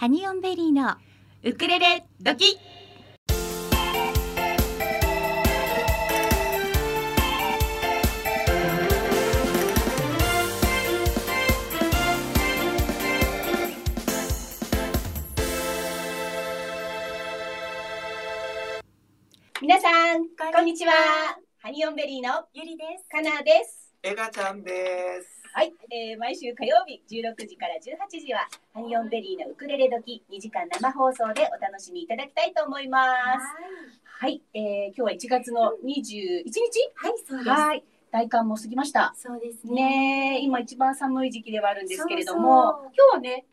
[0.00, 0.94] ハニオンベリーの
[1.44, 2.58] ウクレレドキ
[19.60, 20.24] 皆さん、
[20.54, 20.92] こんにちは。
[21.58, 23.92] ハニオンベリーのゆりですかなです。
[24.02, 25.39] エガちゃんです。
[25.52, 33.46] はい、えー、毎週火曜日16時から18時はハニオンベリーのウクレレ時2時間生放送でお楽しみいただきたいと思います。
[34.04, 36.54] はい、えー、今日は1月の21日？
[36.94, 37.50] はいそうです。
[37.50, 39.12] はい、大寒も過ぎました。
[39.16, 40.38] そうですね。
[40.40, 42.92] え、今一番寒い時期ではあるんですけれども、そうそう。
[42.96, 43.44] 今日はね、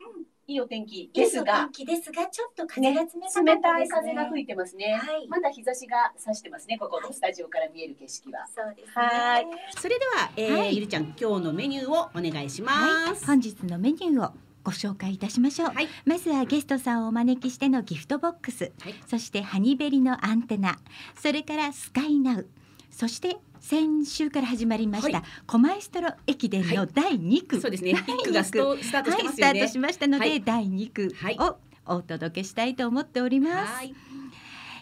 [0.50, 4.94] いいお天気ですが、気ですがちょっと風ねが冷た冷たい風が吹いてますね。
[4.94, 5.28] はい。
[5.28, 8.48] まだ日差しが差してますね、ここのスタジオから見える景色は。
[8.48, 8.94] そうですね。
[8.96, 9.48] はい。
[9.78, 10.76] それでは、えーはい。
[10.76, 13.16] ゆりちゃん今日のメニューをお願いしまはい。
[13.18, 13.26] す。
[13.26, 14.32] 本日のメニューを
[14.64, 15.90] ご紹介いたしましょう、はい。
[16.06, 18.96] まずはゲストさんをお招きしてのギフトボックス、はい。
[19.06, 20.80] そしてハニベリのアンテナ。
[21.22, 22.48] それからスカイナウ。
[22.90, 23.36] そして
[23.68, 27.96] 先週から始まりました、はいコマエストロ駅伝の第2区、そうですね。
[27.96, 29.28] ピックがスタートしはい。
[29.28, 33.74] スタートしましたので、はい第2区はいをお届けしたいと思っております。
[33.74, 33.94] はい。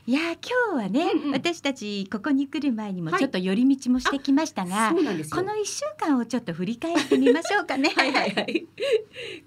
[0.06, 5.36] いやー今日はね、うんうん私たちここに来る前にもはいちょっと寄り道もしてきましたが、そうなんですよ。
[5.36, 7.90] この1週間をちょっと振り返ってみましょうかね。
[7.98, 8.68] はいはいはい。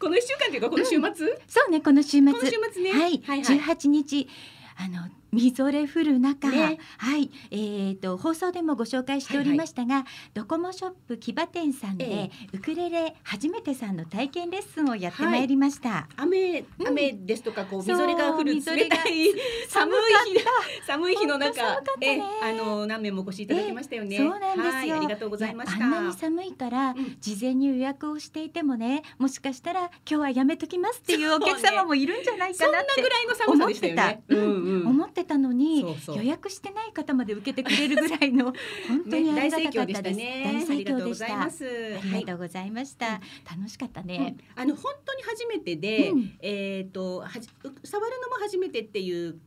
[0.00, 1.00] この一週間というかこの週末？
[1.00, 1.12] こ
[1.46, 2.90] そうねこの週末の週末ね。
[2.90, 3.60] はい、はいはい。
[3.60, 4.28] 18日
[4.76, 6.78] あのみぞれ降る中、ね。
[6.98, 16.08] はい、えっ、と放送でもご紹介しておりましたが、ドコモショップ木場店さんで、えウクレレ初めてさんの体験レッスンをやってまいりました。
[16.16, 16.88] 雨うん。
[16.88, 18.74] 雨ですとかこうみそうぞれが降る冷た
[19.08, 19.28] い
[19.68, 19.98] 寒い
[20.32, 20.44] 日
[20.86, 24.16] 寒い日の中ねえあの何名もお越しいただきましたよね。
[24.16, 24.72] そうなんですよ。
[24.72, 25.78] はいありがとうございました。
[25.78, 27.16] やあんなに寒いから、うん。
[27.20, 34.02] 事前に予約をしていてもねもしかしたら今日はやめときますっていうお客様もいるんじゃないかそんななってぐらいの寒さでしたよね。
[34.02, 34.34] 思ってた。
[34.34, 34.86] うんうん。
[34.88, 38.52] 思ってたのに予約してない方まで受けてくれるぐらいの
[38.88, 40.02] 本当にあり大がたかったです。
[40.02, 40.42] 盛況でしたね。
[40.44, 41.26] 大盛ありがとうご況でした。
[41.26, 41.64] ざいます。
[41.66, 43.20] ありがとうございました。
[43.50, 44.36] 楽しかったね。
[44.54, 49.38] あの本当に初めてで、うんえっ、とはじう触るのも初めてっていう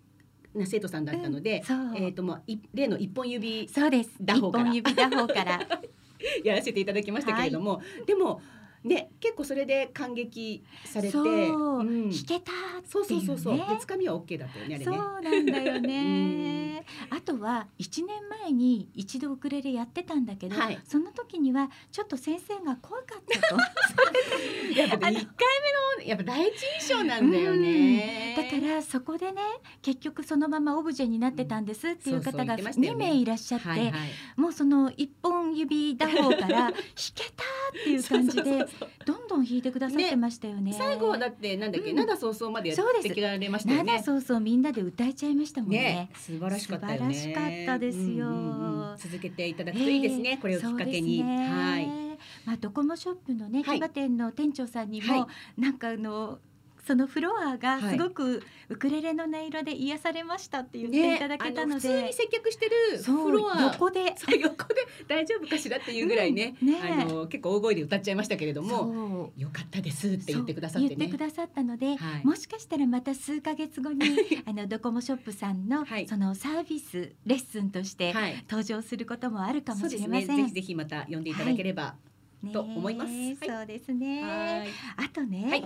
[0.53, 4.11] な生徒さんだったので、そう、えっ、ともうい例の一本指そうです。
[4.19, 5.59] 一本指打法から。
[6.43, 8.41] やらせていただきましたけれども、でも
[8.83, 12.51] ね結構それで感激されて、そう、ん弾けた
[12.87, 13.05] そう。
[13.05, 14.97] そうそうそう、でつかみはオッケーだったよねあれそね。
[14.97, 16.85] うなんだよね。
[17.09, 23.57] あとは一年前に一度ウクレレやってたんだけど、はいその時にはちょっと先生が怖かったと。
[24.75, 25.21] や回目の
[26.05, 28.35] やっぱ第一印象なんだよね。
[28.35, 29.41] だからそこでね
[29.81, 33.91] 結局そのままオブジェになってたんですっていう方がそうそう言ってましたよ2ね名いらっしゃって、はいはい、
[34.37, 36.73] もうその一本指打法から弾
[37.13, 38.43] けたっていう感じで
[39.05, 40.73] どんどん弾いてくださってましたよね。
[40.77, 44.03] 最後はだってなんだっけ、うん灘早々までやそうですってきられましたよなだね。
[44.03, 45.79] そうそうみんなで歌えちゃいましたもんね。
[45.79, 47.13] ね、素晴らしかったよね。
[47.13, 50.37] 素晴らしかったですようんうんうん続けていただくといいですね。
[50.41, 51.23] これをきっかけに。
[51.23, 51.87] ねはい。
[52.45, 55.27] まあドコモショップのね、はい木場店の店長さんにも、は
[55.57, 56.39] なんかあの
[56.83, 57.97] そのフロアがはい。
[57.97, 63.63] すごくウクレレの音色で癒されましたって言っていただけたので、あ普通に接客してるフロア。
[63.63, 64.15] 横で。
[64.41, 64.87] 横で。
[65.07, 66.79] 大丈夫かしらっていうぐらいね,、うんね。
[66.81, 70.95] あの結構大声で歌っちゃいましたけれどもよかったですって言ってくださってね。
[70.95, 72.25] 言ってくださったので、はい。
[72.25, 74.03] もしかしたらまた数ヶ月後に
[74.45, 76.07] あのドコモショップさんの、はい。
[76.07, 78.43] そのサービスレッスンとしてはい。
[78.49, 80.27] 登場することもあるかもしれません。
[80.29, 80.35] ね。
[80.43, 82.10] ぜひぜひまた呼んでいただければ、ね
[82.51, 83.11] と思います。
[83.11, 83.37] はい。
[83.45, 84.23] そうですね。
[84.23, 84.69] はい。
[84.97, 85.65] あとね、はい。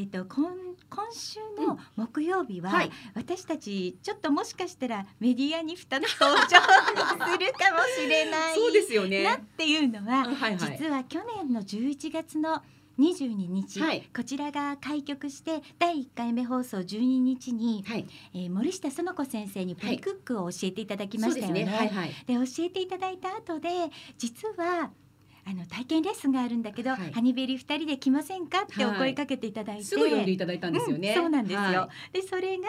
[0.00, 0.54] えっ、と今
[0.88, 2.90] 今週の木曜日は、はい。
[3.14, 9.24] 私たちちょっともしかしたらメディアに2つ登場するかもしれないそうですよね。
[9.24, 10.26] なっていうのは、
[10.58, 12.62] 実は去年の11月の
[12.98, 14.08] 22日、はい。
[14.14, 18.06] こちらが開局して第1回目放送12日に、はい。
[18.34, 21.48] えー森下園子先生にプリクックを教えていただきましたよね。
[21.48, 21.76] そうですね。
[21.76, 22.08] はいはい。
[22.26, 23.68] で教えていただいた後で
[24.16, 24.90] 実は
[25.46, 27.12] あの体験レッスンがあるんだけど、はい。
[27.12, 31.58] ハニベリ二人で来ませんかってお声かけていただいて、すぐ呼んでいただいたんですよね、うんそうなんですよ。
[31.60, 32.64] はでそれが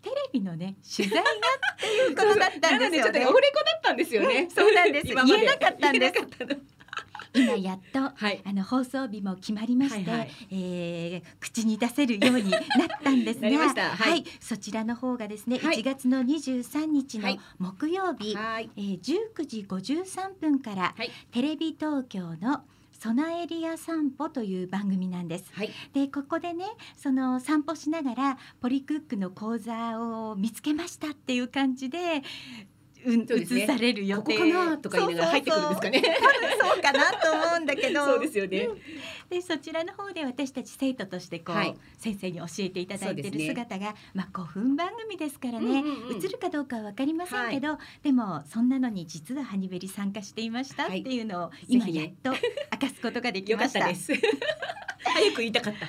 [0.00, 1.34] テレビのね取材がっ
[1.78, 2.90] ていうことだったんですよね。
[2.90, 3.30] なのでちょっと。
[3.30, 5.06] オフレコだったんですよね、うんそうな んです。
[5.06, 6.14] 言えなかったんです
[7.34, 8.42] 今やっとはい。
[8.44, 10.30] あの放送日も決まりまして、はいはい。
[10.50, 12.60] えー口に出せるようになっ
[13.02, 13.90] たんですが、 なりました。
[13.90, 14.24] はい。
[14.40, 15.78] そちらの方がですね、はい。
[15.78, 18.70] 1月の23日のはい木曜日、はい。
[18.76, 21.10] えー、19時53分から、はい。
[21.30, 22.62] テレビ東京の
[22.98, 25.44] ソナエリア散歩という番組なんです。
[25.52, 25.70] はい。
[25.92, 26.64] でここでね
[26.96, 32.22] その散歩しながらポリクックの講座を見つけましたっていう感じで
[33.06, 33.26] うんね。
[33.28, 36.02] 映される予ここ定かなとか言いながら入ってくるんですかね。
[36.60, 38.04] そうかなと思うんだけど。
[38.04, 38.68] そうですよね。
[39.30, 41.76] でそちらの方で私たち生徒としてこう、はい。
[41.98, 51.02] 先生に教えていただいている姿が、まあ古墳番組ですからね、うんうんうん映るかどうかはわかりませんけど、でもそんなのに実はハニベリ参加していましたっはい。
[51.02, 53.80] ていうのを今やっと明かすことができました。
[53.80, 54.12] ったです。
[55.04, 55.86] 早く言いたかった。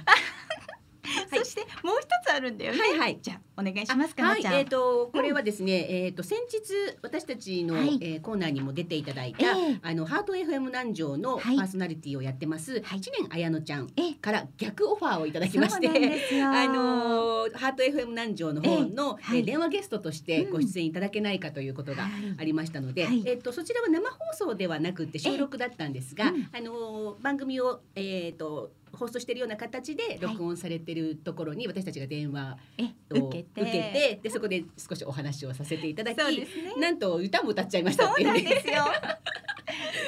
[1.04, 1.40] はい。
[1.40, 2.80] そしてもう一つあるんだよね。
[2.80, 3.20] はいはい。
[3.22, 4.44] じゃあお願いしますかは、ない。
[4.60, 7.98] えっ、とこれはですね、えっ、と先日私たちの、はい。
[8.02, 9.80] えーコーナーにも出ていただいた、ええ。
[9.82, 11.58] あのハート FM 南城のパはい。
[11.58, 13.02] ーソナリティをやってます、はい。
[13.02, 14.14] 知念綾乃ちゃんええ。
[14.16, 15.88] から逆オファーをいただきまして。
[16.44, 19.40] あのーハート FM 南城の方の、ええはい。
[19.40, 20.52] えー電話ゲストとしてうん。
[20.52, 22.12] ご出演いただけないかということがはい。
[22.38, 23.24] ありましたので、はい。
[23.26, 26.50] えっとそちらは生放送ではなくて収録だったんですが、ええうん。
[26.54, 32.84] あのー番組をえっ、と放送しているような形で録音されてるところに私たちが電話え
[33.18, 36.48] を受けて受けてでそこで少しお話をさせていただきね。
[36.78, 38.84] なんと歌も歌っちゃいましたそうっていうねなんですよ。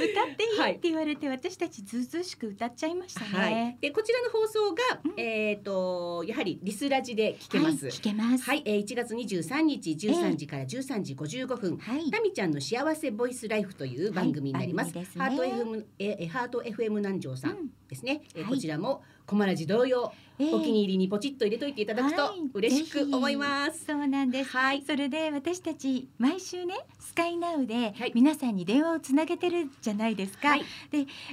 [0.06, 7.86] 歌っていいはいって言われて、私たちずうずうしく歌っちゃいましたはいね。、でこちらの放送が、うんえっ、とやはりリスラジで聞けます。
[7.86, 8.44] はい、聞けます。
[8.44, 12.10] はい、えー、1月23日13時から13時55分、はい。
[12.12, 14.96] タミちゃんの幸せボイスライフという番組になります。
[14.96, 18.22] はいハート FM えーハート FM 南城さんうんですね。
[18.36, 23.86] えーはいこちらもコマラジ同様、ええお気に入りにポチッと入れといていただくとはい嬉しく思います。
[23.86, 24.50] そうなんです。
[24.52, 24.84] はい。
[24.86, 30.50] それで私たち毎週ねスカイナウではい皆さんに電話をつなげてるじゃないですか。
[30.50, 30.64] はい。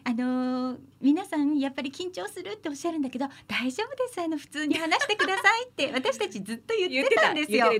[0.05, 4.21] あのー皆さんやっぱり緊張するっておっしゃるんだけど大丈夫です。
[4.21, 7.71] あの普通に話してくださいって 私たちずっと言ってたんですよ。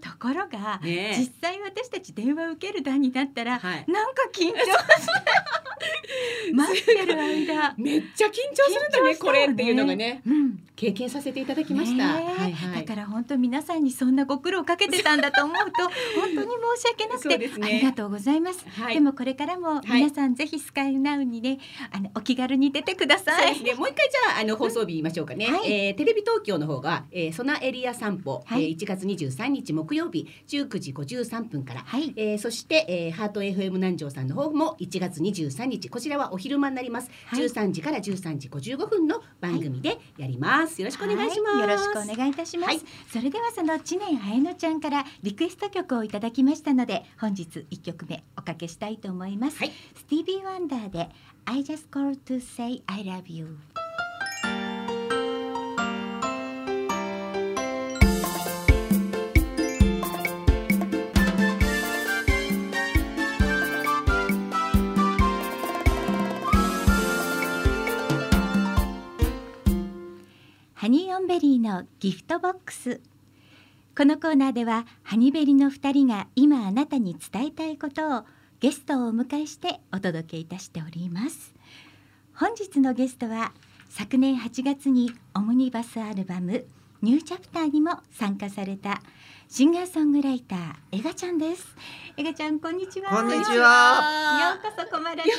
[0.00, 1.16] ところが、ねえ。
[1.18, 3.84] 実際私たち電話受ける段になったら、はい。
[3.88, 4.72] なんか緊張して
[6.52, 7.74] 待ってる間。
[7.76, 9.16] めっちゃ緊張するんだねね。
[9.16, 10.22] これっていうのがね。
[10.26, 12.04] うん、経験させていただきました。
[12.04, 12.86] はいはい。
[12.86, 15.84] だから本当皆さんにそんなご苦労かけてたんだと思うと
[16.20, 17.50] 本当に申し訳なくて、ね。
[17.62, 18.64] ありがとうございます。
[18.68, 18.94] はい。
[18.94, 21.58] でもこれからも皆さんぜひスカイナウにね、
[21.90, 23.62] あのお気軽に出てください。
[23.62, 23.74] で。
[23.74, 25.46] もう一回じゃああの放送日言いましょうかね。
[25.46, 31.80] はいえーテレビ東京の方が、えー、ソナエリア散歩、はいえー1月23日木曜日19時53分から。
[31.80, 32.12] はい。
[32.16, 42.68] えーそして、えー、ハート FM 南城さんの方も1月23日こちらはお昼間になります、はい13時から13時55分の番組でやります、よろしくお願いします、はいよろしくお願いいたします。
[42.68, 42.80] はい
[43.12, 49.58] それではその知念彩乃ちゃんからリクエスト曲をいただきましたので本日一曲目おかけしたいと思います。
[49.58, 51.08] はいスティービー・ワンダーで
[51.50, 53.56] I just called to say I love you。
[70.74, 73.00] ハニーオンベリーのギフトボックス
[73.96, 78.24] このコーナーではハニベリの2人が今あなたに伝えたいことを
[78.60, 81.54] ゲストをお迎えしてお届けいたしております
[82.34, 83.52] 本日のゲストは
[83.88, 86.66] 昨年8月にオムニバスアルバム
[87.00, 89.00] ニューチャプターにも参加された
[89.48, 90.58] シンガーソングライター
[90.90, 91.68] エガちゃんです
[92.16, 94.58] エガちゃんこんにちはこんにちよは。
[94.60, 95.34] うこそコマラジ来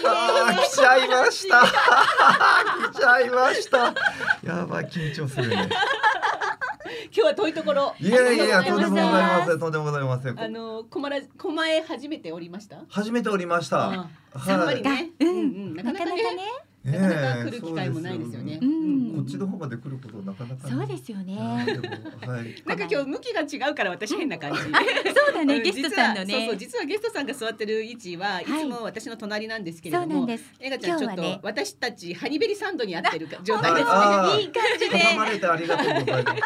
[0.72, 1.62] ちゃいました。
[2.94, 3.94] 来ちゃいました。
[4.42, 5.70] やばい緊張するね。
[7.12, 7.94] 今日は遠いところ。
[8.00, 9.60] いやいやいやありがとんでもごとうございません。
[9.60, 10.40] とんでもございません。
[10.40, 12.84] あの狛ら狛江初めておりました？
[12.90, 14.08] 初めておりました。
[14.34, 16.16] あさんまりね、うんうんうん、なかなかね。
[16.36, 16.44] ね
[16.84, 18.60] なかなか来る機会もないですよね。
[18.62, 20.76] うんうんこっちの方まで来ることなかなかね。
[20.76, 21.64] そうですよねは
[22.42, 22.64] い。
[22.66, 24.60] なんか今日向きが違うから私変な感じ。
[24.62, 24.72] そう
[25.34, 33.92] だねうんゲストさんのね実はそうそう実はゲストさんが座ってる位置はいつも私の隣なんですけれども、そうなんですエガちゃんちょっとね私たちハニベリサンドに合ってるか状態ですね。
[34.42, 36.38] いい感じで挟まれてありがとうございます。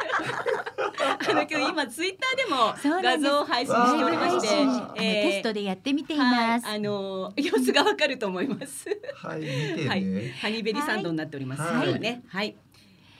[0.83, 6.65] あの今日今ツイッターでも画像配信しておりまして、ライブ配信あのテストでやってみています。
[6.65, 8.87] はい、あの様子がわかると思います。
[9.15, 10.35] はい見てはいね。
[10.41, 11.61] ハニベリサンドになっております。
[11.61, 12.55] はいね、はい。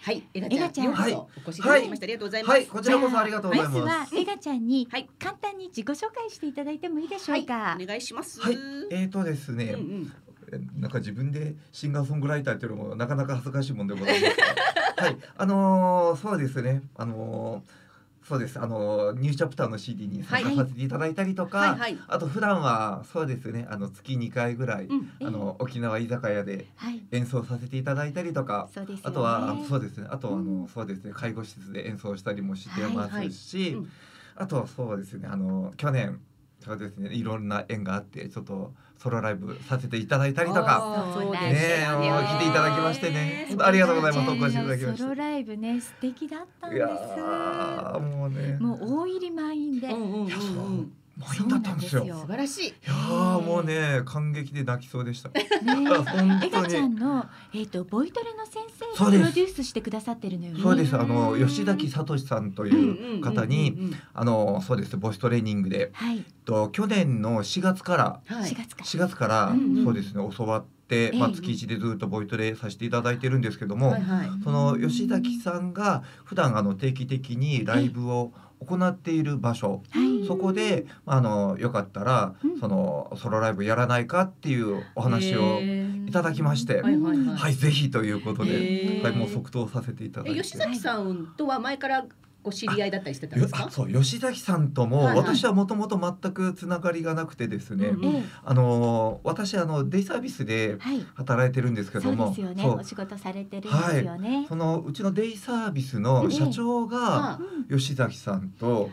[0.02, 2.04] はい、エガちゃん、ちゃんようこそお越しいただきました。
[2.04, 2.52] ありがとうございます。
[2.52, 4.18] はいこちらこそありがとうございまずはます。
[4.18, 7.54] エガちゃんにはい簡単に自己紹介していただいてもいいでしょうか。
[7.54, 8.42] はい、お願いします。
[8.42, 8.58] はい
[8.92, 9.66] えーとですね。
[9.66, 10.14] うんうん。
[10.54, 15.04] えなんか自分でシンガーソングライターっていうのもなかなか恥ずかしいもんでございますが。
[15.04, 16.84] はいあのーそうですね。
[16.96, 17.84] あのー
[18.28, 18.58] そうです。
[18.58, 21.98] あのーニューチャプターの CD に参加させていただいたりとか、はいはい。
[22.08, 23.68] あと普段はそうですね。
[23.70, 25.12] あの月2回ぐらい、うん。
[25.22, 28.70] あの沖縄居酒屋ではい、演奏させていただいたりとか。
[29.04, 30.08] あとはそうですね。
[30.10, 30.68] あとはあの、うん。
[30.70, 31.12] そうですね。
[31.14, 33.74] 介護施設で演奏したりもしてますし、はいはい。
[33.74, 33.90] うん。
[34.36, 35.28] あとはそうですね。
[35.30, 36.22] あの去年
[36.64, 37.14] そうですね。
[37.14, 41.14] いろんな縁があってちょっとソロライブさせていただいたりとか。
[41.34, 43.50] ねえもう来ていただきましてね。
[43.60, 44.32] ありがとうございます。
[44.32, 45.82] お越しいただきましソロライブね。
[45.82, 47.00] 素敵だったんいやです。
[47.20, 48.58] ーもうね。
[48.62, 49.88] もう大入り満員で。
[49.90, 50.94] うんうんうんうん。
[51.16, 52.06] 満員だったんですよ。
[52.06, 52.74] 素晴らしい。
[52.88, 55.30] やーもうね感激で泣きそうでした。
[55.30, 56.88] ね本エガちゃ。
[56.88, 60.60] んの、えー、とボイトレの先生プロデュースしてくださってるのよね。
[60.62, 63.78] そうですあのうん吉崎聡さんという方に
[64.14, 68.86] あのそうですボイストレーニングではい、と去年の4月からはい4月から。
[68.86, 74.30] 4月からうんうんそうですね教わって、まあ、ええ月1でずっとボイトレさせていただいてるんですけども、はいはい。
[74.44, 82.60] その吉崎さんが普段あの定期的にライブを行っている場所、はい、そこであのよかったらうん。
[82.60, 85.60] そのソロライブやらないかっていうお話を
[86.08, 87.36] いただきまして、はいはいはい。
[87.36, 89.04] はいぜひということで、へー。
[89.04, 90.40] はいもう即答させていただいて。
[90.40, 92.06] え吉崎さんとは前から
[92.44, 93.70] ご知り合いだったりしてたんですか？
[93.72, 95.18] そう吉崎さんとも、はいはい。
[95.20, 98.24] 私はもともと全くつながりがなくてですね、うんええ。
[98.44, 102.62] あの私あのデイサービスではい、働いてるんですけそうどもですよね。
[102.62, 102.78] そう。
[102.80, 104.46] お仕事されてるんですよね。
[104.50, 108.90] そのうちのデイサービスの社長が吉崎さんと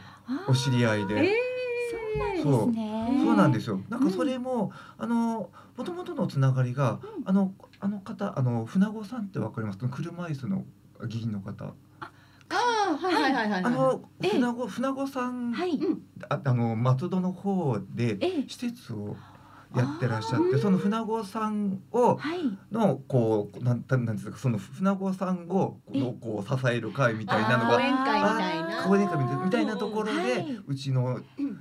[0.49, 1.35] お知り合いで、え
[1.91, 2.47] そうなんです
[2.79, 3.21] ね。
[3.25, 3.37] そう。
[3.37, 3.81] なんですよ。
[3.89, 7.25] なんかそれも、あのもともとのつながりが、うん。
[7.25, 9.79] あのあの方あの船子さんってわかります？
[9.79, 9.89] か？
[9.89, 10.65] 車椅子の
[11.09, 11.75] 議員の方。
[12.51, 13.65] ああはいはいはいはい。
[13.65, 14.31] あのええ。
[14.33, 15.71] 船子船子さん、はい。
[15.77, 16.03] うん。
[16.29, 18.45] ああの松戸の方でええ。
[18.49, 19.17] 施設を
[19.75, 22.41] やってらっしゃって、その船子さんをはい。
[22.73, 26.01] のこうなんなんなんですかその船子さんをええ。
[26.01, 28.83] のこう支える会みたいなのが講演会みたいな。
[28.85, 30.61] 講演会みたいなみたいなところで、はい。
[30.67, 31.61] うちのうん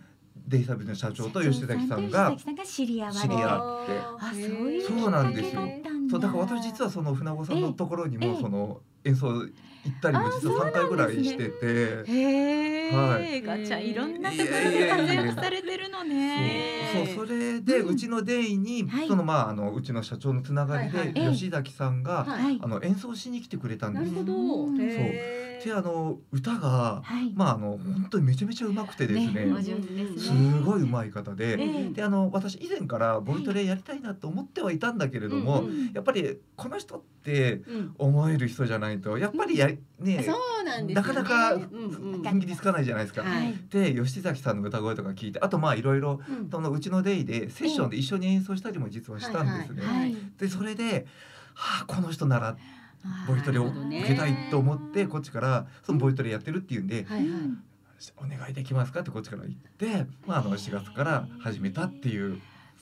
[0.49, 3.91] デイサービスの社長と吉崎さんが吉崎さんが知り合われ知り合って。
[4.19, 5.61] あそういうそうなんですよ。
[6.09, 8.41] そうだから私実はその船子さんのところにもええ。
[8.41, 11.65] その演奏行ったりも実は3回ぐらいしてて。
[12.07, 13.41] へえ、はい。
[13.43, 17.05] ガチャいろんなところで活躍されてるのね。
[17.15, 17.27] そう。
[17.27, 17.93] それでうん。
[17.93, 19.07] うちのデイに、はい。
[19.07, 24.11] そのまああのうちの社長のつながりで、はいはい吉崎さんが、あの演奏しに来てくれたんです。
[24.11, 24.65] なるほど。
[24.65, 24.77] う
[25.63, 27.31] であの歌がはい。
[27.35, 29.63] まああの本当にめちゃめちゃ上手くてですねね
[30.17, 30.31] す。
[30.63, 41.13] ごい上手い方で、ええであの私以前からボイトレやりたいなと思ってはいたんだけれども、うんうんやっぱりこの人ってうん思える人じゃないとやっぱりやりねそうなんですよね。
[41.13, 41.65] なかなかうんう
[42.17, 43.23] ん踏ん切りつかないじゃないですか。
[43.23, 49.81] はいで吉崎さんの歌声とか聞いてあとまあいろいろうんそのうちのデイでセッションで一緒に演奏したりも実はしたんですね。
[49.81, 50.15] はい。
[50.37, 51.05] でそれで、
[51.53, 52.57] はあ、この人なら
[53.27, 57.29] ボイトレを受けたいと思ってこっちからそのボイトレやってるっていうんで、はいはい。
[58.17, 59.01] お願いできますか？
[59.01, 62.39] ってこっちから言って、まあ、あの4月から始めたっていう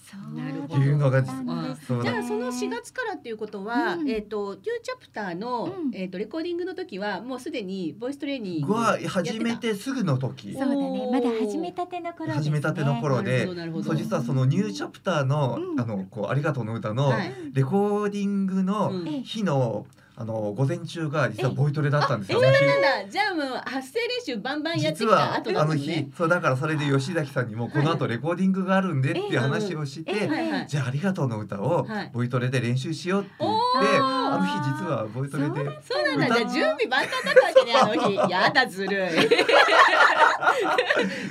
[0.09, 4.09] そうなるほどじゃあその4月からっていうことは、うん。
[4.09, 5.91] えっ、とニューチャプターの、うん。
[5.93, 10.53] えっ、とレコーディングの時はもうすでにボイストレーニングはや始めってすぐの時。
[10.53, 11.09] そうだね。
[11.11, 12.43] まだ始めたての頃ですね。
[12.43, 15.79] 始めたての頃たでそう実はそのニューチャプターの,、うん。
[15.79, 17.33] あのこうありがとうの歌のはい。
[17.51, 18.93] レコーディングの
[19.25, 19.85] 日の
[20.19, 22.41] あの午前中が実はボイトレだったんですよ。
[22.41, 23.05] そうなんだ。
[23.07, 30.27] じゃあもう発声練習バンバンやってきた実は後だあの日そうだからそれで吉崎さんにもこの後レコーディングがあるんでっていう話をして、
[30.67, 32.09] じゃあありがとうの歌をはい。
[32.11, 33.57] ボイトレで練習しようって言って、
[33.99, 35.59] あの日実はボイトレでそ
[35.99, 36.35] うなんだ。
[36.35, 37.93] じゃあ準備万端だったわけねあの
[38.27, 38.31] 日。
[38.31, 39.09] やだずるい。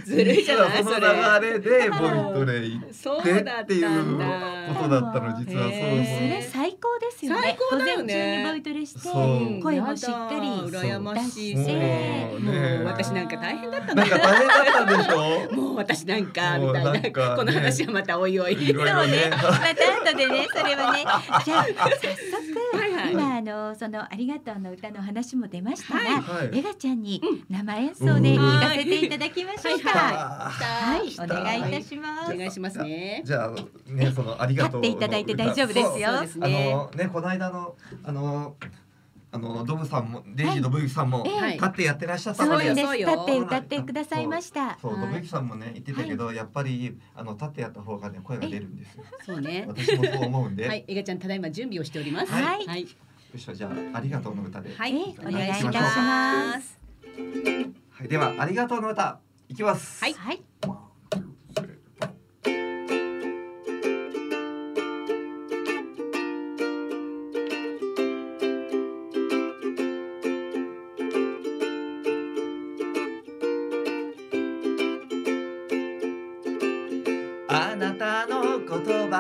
[0.07, 1.01] ずるいじゃないそれ。
[1.01, 3.89] の流れでボイトレ行っそうてだっっていう
[4.69, 5.63] ことだだったの実は。
[5.65, 7.41] そうへーそれ最高ですよね。
[7.43, 8.45] 最高だよね
[8.77, 9.63] 午前中にボイトレしてそう。
[9.63, 11.57] 声もしっかり羨ましい。
[11.57, 11.63] も
[12.83, 17.37] う私なんか大変だっただなんか大変だったでしょ もう私なんかみたいな。
[17.37, 18.69] この話はまたおいおい。
[18.69, 19.31] いろいろね。
[19.31, 21.05] また後でねそれはね。
[21.45, 23.13] じゃあ早速はいはい。
[23.13, 26.59] 今あのそのありがとうの歌の話も出ましたが、はい。
[26.59, 29.91] エガちゃんに生演奏で聞かせていただきましょうか。
[29.91, 32.35] ははい、お願いいたします。
[32.35, 33.23] お願いしますね。
[33.25, 33.51] じゃあ
[33.91, 36.11] ねそのありがとうの立っていただいて大丈夫ですよ。
[36.13, 38.57] そうですあねのねこの間のあの
[39.37, 41.33] あのドブさんもデイジードブユキさんもええ。
[41.41, 41.53] はい。
[41.55, 42.81] 立ってやってらっしゃったので、です。
[42.81, 44.79] そうよ立って歌ってくださいました。
[44.81, 45.01] そう、はい。
[45.03, 49.05] ドブユキさんもね言ってたけど、やっぱりあの立ってやった方がね声が出るんですよ。
[49.27, 49.67] そうね。
[49.69, 52.33] 私もそう思うんで、はい、えがちゃんただいま準備をしております。
[52.33, 52.67] はい。
[52.67, 52.89] はい、よ
[53.35, 54.75] いしょじゃあありがとうの歌で。
[54.75, 54.97] はい。
[54.97, 56.79] ええお願いいたしお願いします。
[57.91, 60.03] はい、ではありがとうの歌いきます。
[60.03, 60.15] はい。
[60.15, 60.43] はい。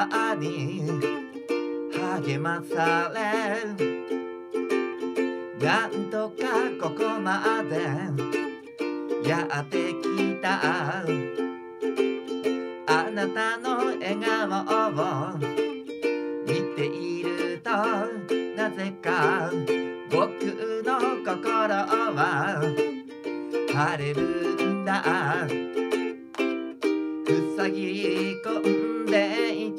[0.06, 0.82] 言葉に
[2.25, 3.20] 励まされ
[5.64, 6.34] なんとか
[6.80, 11.04] ここまでやってきた。
[12.88, 14.48] あなたの笑顔
[15.32, 15.38] を
[16.46, 17.70] 見ていると
[18.56, 19.50] なぜか
[20.10, 20.28] 僕
[20.84, 22.62] の心は
[23.75, 24.22] 晴れる
[24.82, 25.48] んだ。
[27.70, 28.86] ぎ込ん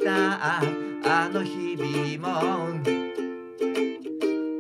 [0.08, 2.80] たあの日々も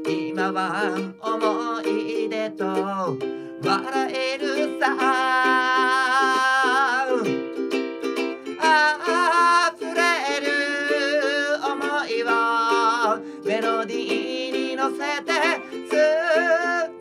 [0.06, 2.66] 今は思い出と
[3.64, 4.94] 笑えるさ
[8.60, 10.48] あふれる
[11.64, 11.72] 思
[12.08, 12.28] いを
[13.46, 15.32] メロディーに乗せて
[15.90, 15.96] 素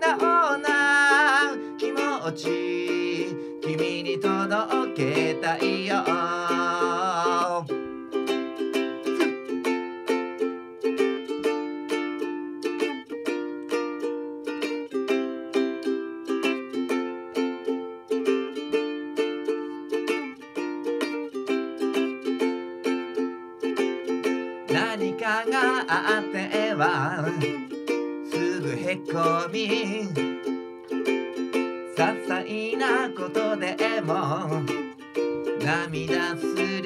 [0.00, 1.98] 直な気持
[2.32, 2.46] ち
[3.60, 7.05] 君に届けたいよ。
[33.58, 34.62] でも
[35.64, 36.44] 涙す
[36.82, 36.85] る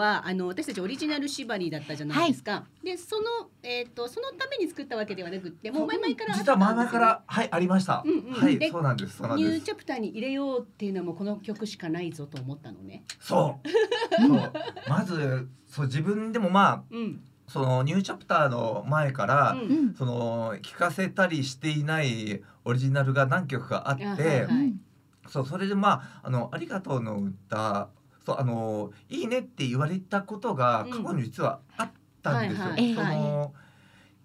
[0.00, 2.64] はあの私たちオリジナル縛りだったじゃないですか。
[2.82, 8.02] でそのえっ、とそのために作ったわけではなくってもう前々からあったんですよ実は前々からはいありました。
[8.04, 9.22] うんうんはいでそうなんです。
[9.22, 13.04] ニューチャプターに入れようっていうのはもうこの曲しかないぞと思ったのね。
[13.20, 13.68] そう。
[14.26, 14.52] そう
[14.88, 17.22] まずそう自分でもまあうん。
[17.46, 19.94] そのニューチャプターの前から、うんうん。
[19.94, 24.80] その聞かせたりしていないオリジナルが何曲かあって、あはいはいうん
[25.30, 27.88] そうそれでまああのありがとうの歌
[28.38, 30.90] あのいいねって言われたことがうん。
[30.90, 31.90] 過去に実はあっ
[32.22, 32.66] たんですよ。
[32.68, 33.16] はいはい。
[33.16, 33.54] その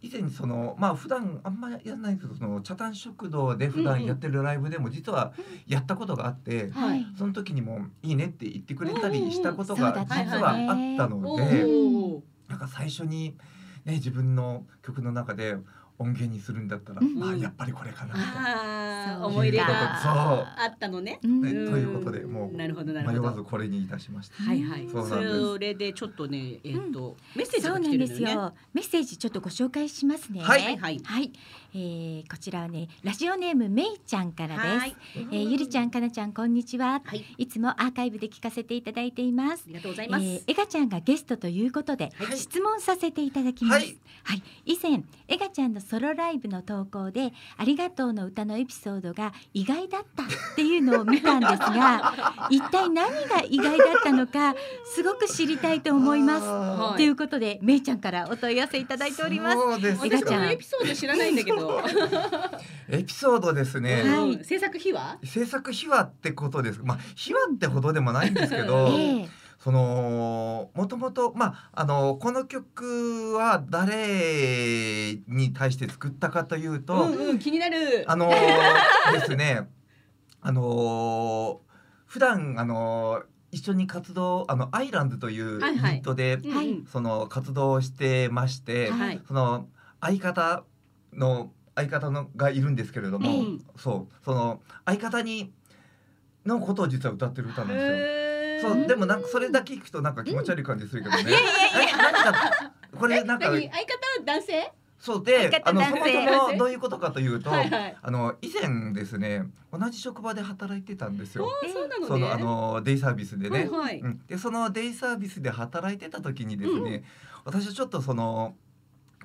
[0.01, 5.33] 以前にそのまあ普段あんまりやらないけどその茶炭食堂で普段やってるライブでも実は
[5.65, 7.05] やったことがあって、はい。
[7.17, 12.21] その時にもいいねって言ってくれたりしたことうんうんが実はあねったのおで、お。
[12.49, 13.35] なんか最初に
[13.85, 15.57] ね自分の曲の中で
[15.97, 18.15] 音源にするんだったら、うんまあやっぱりこれかな
[19.19, 19.27] と。
[19.27, 19.67] 思い入れが
[20.01, 21.19] そうあったのね。
[21.23, 23.21] うんねうんということでもうなるほどなるほど。
[23.21, 24.43] 迷わずこれにいたしました。
[24.43, 24.87] はいはい。
[24.89, 28.45] それでちょっとねえっ、と、メッセージがなんです来てるのよね。
[28.45, 28.53] よ。
[28.73, 30.41] メッセージちょっとご紹介しますね。
[30.41, 31.31] はいはいはい。
[31.75, 34.67] はい、えー、こちらはねラジオネームめいちゃんからです。
[34.67, 37.01] はいえー、ゆりちゃんかなちゃんこんにちは。
[37.03, 37.25] はい。
[37.37, 39.67] いつもアーカイブで聞かせていただいていますあ。
[39.67, 40.23] りがとうございえます。
[40.23, 43.79] ー、えがちゃんがゲストということで、はい質問させていただきます。
[43.79, 56.45] はいはい、以前えがちゃんのソロライブの投稿でありがとうの歌のエピソードが意外だったっていうのを見たんですが、 一体何が意外だったのかすごく知りたいと思います。
[56.47, 59.57] あということでめいちゃんからお問い合わせいただいております。
[59.57, 61.64] そうですえがちゃんエピソード知らないんだけど。
[62.89, 64.03] エピソードですね。
[64.03, 65.17] はいうん制作秘話？
[65.23, 66.81] 制作秘話ってことです。
[66.83, 78.03] まあ秘話ってほどでもないんですけど、 ええそのもともとまああのこの曲は誰に対して作ったかというと、うんうん気になる。
[78.07, 78.35] あので
[79.25, 79.67] すね。
[80.41, 81.65] あのー
[82.05, 89.21] 普段あのー一緒に活動あのアイランドというユニはいはいットで、はいうんその活動をしてまして、はいはい。
[89.27, 89.67] その
[90.01, 90.63] 相方
[91.15, 93.43] の相方のがいるんですけれども、ええ
[93.77, 95.51] そうその相方に
[96.45, 98.73] のことを実は歌ってる歌なんですよ。
[98.73, 101.25] そうでもなんかそれだけ聞くとなんか気持ち悪い感じするけどね。
[101.27, 103.69] えなんかこれなんか何？
[103.69, 104.71] 相方は男性？
[104.97, 107.97] そうであのそもそもどういうことかというと、はいはい。
[108.01, 111.47] あの以前ですね同じ職場で働いてたんですよ。
[111.47, 112.07] あそうなのね。
[112.07, 113.59] そのあのデイサービスでね。
[113.59, 113.99] はいはい。
[113.99, 117.03] うん、でそのデイサービスで働いてた時にですね、
[117.43, 118.55] 私はちょっとその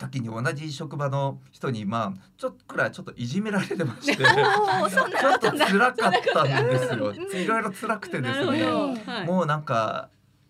[0.00, 4.88] 時に同じ職場の人にまあちょっとくらいちょっといじめられてまして ちょっこ
[5.38, 7.06] と辛かったんですよ。
[7.12, 7.38] うん。
[7.38, 8.64] いろいろ辛くてですね。
[8.64, 9.26] はい。
[9.26, 10.08] もうなんか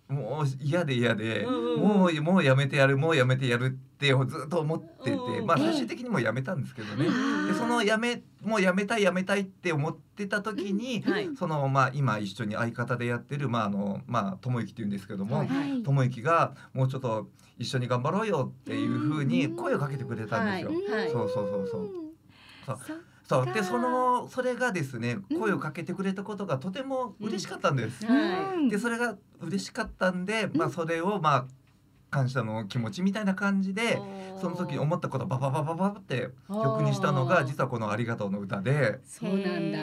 [0.08, 1.80] もう嫌で嫌で、うんうんうん。
[1.80, 11.30] もうもうやめてやるもうやめてやるってずっと思ってて、うんうんまあええ最終的にもうやめたんですけどね、うんでそのやめもうやめたいやめたいって思ってた時に、はい。
[11.36, 15.48] そのまあ今一緒に相方でやってるまああのまあ智之っていうんですけども、はい。
[15.48, 15.82] はい。
[15.82, 17.28] 智之がもうちょっと
[17.60, 20.72] 一緒に頑張ろうよっていう風に声をかけてくれたんですよ。
[21.12, 21.90] そうそうそうそう。
[22.66, 22.78] そう。
[23.28, 23.54] そそう。
[23.54, 25.38] でそのそれがですねうん。
[25.40, 28.06] 声をかけてくれたことがとても嬉しかったんです。
[28.06, 28.68] はうん。
[28.70, 31.46] でそれが嬉しかったんで、まあそれをまあ
[32.10, 34.00] 感謝の気持ちみたいな感じで。
[34.40, 39.00] その時思ったことをバババババって曲にしたのが実はこの「ありがとう」の歌で。
[39.04, 39.78] そうなんだ。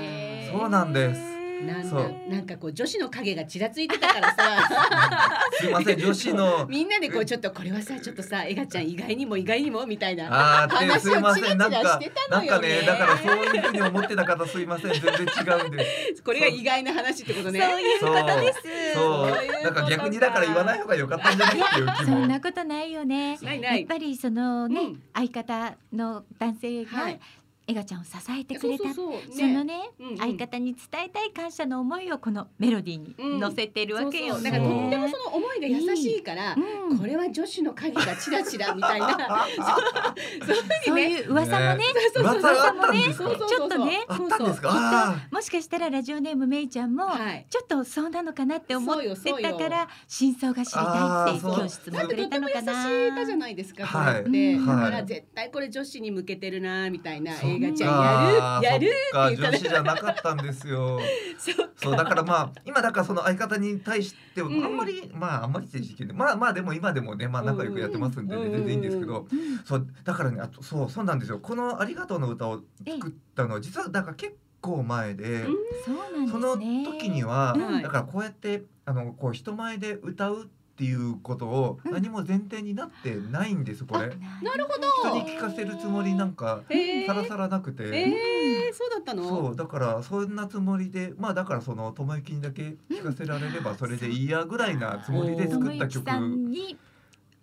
[0.52, 2.16] そうなんですなんだそう。
[2.30, 5.44] なんかこう女子の影がちらついてたからさ。
[5.60, 6.66] すいません女子の。
[6.68, 10.28] みんなでこうちょっとこれはさちょっとさエガちゃん意外にも意外にもみたいな
[10.64, 12.82] あ話すいまをチラせんなんかチラしてたなんかのよね。
[12.82, 16.22] ねだからそういうふうに思ってた方すいません全然違うんです。
[16.24, 17.60] これが意外な話ってことね。
[17.60, 18.94] そういうことです。
[18.94, 19.64] そう。
[19.64, 21.60] なんか逆にだから言わない方が良かったんじゃない？
[21.60, 23.38] っていう気そもんなことないよね。
[23.42, 23.80] ないない。
[23.80, 25.04] やっぱりそのね、うん。
[25.14, 27.20] 相方の男性が、はい
[27.70, 28.86] エガちゃんを支えてくれた。
[28.86, 29.38] そうそうそう。
[29.40, 30.18] そのね、うんうん。
[30.18, 33.34] 相方に伝えたい感謝の思いをこのメロディーうん。
[33.36, 34.26] に乗せてるわけよ。
[34.26, 34.32] ね。
[34.32, 34.44] そうそう。
[34.44, 39.08] だからとってもその思いが優しいからうんこれは女子の影がチラチラみたいな。
[39.10, 39.20] そう。
[39.20, 41.12] いうふそううにね。
[41.12, 41.84] いう噂もね。
[42.16, 42.52] そうそうそう。
[42.54, 43.50] 噂があったんですかそうそうそう。
[43.50, 44.06] ちょっとね。
[44.08, 44.72] あったんですか？
[44.72, 44.80] そう。
[44.80, 47.46] そうあもしかしたらラジオネームめいちゃんも、はい。
[47.50, 52.90] ちょっとそうなのかなって思ってそうよたから真相が知りたいってあーそう今日質だって問くれたとっても優しのかな。
[52.90, 54.58] い歌じゃないですか、はい。
[54.58, 57.34] だかはいら絶対これ女子に向けてるなみたいな。
[57.34, 58.88] そっか映画ちゃんやるやる？
[59.12, 59.50] そって言ったら。
[59.52, 61.00] 女子じゃなかったんですよ。
[61.38, 64.48] そうそうだからまあ今だからその相方に対してあん。
[64.50, 68.52] んまり、まああんまりって時期でまあまあでも今でもねまあ仲良くやってますんで、ねうん。
[68.52, 69.58] 全然いいんですけど、うん。
[69.66, 71.40] そうだからねあとそうそうなんですよ。
[71.40, 75.56] この「ありがとう」の歌を作ったのは実はだから結構前で、うん。
[75.86, 76.58] そうなんその。
[76.58, 77.82] 時には、うん。
[77.82, 81.92] だからこうやってあのこう人前で歌うっていうことをうん。
[81.92, 84.10] 何も前提になってないんですこれ。
[84.44, 86.62] なるほ人どに聞かせるつもりなんか
[87.08, 87.84] さらさらなくて。
[87.86, 89.28] えー、そうだったの？
[89.28, 96.06] そうだからそんなつもりでまあだからその友之にだけ聞かせられればそれでいいやぐらいなつもりで作った曲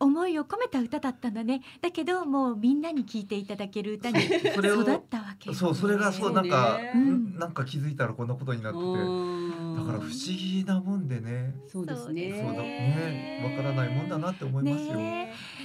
[0.04, 1.62] 思いを込めた歌だったんだね。
[1.80, 4.20] だけどもうみんなに聞いていただける歌に
[4.54, 5.58] それを育ったわけよね。
[5.58, 6.92] そうそれがそうなんか、ね。
[6.94, 7.38] うん。
[7.38, 8.84] なんか気づいたらこんなことになってて。
[8.84, 9.76] うん。
[9.76, 11.54] だから不思議なもんでね。
[11.66, 12.42] そうですね。
[12.44, 12.62] そうだ。
[12.62, 13.56] ね。
[13.56, 14.94] わからないもんだなって思いますよ。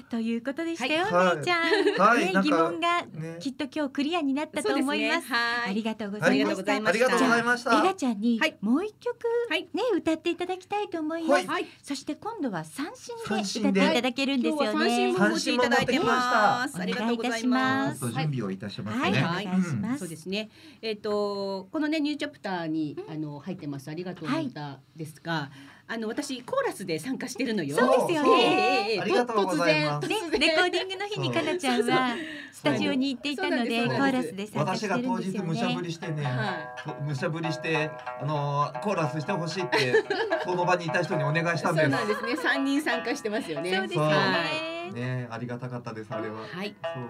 [0.09, 1.35] ということでしたよ、はい。
[1.35, 1.85] めいちゃん。
[1.85, 2.33] ねはい。
[2.33, 3.37] なんか疑問がね。
[3.39, 5.29] きっと今日クリアになったと思います。
[5.29, 5.35] ね。
[5.35, 5.69] はい。
[5.71, 6.73] ありがとうござはいいました。
[6.73, 7.79] あありがとうございました。
[7.79, 8.57] エガちゃんにはい。
[8.61, 9.17] もう一曲
[9.49, 11.47] はいね歌っていただきたいと思います。
[11.47, 11.65] はい。
[11.83, 13.59] そして今度は三振で。
[13.59, 15.29] 歌っていただけるんですよ今日は三振もね。
[15.29, 19.19] お越しいただいてますありがとうございます準備をいたしますはい、ね。
[19.19, 19.99] お願いします。
[19.99, 20.49] そうですね。
[20.81, 25.51] えっ、とこのねニューチャプターに、あの入ってますありがとうの歌ですが、
[25.91, 27.75] あの私コーラスで参加してるのよ。
[27.75, 32.15] そうですよねええええええありがとうございます突然ね、レコーディングの日にかなちゃんは
[32.51, 35.87] スタジオに行っていたのでコーラスで参加して私が当るんですよ日無茶ぶね。
[35.87, 37.89] りしてね、はと無茶ぶりして
[38.21, 40.05] あのーコーラスしてほしいって
[40.45, 41.83] その場にいた人にお願いしたんです。
[41.83, 42.35] そうなんですね。
[42.35, 43.75] 三人参加してますよね。
[43.75, 44.91] そうですね。
[44.93, 46.41] ねありがたかったですあれは。
[46.41, 46.75] はい。
[46.83, 47.03] そう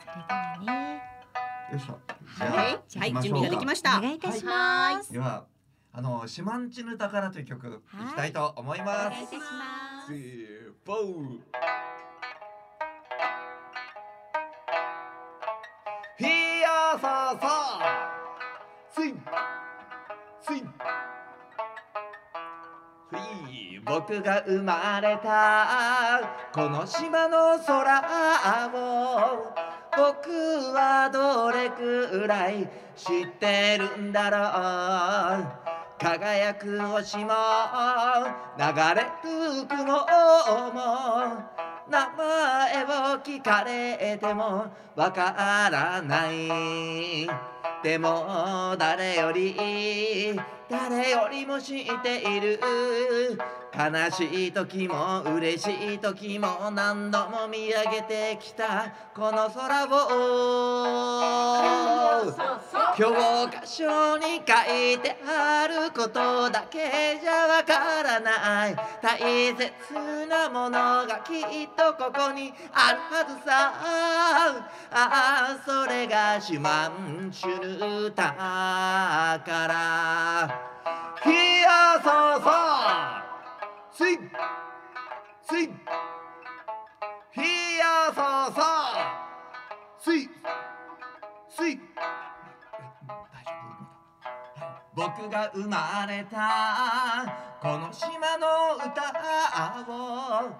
[0.00, 1.02] それではね、
[1.70, 1.98] よいしょ。
[2.36, 2.98] じゃあ、はい。
[2.98, 3.12] はい。
[3.22, 3.98] 準備ができました。
[3.98, 5.12] お願いいたします。
[5.12, 5.44] では
[5.98, 7.70] あのシマンチヌタからという曲い
[8.10, 9.10] きたいと思いおます。
[9.10, 10.12] 願いいたします。
[16.18, 16.24] ひ
[16.60, 17.80] やささ
[18.94, 19.22] スイン
[20.42, 20.62] スイ
[23.86, 26.20] 僕が生まれた
[26.52, 28.00] この島の空
[28.68, 29.54] を
[29.96, 30.30] 僕
[30.74, 35.38] はどれくらい知ってるんだろ
[35.72, 37.32] う輝く星も
[38.58, 40.04] 流れる雲も
[41.88, 42.86] 名前を
[43.20, 47.26] 聞かれてもわからない。
[47.82, 52.60] でも誰より誰よりも知っている。
[53.78, 58.92] 悲しい時も嬉しい時も何度も見上げてきた。
[59.14, 59.88] この空を
[62.96, 68.76] 教科書に書いてあることだけじゃわからない。
[69.02, 69.70] 大切
[70.26, 73.74] なものがきっとここにあるはずさ。
[74.90, 78.32] ああそれがシュマンシュルタ
[79.44, 80.48] から
[81.22, 81.28] ひ
[81.60, 82.52] やそうそう
[83.92, 84.18] スイ。
[85.42, 85.68] スイ。
[87.32, 87.40] ひ
[87.78, 88.64] やそうそう
[89.98, 90.30] スイ。
[91.50, 91.78] スイ。
[94.96, 99.12] 僕が生まれたこの島の歌
[99.92, 100.50] を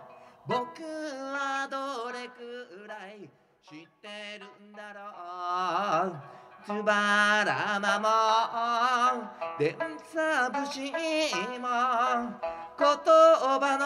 [0.46, 3.30] 僕はどれくらい
[3.66, 5.00] 知ってるんだろ
[6.10, 6.36] う。
[6.66, 8.08] つばらまも
[9.58, 9.74] 電
[10.12, 10.92] 車節
[11.58, 11.68] も
[12.76, 12.88] 言
[13.58, 13.78] 葉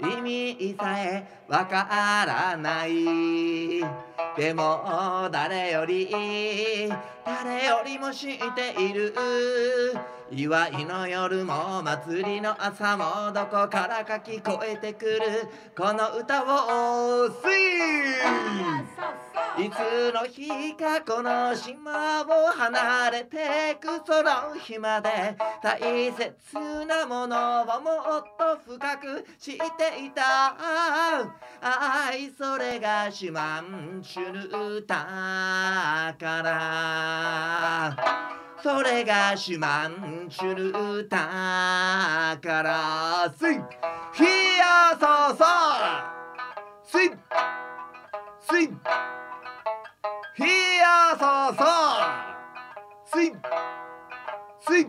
[0.00, 1.84] の意味さえわか
[2.26, 3.84] らない。
[4.36, 6.08] でも誰より
[7.26, 9.12] 誰よりも知っている。
[10.30, 15.18] 祝いの夜も祭りの朝もどこからか聞こえてくる。
[15.76, 17.80] この歌を「スイ
[19.58, 25.36] いつの日かこの島を離れてくその日まで。
[25.60, 27.80] 大切なものをも
[28.20, 29.62] っと深く知って
[30.06, 30.54] いた。
[31.60, 37.96] 愛それがシマンシュルタから。
[38.62, 43.32] それがシュマンシュルタから。
[43.36, 43.56] スイ
[44.12, 44.24] ヒ
[44.58, 45.46] ヤそそう
[46.84, 47.10] スイ
[48.40, 48.66] スイ
[50.36, 50.42] ヒ
[50.78, 51.66] ヤそそう
[53.06, 53.32] スイ
[54.60, 54.84] スイ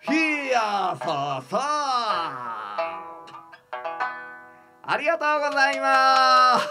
[0.00, 1.04] ヒヤそ
[1.48, 2.43] そ
[4.86, 6.68] ありがとうございます。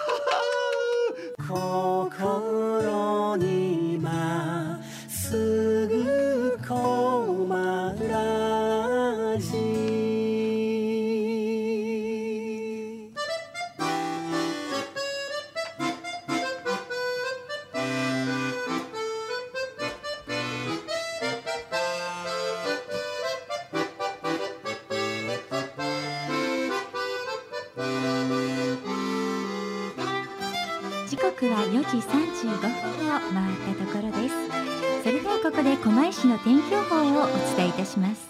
[35.53, 38.27] ここで狛江市の天気予報をお伝えいたします。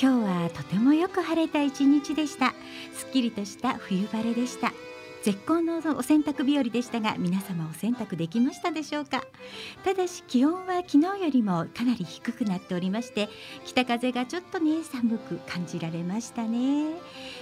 [0.00, 2.54] 今日はとてもよく晴れた一日でした。
[2.94, 4.72] すっきりとした冬晴れでした。
[5.22, 9.22] 絶好のお洗濯日和でしたが皆様お洗濯できましたでしょうか？
[9.84, 13.28] ただし気温は昨日よりもかなり低くなっておりまして
[13.66, 16.94] 北風がちょっとね寒く感じられましたね。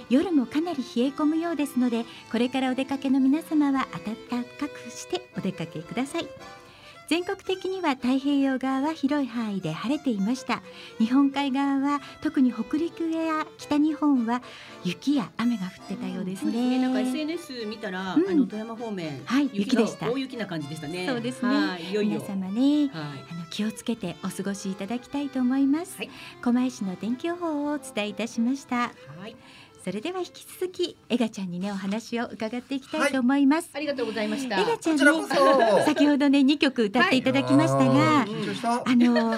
[0.09, 6.27] 夜もかなり冷え込むようですのでこれからお出かけの皆様は暖かくしてお出かけください。
[7.07, 10.61] 全国的には太平洋側は広い範囲で晴れていました
[10.97, 14.41] 日本海側は特に北陸や北日本は
[14.83, 16.69] 雪や雨が降ってたようですそうですね。
[16.77, 21.07] ねなんか SNS 見たら、うんあの富山方面、はい雪がでした大雪な感じでしたね。
[21.07, 22.19] そうですねはい、いよいよ。
[22.19, 23.23] 皆様ねはい。
[23.31, 26.09] あの気をつけてお過ごしいただきたいと思います、はい
[26.41, 28.91] 狛江市の天気予報をお伝えいたしましたは
[29.27, 29.35] い。
[29.85, 34.59] それでは引き続きエガちゃんにねお話を伺っていきたいと思います、ありがとうございました。
[34.59, 35.85] エガちゃんこちらこねそ。
[35.85, 38.29] 先ほどね2曲歌っていただきましたが、はい。
[38.83, 39.35] あの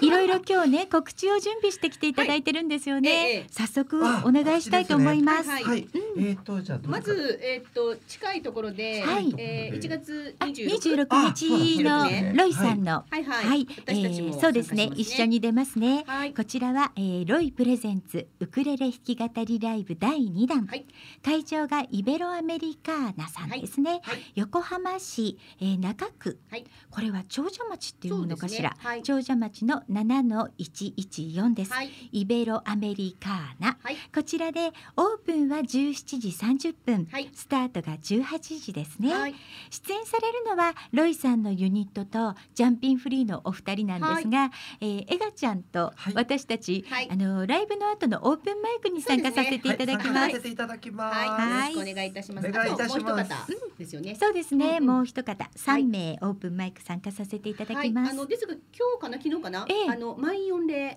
[0.00, 0.10] い。
[0.10, 3.46] ろいろ今日ね告知を準備してきていただいてるんですよね、はいええ。
[3.52, 5.48] 早速お願いしたいと思います。
[5.48, 5.62] はい。
[5.62, 6.54] はい、えーと
[6.88, 9.32] まずえーっと近いところで、はい。
[9.38, 11.84] えー、1月あ26 26日。
[11.84, 13.04] のロイさんの。
[13.08, 14.90] はいはい、はい、えーそうですね。
[14.96, 16.02] 一緒に出ますね。
[16.08, 16.34] はい。
[16.34, 20.86] こちらは、えー、ロイプレゼンツウクレレ弾き語りライブ第2弾、はい。
[21.22, 24.32] 会場がイベロアメリカーナさんですね、はい。
[24.34, 26.64] 横浜市、えー、中区、はい。
[26.90, 28.76] これは長者町っていうのかしら、ね。
[28.78, 29.02] はい。
[29.02, 31.90] 長者町の7の114です、はい。
[32.12, 33.76] イベロアメリカーナ。
[33.82, 33.96] はい。
[34.14, 37.30] こちらでオープンは17時30分、はい。
[37.34, 39.34] スタートが18時ですね、はい。
[39.70, 46.14] 出演されるのはロイさんのユニットとジャンピンフリーのお二人なんですが、えーエガちゃんとはい。
[46.14, 47.08] 私たち、はい。
[47.10, 49.73] あのライブの後のオープンマイクに参加させていただきます。
[49.73, 49.86] はい。
[49.86, 51.16] 参加させていただきます。
[51.18, 52.48] はい、はいよろしくお願いいたします。
[52.48, 52.94] お願いいたします。
[52.96, 53.78] あともう一方。
[53.78, 54.14] ですよね。
[54.14, 58.08] そうですね、もう一方三名オープンマイク参加させていただきます。
[58.08, 58.62] はい、あのですが今
[58.98, 59.18] 日かな？
[59.18, 59.90] 昨日かな、ええ。
[59.90, 60.96] あの満員御礼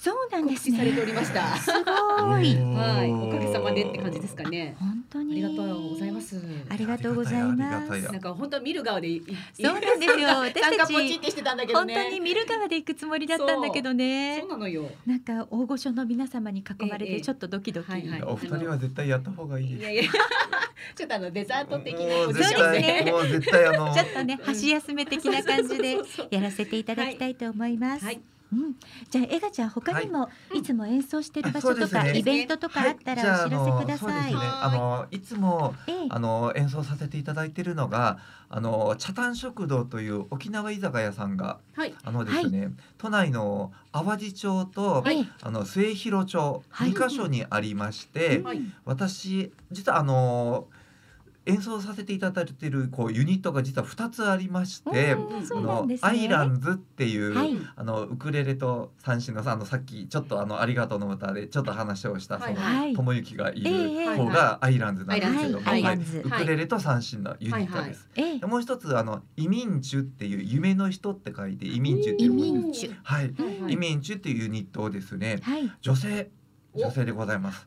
[0.00, 1.02] そうなんで告す知されてね。
[1.02, 1.56] おりました。
[1.56, 1.82] すご
[2.40, 2.56] い。
[2.56, 4.74] はい、おかげさまでって感じですかね。
[4.80, 6.40] 本当にありがとうございます。
[6.70, 10.94] ありがとうございますなんか本当見る側でそうなんですよ 私たち
[11.74, 11.94] 本ね。
[12.04, 14.90] 当に見る側で行くつもりだったんだけどねそうなのよ。
[15.04, 17.92] なんか大御所の皆様に囲まれええてちょっとドキドキ、
[18.24, 20.10] お二人は絶対やった方がいいですいやいや
[20.96, 22.82] ちょっとあのデザート的なもうポジシ絶ョンで。
[23.04, 25.98] 対もう絶対あの ちょっとねうん箸休め的な感じで
[26.30, 28.04] やらせていただきたいと思います。
[28.06, 28.20] はい。
[28.52, 28.74] うん、
[29.08, 30.62] じゃあエガちゃん他にもい。
[30.62, 32.18] つも演奏してる場所とか、ね。
[32.18, 34.34] イベントとかあったらお知らせください。
[34.34, 34.78] はい、ああのね。
[34.78, 36.06] あのいつもええ。
[36.08, 41.94] あの演奏させていただいているのがあの茶炭食堂という沖縄居酒屋さんがはい。
[42.02, 46.90] あのですね、都内の淡路町と、はいあの末広町はい。
[46.90, 48.60] 2カ所にありまして、はい。
[48.84, 50.66] 私実はあの
[51.46, 55.98] 演奏させていただいているこうユニットが実は2つありまして、あのね。
[56.02, 57.56] アイランズっていう、はい。
[57.76, 62.94] あのウクレレと三振のさあのさっきちょっとあのありがとうの歌でちょっと話をしたそのはい。
[62.94, 65.82] 友幸がいええる方がアイランズなんですけども、はい。
[65.82, 68.08] ウクレレと三振のユニットです。
[68.16, 68.38] ええ。
[68.38, 72.14] でもう一つあのイミンチュっていう夢の人って書いてイミンチュ。
[72.14, 72.96] ってイいう。
[73.02, 75.72] はい、はいイミンチュっていうユニットをですねはい。
[75.80, 76.30] 女性
[76.74, 77.66] 女性でございます。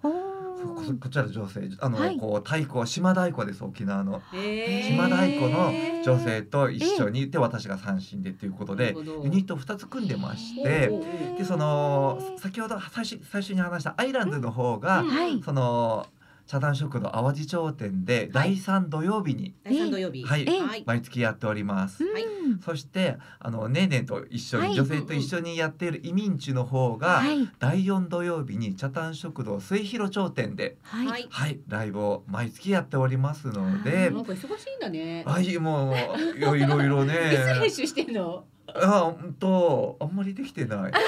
[0.64, 2.18] おこちら女性あの、はい。
[2.18, 4.22] こう太鼓島太鼓です沖縄の。
[4.32, 5.72] 島太鼓の
[6.04, 11.38] 女性と一緒にで私が三振でっていうことでユニット2つ組んでましおてー。
[11.38, 15.10] でその先ほど最初最初に話したアイランドの方が、うん。
[15.10, 15.42] はい。
[15.44, 16.08] その
[16.46, 20.24] 茶壇食堂淡路町店で第3土曜日に、第三土曜日。
[20.24, 20.46] はい。
[20.86, 22.04] 毎月やっております。
[22.04, 27.50] はいうんそしてあのねーねーと一緒に、はい女性と一緒にやっている移民地の方が、はい。
[27.60, 31.08] 第4土曜日に茶壇食堂末広町店ではい。
[31.08, 31.28] はい。
[31.30, 35.24] はいライブを毎月やっておりますので、なんか忙しいんだね。
[35.26, 38.46] はいもういろいろいろね いつ編集してんの？
[38.68, 40.92] あ本当あんまりできてない。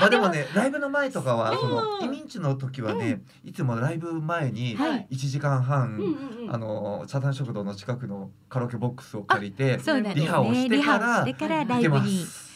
[0.00, 5.98] まあでもねライブの前とかはその移民地の時はね、いつもライブ前にはい1時間半。
[6.48, 9.80] あの茶壇食堂の近くのカラオケボックスを借りて。
[10.14, 12.18] リハをしてリからハをしてからラ出まイブに。
[12.24, 12.52] す。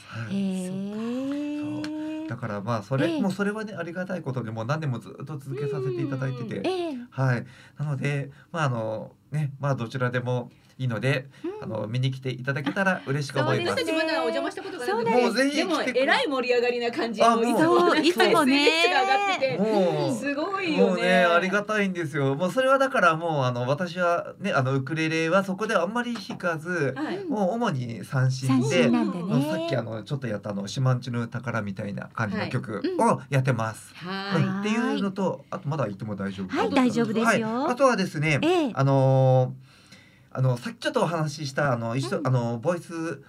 [2.28, 6.96] だからまあそれ、ええもうそれはねありがたいことでもう何年もずっと続けさせていただいてて、ええ。
[7.10, 7.46] はい
[7.78, 11.26] なのでまああのねまあどちらでもいいので、
[11.62, 13.92] あの見に来ていただけたら嬉しく思います私た。
[13.92, 20.90] ちまだお邪魔したことがなくて、そうなんですもうぜひでも来てくれえらい盛り上がりな感じあもうのいつもそういつもねもうすごいよね。
[20.90, 22.34] もうねありがたいんですよ。
[22.34, 27.24] もうそれはだからもうあの私はねあのウクレレはそこであんまり弾かず、はい。
[27.24, 28.88] もう主に三振三でさ
[29.64, 29.90] っきあね。
[29.90, 33.94] のちょっとやったあの四万十の宝みたいな感じの曲はいをやってます。
[33.94, 36.48] はい、はっていうのとあとまだ言っても大丈夫。
[36.54, 38.70] はい大丈夫ですよはい、あとはですね、ええ。
[38.74, 39.65] あのー
[40.36, 43.22] あのさっきちょっとお話ししたあの一緒、うんあのボイス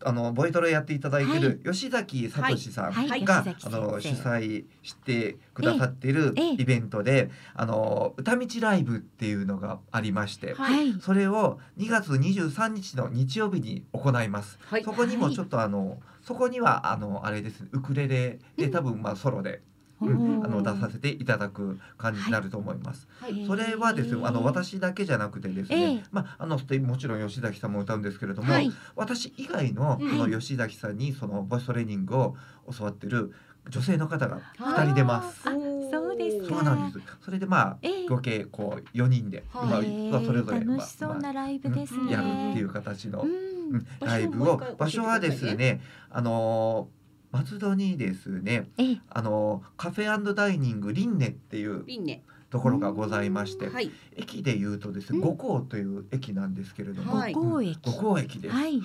[0.00, 3.08] あのボイトレやっていただいてる吉崎聡さんはい。
[3.08, 3.24] はい。
[3.26, 6.52] あの主催してくださっているええ。
[6.52, 10.94] イベントで、あの歌道ライブっていうのがありまして、はい。
[11.00, 14.60] それを2月23日の日曜日に行います。
[14.66, 14.84] はい。
[14.84, 17.66] そこにもちょっとあのそこにはあのあれです。
[17.72, 19.62] ウクレレで多分まあソロで、
[20.00, 20.04] あ
[20.48, 23.08] の出させていただく感じになると思います。
[23.20, 23.46] はい。
[23.46, 28.70] それはですね、あの私だけじゃなくてですね、ええまああのもちろん吉崎さんも歌うんですけれども、はい。
[28.94, 32.36] 私以外のうんこの吉崎さんにそのボイストレーニングを
[32.76, 33.34] 教わってる
[33.70, 35.48] 女性の方がはい二人出ます。
[35.48, 35.52] あ
[35.90, 37.06] そうですかそうなんです。
[37.24, 42.00] それでまあええ合計こう四人で、はいまあそれぞれまあ楽しそうなライブですね。
[42.02, 43.58] まあやるっていう形の、うん
[44.00, 46.97] ライブを場所はですね、あのー
[47.30, 49.00] 松戸にですね、ええ。
[49.10, 52.22] あのーカフェダイニングリンネっていうリンネ。
[52.50, 53.90] ところがございまして、はい。
[54.16, 57.78] 駅でいうとですね、うん五甲という駅なんですけれども、はい五甲駅。
[57.84, 58.54] 五甲駅です。
[58.54, 58.80] はい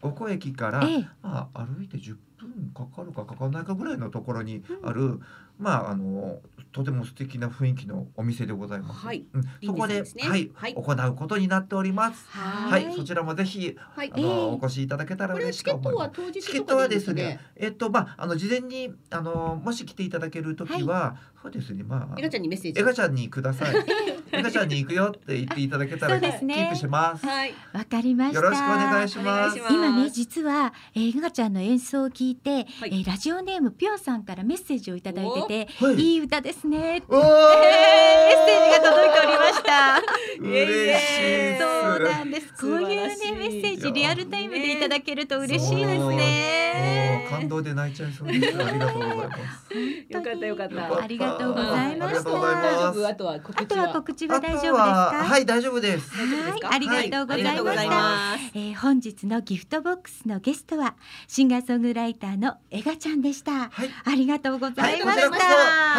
[0.00, 1.08] 五甲駅から、ええ。
[1.22, 5.20] まあ歩いて10分かかるかかかんないかぐらいのところにある、
[5.58, 6.38] まああの
[6.78, 9.04] とても素敵な雰囲気のお店でございます。
[9.04, 12.24] はいうん、そこでねはい、はい行うことになっております。
[12.30, 14.16] ははい、そちらもぜひはいあ。
[14.16, 16.20] の、ええお越しいただけたら嬉しチケットく思います。
[16.20, 22.80] は当日チケットはですね。、えっとまああの事前にあのもし来ていただけるときは、そうですねまあエガちゃんにメッセージ。
[22.80, 23.74] エガちゃんにください。
[24.32, 27.24] エガちゃんに行くよって言っていただけたらねキープします。
[27.24, 27.54] はい。
[27.72, 28.40] わかりました。
[28.40, 29.58] よろしくお願いします。
[29.58, 37.02] ます今ね実は、えー、がちゃんの演奏を聞いて、はいえーラジオネームぴょんさんからメッセージをいただいてて、はいいい歌ですね。
[37.08, 40.02] おーメッセージが届いておりました。
[40.40, 41.58] 嬉しい。
[41.58, 42.52] そうなんです。
[42.60, 47.26] こういうねメッセージリアルタイムでいただけると嬉しいですもうね。
[47.30, 48.58] 感動で泣いちゃいそうです。
[48.58, 49.74] ありがとうございます。
[50.08, 50.74] よかったよかった。
[50.74, 52.06] よかったありがとうございました。
[52.06, 53.86] ありがとうございます大丈夫あとは告あと知は。
[53.88, 54.76] は告知は大丈夫ですか？
[54.78, 56.10] ははい大丈夫です。
[56.14, 60.94] はいありがとうございましたはいえー本日のギフトボックスのゲストは
[61.26, 63.52] シンガーソングライターのエガちゃんでした。
[63.52, 65.26] はいありがとうございました。
[65.28, 65.30] は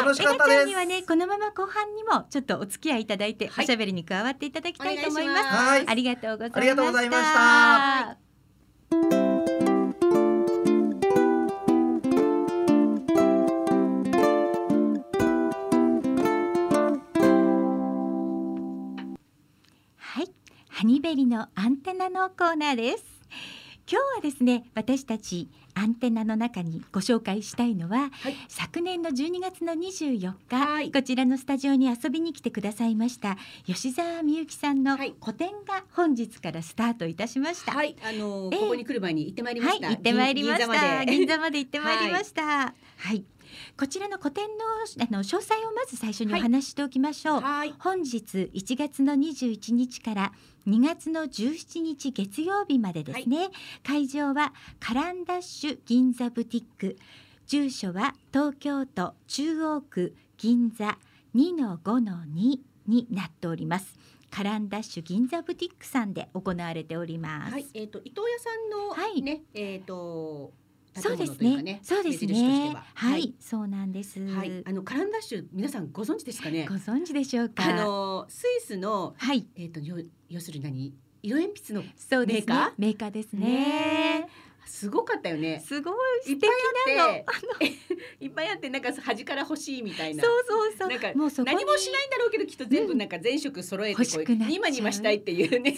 [0.08, 5.86] いエガちゃんにはねこのまま後半にもちょっとお付き合いいただいて、はいおしゃべりに加わっていただきたいと思います。
[5.88, 7.34] ありがとうございまし
[8.92, 9.39] た。
[20.80, 23.04] ハニベリのアンテナのコーナーです。
[23.86, 37.74] 今日はですね、私たちアンテナの中にご紹介したいのは、はい昨年の12月の24日、はいこちらのスタジオに遊びに来てくださいました吉澤美由紀さんのはい個展が本日からスタートいたしました。
[37.74, 39.88] はい、あのーええここに来る前に行ってまいりました。
[39.88, 41.06] はい、行ってまいりました。
[41.06, 42.44] 銀銀座まで座まで行ってまいりました。
[42.46, 43.26] はい、
[43.78, 44.66] こちらの個展の
[45.08, 47.42] あの詳細をまず最初にお話ししておきましょう。
[47.42, 47.74] はい。
[47.80, 50.34] 本日1月の21日から
[50.68, 53.50] 2月の17日月曜日までですね、
[53.84, 56.98] 会場はカランダッシュ銀座ブティック。
[57.48, 61.00] 住所は東京都中央区銀座
[61.36, 63.98] 2-5-2になっております。
[64.30, 69.22] カランダッシュ銀座ブティックさんで行われております、はい、えっ、と伊藤屋さんの、はい。
[69.22, 70.69] ね、えっ、とそうです
[71.02, 72.72] 建物といねかそうですね。
[72.74, 72.84] は。
[72.94, 76.66] はい、そうなんです、はい、あのカランダッシュ皆さんご存知ですかね。
[76.68, 76.76] ご。
[76.76, 77.64] 存知でしょうか？
[77.66, 79.48] あのスイスのはい。
[79.56, 79.98] えっ、とよ
[80.28, 80.94] 要するに何？
[81.22, 82.56] 色鉛筆のそうですね。
[82.56, 82.72] メーカー？
[82.78, 83.48] メーカーですね。
[83.48, 84.30] ね
[84.70, 85.64] すごかったよね。
[85.66, 85.94] すごい
[86.32, 87.14] いっぱ素敵なの。
[87.18, 87.66] いあって、
[88.26, 90.24] いっぱいあってなんか端から欲しいみたいな。
[90.24, 90.90] そうそうそう。
[90.90, 95.76] なんかもう何もしないんだろうけどきっと全部なんか全色揃えてこううニマニマしたいっていうね。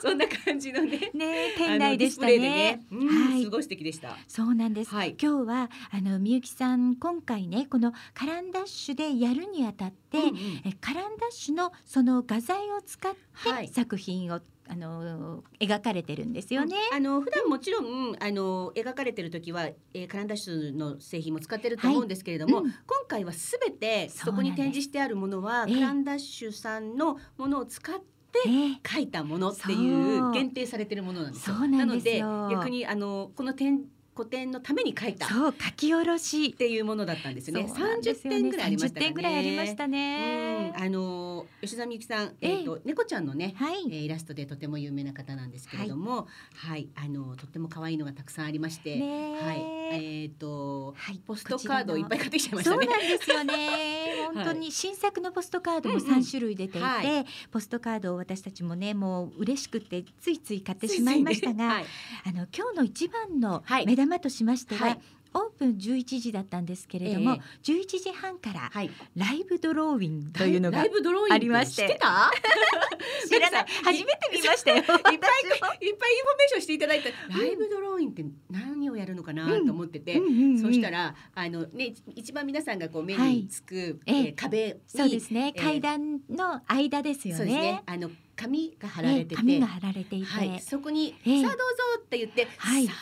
[0.00, 1.10] そ んな感じのね。
[1.12, 2.86] ね店内でしたあのディスプレイでね。
[2.90, 3.42] うんはい。
[3.42, 4.16] すごい素敵でした。
[4.26, 4.94] そうなんです。
[4.94, 5.14] はい。
[5.20, 14.40] 今日はあのみゆきさん今回ねこのカランダッシュでやるにあたって、うんうんえカランダッシュのその画材を使ってはい作品を、
[14.72, 16.76] あの描かれてるんですよね。
[16.92, 22.64] あの普段もちろんあの描かれてる時は、えー、カランダッシュの製品も使ってると思うんですけれども、うん。
[22.64, 22.74] 今
[23.06, 25.74] 回はすべてそこに展示してあるものはええ。
[25.74, 30.30] カランダッシュさんのものを使ってね書いたものっていそう。
[30.30, 31.56] う限定されてるものなんですよ。
[31.56, 32.26] なすよ。
[32.26, 33.80] ので逆にあのこの展
[34.14, 35.26] 個展のために書いた。
[35.26, 36.52] っそう書き下ろし。
[36.52, 37.66] ていうものだったんですね。
[37.68, 39.06] 三十ね点ぐらいありましたかね。
[39.06, 39.90] 30点ぐらいありましたうん。
[39.90, 40.72] ね。
[40.76, 42.58] あの吉田美由紀さん、ええ。
[42.58, 43.84] えっ、と猫ちゃんのね、はい。
[43.86, 49.60] えーイラストでとても有名な方なんですけれども、はい、あのとっても可愛いのがたくさんありまして、ねはい、
[49.92, 51.20] えっ、とはい。
[51.24, 52.86] ポストカードをいっぱい買ってきちゃいましたそうね。
[52.86, 54.28] なんですよね。
[54.34, 61.84] 本当に新作のポストカードも三種類出ていて、うんうんはポストカードを私たちもねもう嬉しくてついつい買ってしまいましたが、はい、
[62.26, 65.00] あの今日の一番のはい目玉としましては、はい。
[65.34, 71.34] オープン11時だったんですけれども、え11時半からはい、ライブドローイングというのがライブドローイング？
[71.34, 71.82] ありまして。
[71.82, 72.30] 知ってた？
[73.28, 73.66] 知らない。
[73.82, 74.76] 初めて見ましたよ。
[74.82, 79.46] いっぱいいっぱいインフォメーションしていただいて、ライブドローイングって何をやるのかな？
[79.64, 84.18] と思ってて、うんうんうんそしたらあのね一番皆さんがこう目につく、ええ。
[84.18, 87.44] えー壁にそうですね、えー階段の間ですよね。
[87.44, 87.82] ね。
[87.86, 91.42] あの紙が貼らえれてて、え紙が貼られていて、はい、そこに、ええ。
[91.42, 92.86] さあどうぞって言って、はい。
[92.86, 92.98] さーっ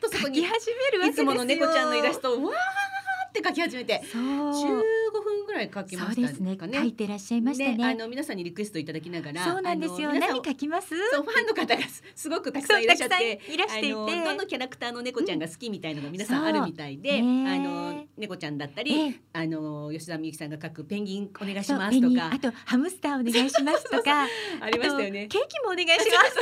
[0.00, 1.24] とそこに書き始めるわけですよ。
[1.24, 2.95] いつもの猫ちゃんのイラストをわー
[3.38, 4.22] って描き始めてそう。
[4.22, 6.56] 15分ぐらい描きましたね。
[6.56, 7.84] か書いてらっしゃいましたね。
[7.84, 10.12] あの皆さんにリクエストいただきながらそうなんですよ。
[10.12, 10.88] 何書きます？
[11.12, 13.78] そうファンの方がすすごくたくさんいらっしゃっていらして。
[13.80, 19.14] いてどのキャラクターの猫ちゃんが好きみたいなのが皆さんあるみたいで、あの猫ちゃんだったり、ええ。
[19.32, 22.30] あの吉田美由紀さんが描くペンギンお願いしますとか。
[22.32, 24.26] あとハムスターお願いしますとか。
[24.60, 25.26] ありましたよね。
[25.28, 26.36] ケーキもお願いします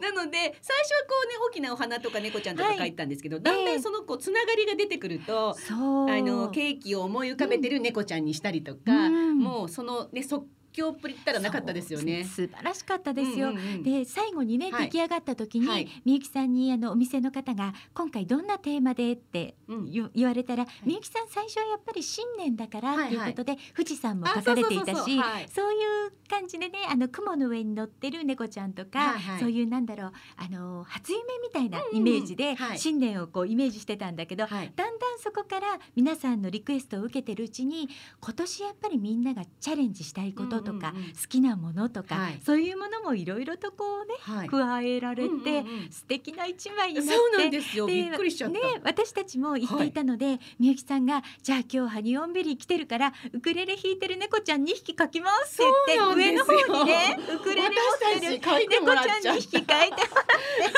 [0.00, 2.94] なので最初はこうね大きなお花とか猫ちゃんとかはい。
[2.94, 5.54] たんですけど、だんだんそのこうつながりが出てくると、
[6.18, 9.38] あのケーキを思い浮かべてる猫ちゃんにしたりとか、うん。
[9.38, 12.24] もうそのね即興っぷりったらなかったですよね。
[12.24, 13.82] 素晴らしかったですよ、うんうんうん。
[13.84, 14.84] で最後にね、はい。
[14.86, 15.88] 出来上がった時に、はい。
[16.04, 19.90] みゆきさんにあのお店の方が今回どんなテーマでってうん。
[19.90, 25.20] 言言われたら、みゆきさん最初はやっぱり新年だからはいっていうことで、富士山もあ書かれていたしそうい。
[25.48, 25.76] そうい
[26.08, 29.40] う感じでねあの雲の上に乗ってる猫ちゃんとか、はいはい。
[29.40, 32.78] そういうなんだろうあの初夢みたいなイメージで、うんうんはい。
[32.78, 34.72] 新年をこうイメージしてたんだけど、はい。
[34.74, 37.88] だんだんそこから皆さんのリクエストを受けてるうちに
[38.20, 41.12] 今年やっぱりみんながチャレンジしたいこととか、うんうんうん。
[41.12, 42.40] 好きなものとか、はい。
[42.44, 44.48] そういうものもいろいろとこうね、はい。
[44.48, 45.88] 加えられて、うんうんうん。
[45.90, 47.86] 素敵な一枚になってそうなんですよ。
[47.86, 48.58] びっくりしちゃった。
[48.58, 60.74] ね、私たちも言っていたので、みゆきさんが「じゃあ今日ハニオンベリー来てるからウクレレ弾いてる猫ちゃん2匹描きます」って言って上の方にねウクレレ持ってる 猫ちゃん2匹描いてもらって。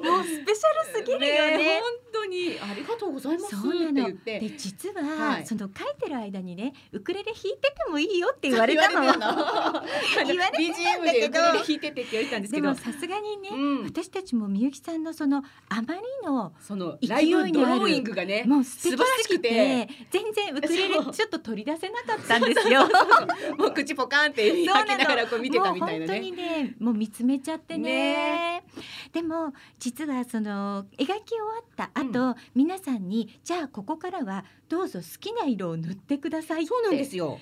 [0.00, 1.80] もうスペシャルすぎるよね。
[1.80, 4.40] 本当にありがとうございますって言って。
[4.40, 5.46] で実は、はい。
[5.46, 9.00] その書いてる間にねウクレレ弾いててもいいよって言われたの。
[9.02, 11.40] 言われてたんだけど。
[11.40, 12.74] 弾いてってって言われたんですけど。
[12.74, 13.84] さすがにね、うん。
[13.84, 19.88] 私たちもみゆきさんのそのあまりのそのライドローイングがねもう素晴らしくてて。
[20.10, 22.82] 全然ウクレレちょっと取り出せなかったんですよ。
[23.58, 26.06] もう口ポカンって開けながらこう見てたみたいなね。
[26.06, 28.64] もう本当にねもう見つめちゃってね。
[29.12, 32.09] でも実はその描き終わった後、
[32.54, 36.68] 皆さんにじゃあここからはどうぞ好きな色を塗ってくださいって。
[36.68, 37.38] そうなんですよ。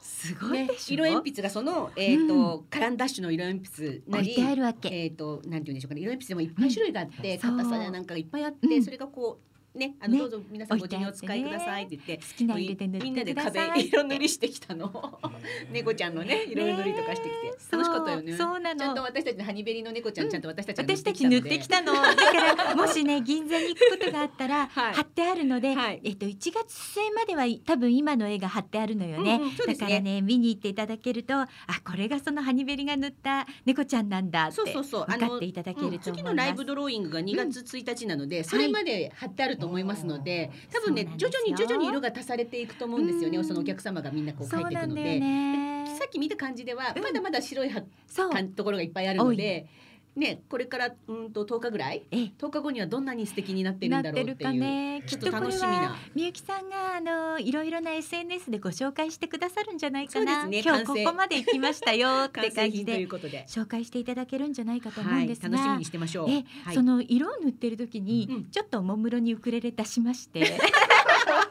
[0.00, 6.00] すごいねでしょ、色鉛筆がそのえっとカランダッシュの色鉛筆なりあるわけ、えっとなんて言うんでしょうかね。
[6.00, 8.68] 色鉛筆でもいっぱい種類があってうん硬さなんかがいっぱいあっうん。
[8.68, 10.18] てそれがこうねあのね。
[10.20, 15.20] どうぞ皆さんご自由にお使いくださいって言って好きな色で塗みんなで壁色塗りしてきたの。
[15.72, 18.36] 猫ちゃんのね色塗りとかしてきて楽しかったよね。
[18.36, 18.80] そうそうなの。
[18.80, 21.92] ちゃんと私たちのハニベリの猫ちゃんちゃんと私たちが私たち塗ってきたの。
[21.92, 26.00] だからもしね銀座に行くことがあったら、はい貼ってあるので、はい。
[26.04, 29.56] えっと1月末までは多分今の絵が貼ってあるのよね,、うんうんね。
[29.66, 31.48] だからね見に行っていただけるとあ
[31.84, 35.06] これがそのハニベリが塗った猫ちゃんなんだってそうそうそう。
[35.06, 43.30] 分かっていただけると思います、次のライブドローイングが2月1日なので、それまで貼ってあると思いますので、多分ね徐々に徐々に色が足されていくと思うんですよ。
[43.30, 43.44] ね、うん。
[43.44, 45.20] そのお客様がみんなこうそ描いうていくので。
[45.20, 45.86] ね。
[45.98, 48.30] さっき見た感じでは、うんまだまだ白いはそう。
[48.30, 49.68] かんところがいっぱいあるので、
[50.14, 52.02] ね、これからうんと10日ぐらい？
[52.10, 55.02] え10日後にはどんなに素敵になってるんだろうっていうね。
[55.06, 55.68] きっと楽しみな。
[55.68, 66.30] はみゆきさんがあのいろいろな SNS でご紹介してくださるんじゃないかな、ね今日ここまで行きましたよ って感じで紹介していただけるんじゃないかと思うはい、んですが、楽しみにしてましょう。
[66.30, 66.74] えはい。
[66.74, 68.44] その色を塗ってる時に、うん。
[68.50, 70.58] ちょっとおもむろにウクレレ出しまして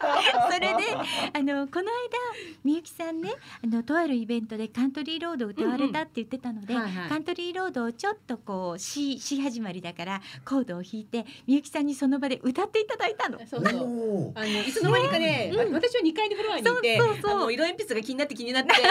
[0.52, 0.68] それで
[1.34, 1.92] あのこの間
[2.64, 3.32] みゆきさんね
[3.64, 7.10] あのとあるイベントでカントリーロードを歌われたって言ってたので、うんうんはいはい。
[7.10, 13.40] カントリーロードをちょっとこうしし始まりだからコードを弾いてみゆきさんにその場で歌っていただいたの。
[13.46, 14.32] そうそう。
[14.36, 17.32] あのいつの間にかね、うんあ私は2階のフロアにいて、そうそうそう。
[17.32, 18.72] あの色鉛筆が気になって気になって、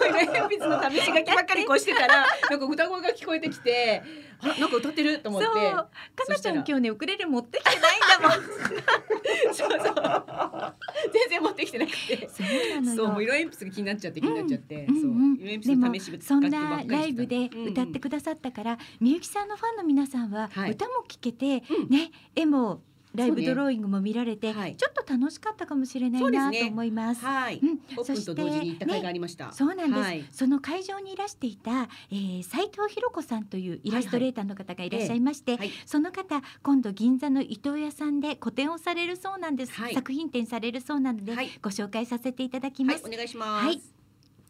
[0.00, 4.02] 色鉛筆の試し書きばっかりこうしてたら、なんか歌声が聞こえてきて、
[4.42, 5.88] あなんか歌ってると思って、そう、か
[6.28, 9.54] なちゃん今日ねウクレレ持ってきてないんだもん。
[9.54, 10.74] そうそう。
[11.12, 12.28] 全然持ってきてなくて。
[12.28, 12.96] そうなのよ。
[12.96, 15.36] そう、もう色鉛筆が気になっちゃって気になっちゃって、そううんうん。
[15.36, 20.72] 色鉛筆の試しそんなライブで歌ってくださったから、みゆきさんのファンの皆さんははい。
[20.72, 21.88] 歌も聴けて、うん。
[21.88, 22.82] ね絵も
[23.14, 24.76] ライブドローイングも見られて、はい。
[24.76, 27.24] ちょっと楽しかったかもしれないなと思います。
[27.24, 27.80] はい、うん。
[27.96, 29.52] オープンと同時に行った甲斐がありました。
[29.52, 30.24] そうなんです、はい。
[30.30, 35.70] その会場にいらしていた、えー、斉藤博子さんというイラストレーターの方がいらっしゃいまして、はい。
[35.86, 39.94] その方今度銀座の伊藤屋さんで個展をされるそうなんです、はい。
[39.94, 41.50] 作品展されるそうなので、はい。
[41.62, 43.66] ご紹介させていただきます、はい、お願いします。
[43.66, 43.99] はい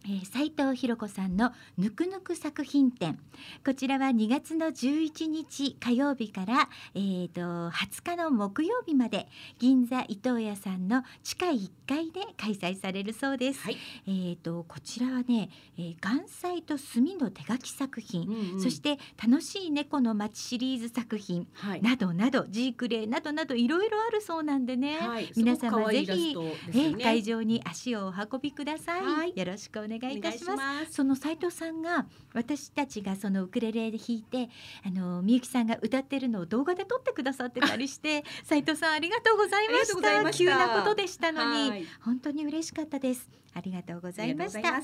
[0.05, 3.19] えー、斉藤博子さんのぬくぬく作品展。
[3.65, 9.29] こちらは2月の11日火曜日から、えー、と20日の木曜日まで
[9.59, 13.77] 銀座伊藤屋さんの地下1階で開催されるそうです、はい。
[14.07, 18.61] えー、とこちらはね、えー、岩彩と墨の手書き作品、うんうん。
[18.61, 21.47] そして楽しい猫の街シリーズ作品。
[21.53, 21.83] はい。
[21.83, 26.97] などなどジークレイなどなどいろいろあるそうなんでね、はい、皆様ぜひ愛いね。
[27.01, 29.33] え会場に足をお運びください、はい。
[29.37, 30.93] よろしくお願いいたします。
[30.93, 34.49] その斉藤さんが私たちがそのウクレレで弾いて
[34.87, 40.33] あのみゆきさんが歌ってるのを動画で撮ってくださってたりして 斉藤さんありがとうございました。
[40.33, 41.87] 急なことでしたのにはい。
[42.01, 43.29] 本当に嬉しかったです。
[43.53, 44.81] ありがとうございました。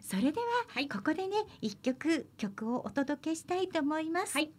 [0.00, 0.88] それでは、はい。
[0.88, 4.50] ここでね一曲曲をお届けしたいと思います、はい。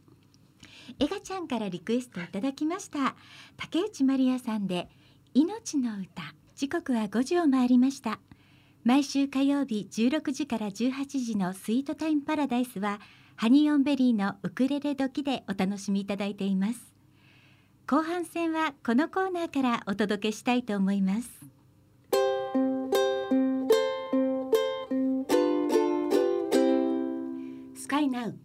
[0.99, 3.15] エガちゃんからリクエストいただきました
[3.57, 4.89] 竹内まりやさんで
[5.33, 8.19] 命の歌時刻は5時を回りました
[8.87, 13.01] 毎週火曜日16時から18時のスイートタイムパラダイスは
[13.35, 16.79] ハニーオンベリーのウクレレ時でお楽しみいただいています。
[17.85, 21.29] 後半戦はこのコーナーからお届けしたいと思います。
[27.75, 28.35] スカイナウ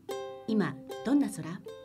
[0.49, 0.75] 今
[1.07, 1.82] どんな空？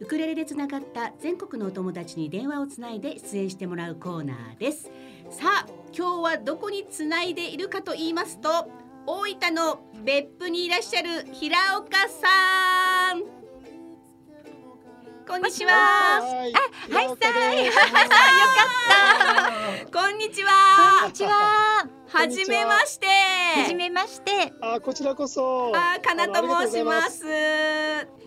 [0.00, 4.90] ウクレレでつながった全国のお友達に電話をつないで出演してもらうコーナーです。
[5.30, 8.70] さあ今日はどこにつないでいるかと言いますと
[9.06, 13.22] 大分の別府にいらっしゃる平岡さん。
[15.26, 15.72] こんにちは。
[15.72, 16.52] はい、はい
[16.86, 17.78] 平岡です。
[19.92, 22.28] こんにちこんはにちはは。
[22.28, 23.06] じめまして。
[23.06, 24.52] はじめまして。
[24.60, 25.72] あ、こちらこそ。
[25.74, 26.34] あかなと
[26.68, 27.08] 申しま。
[27.10, 27.24] す。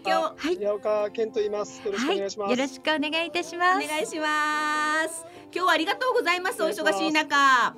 [0.03, 1.81] 今あ日はい平岡健と言います。
[1.85, 2.51] よろしくお願いします。
[2.51, 3.85] よろしくお願いいたします。
[3.85, 5.25] お願いします。
[5.53, 6.63] 今日はありがとうございます。
[6.63, 7.75] お忙しい中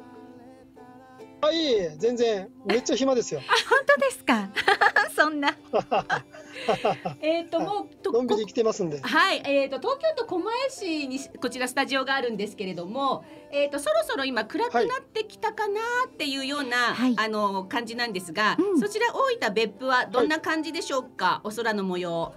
[1.48, 3.42] あ、いえ全然、めっちゃ暇ですよ。
[3.70, 4.50] 本当ですか？
[5.16, 5.56] そんな
[7.22, 9.00] えっともうとのんびり来てますんで。
[9.00, 22.34] はい、えー、と東京都狛江市にこちらスタジオがあるんですけれども、えー、とそろそろ今暗くなってきたかなっていうような、はいあの感じなんですが、うんそちら大分別府はどんな感じでしょうか、お空の模様。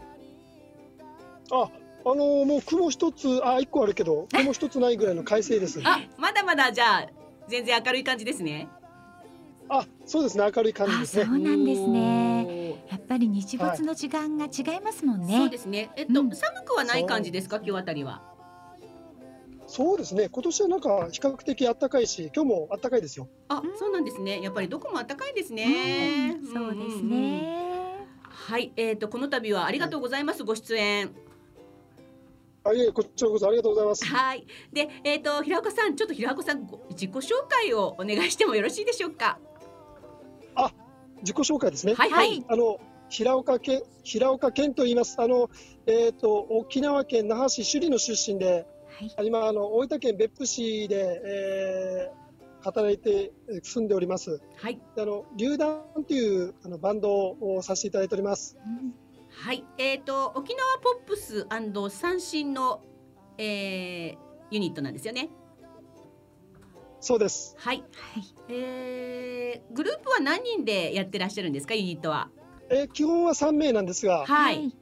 [1.51, 1.69] あ、あ
[2.05, 5.81] のーもう雲一つ、あ、一個あるけど、雲一つないぐらいの快晴です。
[5.85, 7.07] あまだまだじゃあ
[7.49, 8.69] 全然明るい感じですね。
[9.69, 11.25] あ、そうですね、明るい感じあですね。
[11.25, 15.91] そうなんですねやっぱり日没の時間が違いますもんね、そうですね。
[15.97, 17.57] えっと、うん寒くはない感じですか？
[17.57, 18.23] 今日あたりは。
[19.67, 23.29] そうですね、今年はなんか比較的暖かいし、今日も暖かいですよ。
[23.49, 24.41] あ、うんそうなんですね。
[24.41, 26.37] やっぱりどこも暖かいですね。
[26.41, 27.03] うんそうです。
[27.03, 31.11] ね、はい、えっ、とこの度はありがとうございます、ご出演。
[32.62, 34.05] あ、いえ、こちらこそありがとうございます。
[34.07, 34.47] はい。
[34.73, 39.41] で、えっ、と平岡さん、ちょっと平岡さんご自己紹介をお願いしてもよろしいでしょうか？
[41.23, 41.95] 自己紹介ですね。
[41.95, 42.45] はいはい。
[42.49, 42.79] あの
[43.09, 45.17] 平岡健平岡健と言います。
[45.21, 45.51] あの
[45.87, 52.27] えっ、と沖縄県那覇市首里の出身で、はい今あの大分県別府市で、えー
[52.63, 54.41] 働いてえー住んでおります。
[54.57, 54.81] はい。
[54.97, 58.57] であの榴弾というあのバンドをさせていただいております。
[58.65, 58.95] うん
[59.31, 59.65] はい。
[59.79, 61.47] えっ、と沖縄ポップス
[61.91, 62.83] 三振の、
[63.39, 64.17] えー、
[64.51, 65.29] ユニットなんですよね。
[67.01, 67.55] そうです。
[67.59, 67.78] はい。
[67.78, 71.74] はいえー、グループは何人でやってらっしゃるんですか？
[71.74, 72.30] ユニットは。
[72.70, 74.74] えー基本は3名なんですが、はい。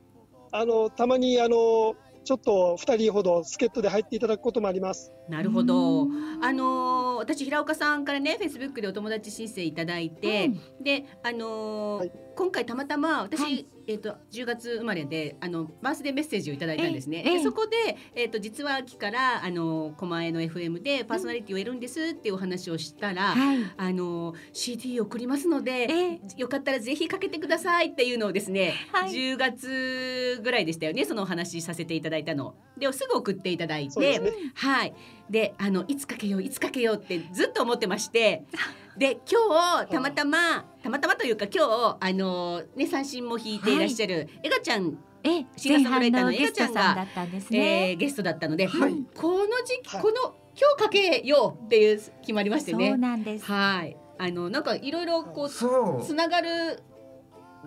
[0.53, 1.95] あのたまにあの
[2.25, 5.13] ちょっと2人ほど助っ人で入っていただくこともあります。
[5.29, 6.05] なるほど。
[6.05, 6.45] うん。
[6.45, 10.51] あのー私平岡さんからねフェイスブックでお友達申請いただいて、
[10.83, 12.13] であのーはい。
[12.37, 13.67] 今回たまたま私、はい。
[13.87, 17.23] えっ、と10月生まれであのバースデーメッセージをいただいたんですね。
[17.25, 17.39] ええ。
[17.39, 23.59] でそこでえっ、と実は秋からあのー狛江の FM でパーソナリティを得るんですっていうお話をしたら、はい。
[23.77, 29.11] あのー CD 送りますので、えよかったらぜひかけてくださいっていうのをですね、はい。
[29.11, 32.57] 10月ぐらいでしたよねそのお話しさせていただいたの。
[32.79, 34.33] ですぐ送っていただいてね。
[34.55, 34.95] はい。
[35.31, 38.45] で、あのいつかけよういつかけようってずっと思ってまして、
[38.99, 52.97] で今日たまたまたまたまというか今日あのね三振も弾いていらっしゃるエガちゃん、えシンガーソングライターの前半ゲストさんだったんですえゲストだったので、はいこの時期、はいこの今日かけようっていう決まりましてそうね。
[52.97, 53.97] なんですはい。
[54.19, 56.81] あのなんかいろいろこうそつながる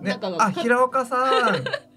[0.02, 1.64] なんか、あ、平岡さん。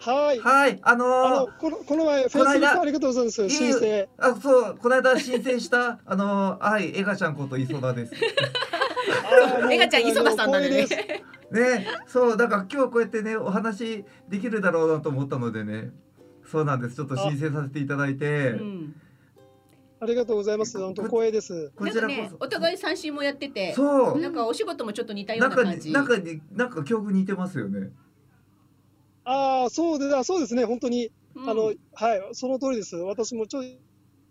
[0.00, 0.38] はい。
[0.40, 3.48] はい、あのあのー、このこの前フェイスこの間ブックありがとうございます。
[3.48, 4.08] 申請。
[4.18, 8.14] あ、そう、この間申請した、あのー、はい、エガちゃんこと磯田です。
[9.70, 10.86] エガちゃん磯田さんなんでね。
[11.50, 15.90] ね、そう、だから今日こうやってね、お話できるだろうなと思ったのでね。
[16.46, 16.96] そうなんです。
[16.96, 18.50] ちょっと申請させていただいて。
[18.50, 18.94] うん。
[20.00, 20.78] ありがとうございます。
[20.78, 21.72] 本当光栄です。
[21.74, 22.46] こなんかねちらこそ。
[22.46, 24.20] お互い三振もやってて、そう。
[24.20, 25.92] なんかお仕事もちょっと似たよなかに、うんな感じ。
[25.92, 27.90] なんかに、なんか境遇似てますよね。
[29.28, 30.64] ああ、そうで、あそうですね。
[30.64, 31.74] 本当に、うんあの、はい、
[32.32, 32.96] その通りです。
[32.96, 33.78] 私もちょい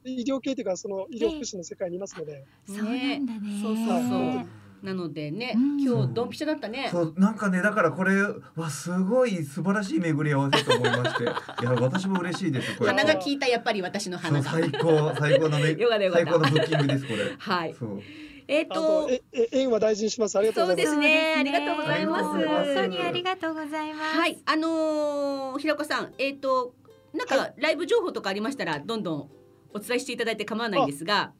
[0.03, 2.43] 医療系というか、その医療福祉の世界にいますので。
[2.65, 4.47] そうなんだねそうそうそうはい
[4.83, 6.89] なのでね、うん今日ドンピシャだったね。
[6.91, 8.21] そう、なんかね、だからこれ
[8.55, 11.23] はすごい素晴らしい巡り合わせと思いまして。
[11.25, 12.83] いや、私も嬉しいです。
[12.83, 14.51] 鼻が効いたやっぱり私の鼻が。
[14.51, 15.75] 最高、最高のね、
[16.11, 17.07] 最高のブッキングです。
[17.07, 17.35] これ。
[17.37, 17.75] はい。
[17.77, 18.01] そう。
[18.47, 20.37] えっ、あとと、ええ縁は大事にします。
[20.37, 20.93] ありがとうございます。
[20.93, 21.35] そうですね。
[21.37, 22.23] ありがとうございます。
[22.23, 24.17] 本当にありがとうございます。
[24.17, 26.73] はい、あのー、平子さん、えっ、と、
[27.13, 29.29] なんかライブ情報とかありましたら、どんどん
[29.73, 31.33] お伝えしていただいて構わないんですが。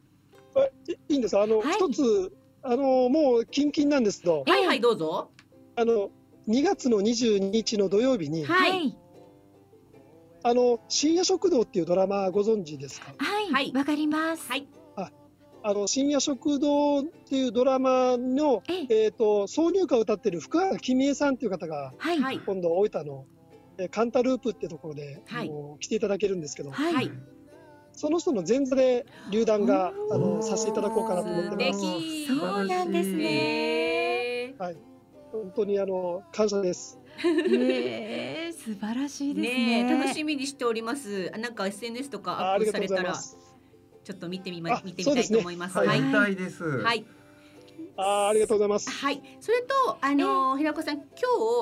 [0.54, 1.38] あいいいんです。
[1.38, 1.74] あの、はい。
[1.74, 2.32] 一つ、
[2.62, 5.30] あの、もうキンキンなんですけど、はいはい、どうぞ。
[5.76, 6.10] あの、
[6.48, 8.96] 2月の22日の土曜日に、はい。
[10.42, 13.12] あの、深夜食堂っていうドラマご存知ですか？
[13.18, 13.52] はい。
[13.52, 13.72] はい。
[13.74, 14.48] わかります。
[14.48, 14.66] はい。
[15.62, 22.40] あの、深夜食堂っていうドラマの、えええっ、と、挿入歌を歌ってる福原君江さんっていう方が、はいはい。
[22.40, 23.26] 今度大分の、
[23.78, 27.10] えーカンタループってところで、はいあの来ていただけるんですけど、はい、はい。
[27.92, 32.26] その人の前座で榴弾があのさせていただこうかなと思ってます。
[32.26, 34.54] そうなんですねね。
[35.32, 36.98] 本当にあの感謝です。
[37.18, 41.30] へえ 素晴らしいですねねえ楽しみにしております。
[41.34, 43.47] あなんか SNS とかあありがとうアップされたらございます。
[44.08, 45.74] ちょっと見てみまあ見てみたいと思います。
[45.74, 46.64] すねはい、見たいです。
[46.64, 47.04] はい。
[47.98, 48.88] あーありがとうございます。
[48.90, 49.20] はい。
[49.38, 51.04] それとあの平子さん今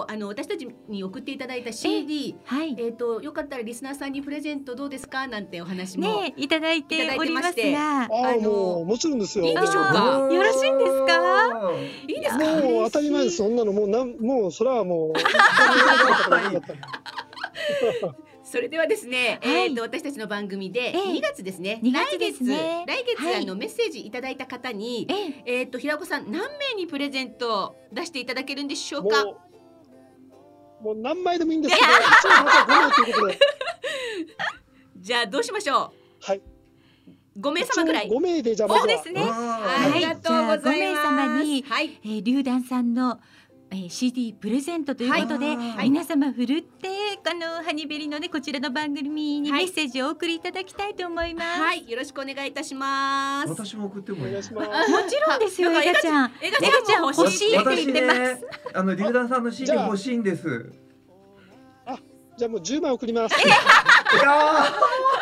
[0.07, 5.27] 日あの私たちに送っていただいた CD はいえっ、とよかったらリスナーさんにプレゼントどうですか？
[5.27, 9.45] なんてお話も、ねいただいておりますいただいてがあああのもうもちろんですよ。
[9.47, 10.29] いいでしょうか？
[10.31, 11.73] よろしいんですか？
[12.07, 12.45] いいですか？
[12.45, 13.39] もう当たり前です。
[13.39, 15.13] そんなのもうなんもうそれはもう。
[18.47, 21.81] それではですね、はいえっ、と私たちの番組でええ2月ですね。
[21.83, 29.23] 2月ですね来月あのメッセージいただいた方に、えええっ、と平子さん何名にプレゼント出していただけるんでしょうもか。
[29.23, 29.37] う、
[30.85, 33.39] もう何枚でもいいんですけど、一応また5名ということで、
[35.01, 36.37] じゃあどうしましょはい。
[36.39, 37.41] う。
[37.41, 38.09] 5名様ぐらい。
[38.09, 39.23] 5名でじゃあまずはそうですね。
[39.23, 40.63] わありがとうございます。
[40.63, 42.01] じゃあ5名様にはい。
[42.05, 43.19] えー、龍団さんの、
[43.71, 46.89] えー、CD プレゼントということで、はい皆様ふるって
[47.29, 51.61] あのハニベリのねこちらの番組にはいメッセージをお送りいただきたいと思います。
[51.61, 53.49] はい、よろしくお願いいたします。
[53.49, 54.69] 私も送っておもいい願いします。
[54.69, 56.33] もちろんですよ、なんかエガちゃん。
[56.41, 58.21] エガちゃん欲欲しいって言ってます。
[58.21, 58.41] 私ね、
[58.75, 60.73] あの龍団さんの CD 欲しいんです。
[62.37, 63.35] じゃあもう10枚送ります。
[63.35, 63.57] いや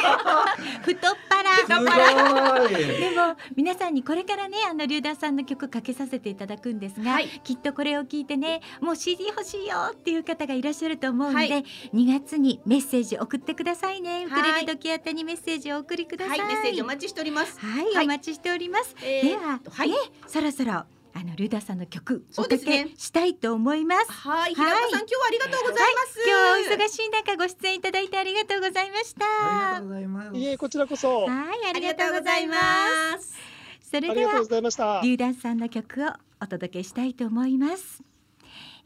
[0.82, 1.40] 太っ腹。
[1.68, 14.24] でも皆さんにこれからねあの龍団さんの曲かけさせていただくんですが、はいきっとこれを聞いてねもう CD 欲しいよっていう方がいらっしゃると思うので、はい2月にメッセージ送ってくださいね。
[14.26, 16.30] ウクレはいレ時宛てにメッセージをお送りくださ。
[16.30, 17.58] はいい、メッセージお待ちしております。
[17.58, 18.96] はい、はいお待ちしております。
[19.02, 19.96] えーでは、はいね、
[20.26, 20.84] そろそろ
[21.14, 22.56] あのルダさんの曲おかけ
[22.96, 24.12] したいと思います。
[24.12, 26.18] はい、はい平子さん、今日はありがとうございます。
[26.26, 29.24] 今日はお忙しい中ご出演いただいてありがとうございました。
[29.24, 30.36] ありがとうございます。
[30.36, 32.54] いえ、こちらこそ、あはい、あありりがとうございま。
[32.54, 33.32] ます
[33.80, 33.90] す。
[33.90, 35.00] それではりがとうございました。
[35.02, 38.02] 龍団さんの曲をお届けしたいと思います。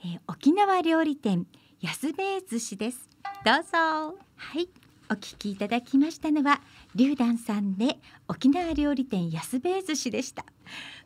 [0.05, 1.47] えー沖縄料理店
[1.81, 3.09] 安兵衛寿司です。
[3.45, 4.17] どうぞ。
[4.37, 4.69] はい。
[5.11, 6.63] お聞きいただきましたのは
[6.95, 10.47] 龍団さんで沖縄料理店安兵衛寿司でした。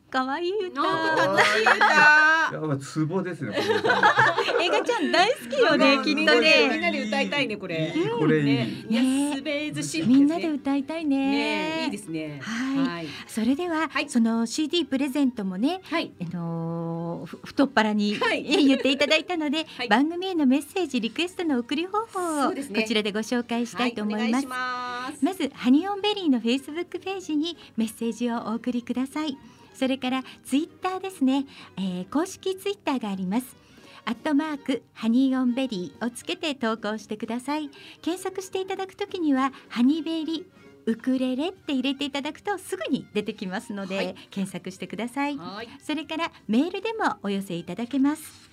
[0.09, 0.81] 可愛い歌。
[0.81, 1.75] 楽しい歌。
[1.75, 3.55] やっぱツボですね。
[4.61, 6.79] 映画ちゃん大好きよね、きっとみんなでみんね。
[6.79, 7.93] なで歌いたいねこれ。
[7.95, 8.45] いいこれいい。
[8.45, 11.17] ね、ね安べ寿司、みんなで歌いたいね。
[11.17, 12.39] ね、いいですね。
[12.41, 13.07] はいはい。
[13.27, 16.11] それでは、はいその CD プレゼントもね、はい。
[16.21, 22.55] あの太っ腹に、はいえ 言っていただいたので、はい番組へのメッセージリクエストの送り方法をこ
[22.87, 24.23] ちらでご紹介したいと思います。
[24.23, 25.25] はお願いします。
[25.25, 29.37] まずハニオンベリーのフェイスブックページにメッセージをお送りください。
[29.79, 31.45] それからツイッターですね、
[31.77, 33.55] えー公式ツイッターがあります。
[34.03, 37.69] アットマークハニーオンベリーをつけて投稿してください。
[38.01, 40.45] 検索していただくときにはハニベリ
[40.85, 45.37] ウクレレって入れていただくとすぐに出てきますので、はい検索してください。
[45.37, 45.69] はい。
[45.81, 48.49] それからメールでもお寄せいただけます。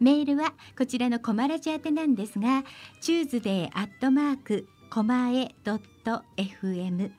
[0.00, 2.64] メールはこちらのコマラジ宛てなんですが、
[3.00, 7.12] Tuesday アットマークコマエドット FM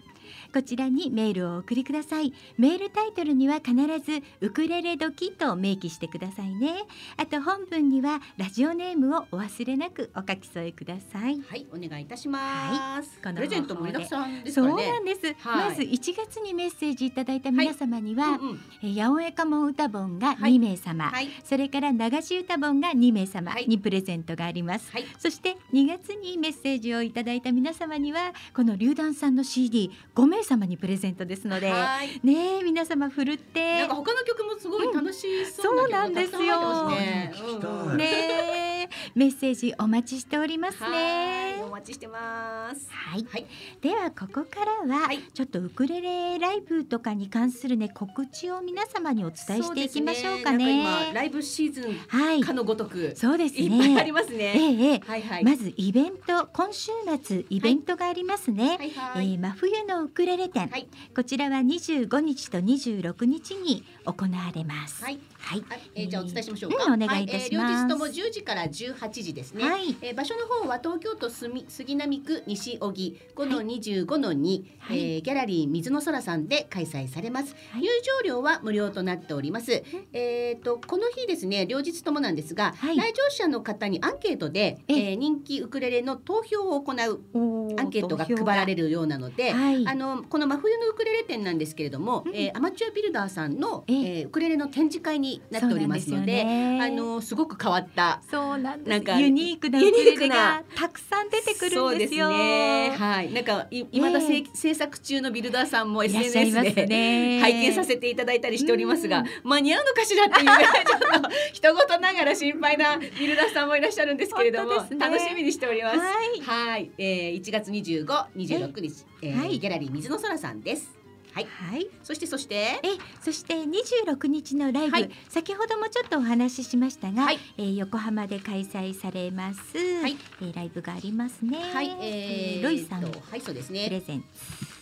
[0.54, 2.32] こちらにメールをお送りください。
[2.60, 6.76] メールタイトルには必ずウクレレ時と明記してくださいね。
[7.18, 11.42] あと本文にはラジオネームをお忘れなくお書き添えください。
[11.42, 13.20] はい、お願いいたします。
[13.20, 14.68] このプレゼント盛りだくさんですそう。
[14.68, 21.30] なんです、はいまず1月にメッセージいただいた皆様には、うんうんえー八百屋家紋歌本がはい2名様、はい。
[21.44, 25.06] それから流し歌本が2名様はいにプレゼントがあります、はい。
[25.18, 32.20] そして2月にメッセージをいただいた皆様にはこの龍団さんの CD5 名様にプレゼントですのではい。
[32.24, 38.90] ねえ皆様ふるってなんか他の曲もすごい楽しそうな曲そうなんですよたくさん入ってますね。
[39.16, 42.88] メッセージお待ちしておりますはい、ねお待ちしてます。
[42.92, 43.46] はいはい。
[43.82, 50.82] ではここからは、はいちょっとウクレレライブとかに関するね告知を皆様にお伝えしていきましょうかね。
[50.82, 53.62] 今ライブシーズンはい、かのごとく、そうですね。
[53.62, 54.44] いっぱいありますえね。
[54.56, 55.44] えええはいはい。
[55.44, 56.92] まずイベント今週
[57.24, 58.78] 末イベントがありますね。
[58.78, 59.34] はいはい。
[59.34, 65.04] えー真冬のウクレレ展、はいこちらは25日と26日に行われます。
[65.04, 65.20] はい。
[65.44, 65.64] はい。
[65.70, 66.86] あえーじゃあお伝えしましょうか。
[66.86, 67.64] うんお願いいたします。
[67.66, 69.64] はえー両日とも10時から18時ですね。
[69.64, 69.96] はい。
[70.02, 75.00] えー場所の方は東京都杉杉並区西荻5の25の2、はい。
[75.16, 77.56] えーギャラリー水の空さんで開催されます。
[77.72, 77.82] はい。
[77.82, 77.90] 入
[78.24, 79.84] 場料は無料となっております。
[80.14, 82.98] えっ、とこの日ですね両日ともなんですが、はい。
[82.98, 85.14] 来場者の方にアンケートで、ええ。
[85.14, 89.88] ー人気ウクレレの投票を行うおアンケートが配られるようなので、はい。
[89.88, 93.94] あのこの真冬のウクレレ展なんですけれども、うんえーアマチュアビルダーさんの、え。
[93.94, 98.84] えーウクレレの展示会になっておりますのでねあのすごく変わったそうなん。
[98.84, 102.28] なんかユニークなユニークながたくさん出てくるんですよ。
[102.28, 107.40] すねはいなんかい今だせ、え制作中のビルダーさんも SNS で、ね。
[107.42, 115.98] 拝見させていただいたりしておりますが、うん間に合うのかしらっていうぐらいちょっと一言ながら心配なビルダーさんもいらっしゃるんですけれども、楽しみにしております。
[116.00, 116.06] は
[116.36, 116.42] い。
[116.42, 118.06] はい、えー、1月25、
[118.36, 121.03] 26日、えーはいギャラリー水の空さんです。
[121.34, 121.88] はい、はい。
[122.04, 122.80] そしてそして、え
[123.22, 125.10] そして26日のライブ、はい。
[125.30, 127.40] 先ほどもちょっとお話ししましたが、はい。
[127.58, 130.16] えー横浜で開催されます、はい。
[130.42, 131.58] えーライブがありますね。
[131.74, 133.04] はい、えー、ロイさん。
[133.04, 133.90] はい、そうですプね。
[133.90, 134.24] レゼン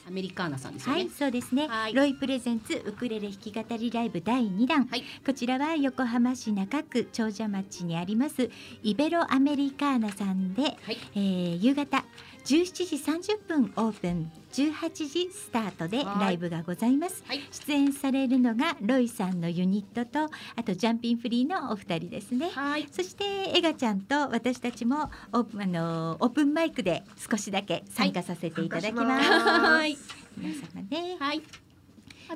[0.06, 1.02] あアメリカーナさんですよね。
[1.04, 1.68] はい、そうですね。
[1.68, 1.94] はい。
[1.94, 4.86] ロイプレゼンツウクレレ弾き語りライブ第2弾。
[4.88, 5.04] はい。
[5.26, 8.50] こちらは横浜市中区長者町にあります
[8.84, 10.98] イベロアメリカーナさんで、はい。
[11.16, 12.04] えー夕方
[12.46, 12.96] 17時
[13.36, 17.24] 30分オープン、18時スタートではいライブがございます。
[17.28, 22.50] はい出演されるのがロイさんのユニットと、あとジャンピンフリーのお二人ですね。
[22.50, 23.24] はいそして
[23.56, 29.30] エガちゃんと私たちもオープンあのーオープンマイクで少しだけ参加させていただきます。
[29.30, 29.98] はい
[30.38, 31.18] 皆様ね。
[31.20, 31.42] はい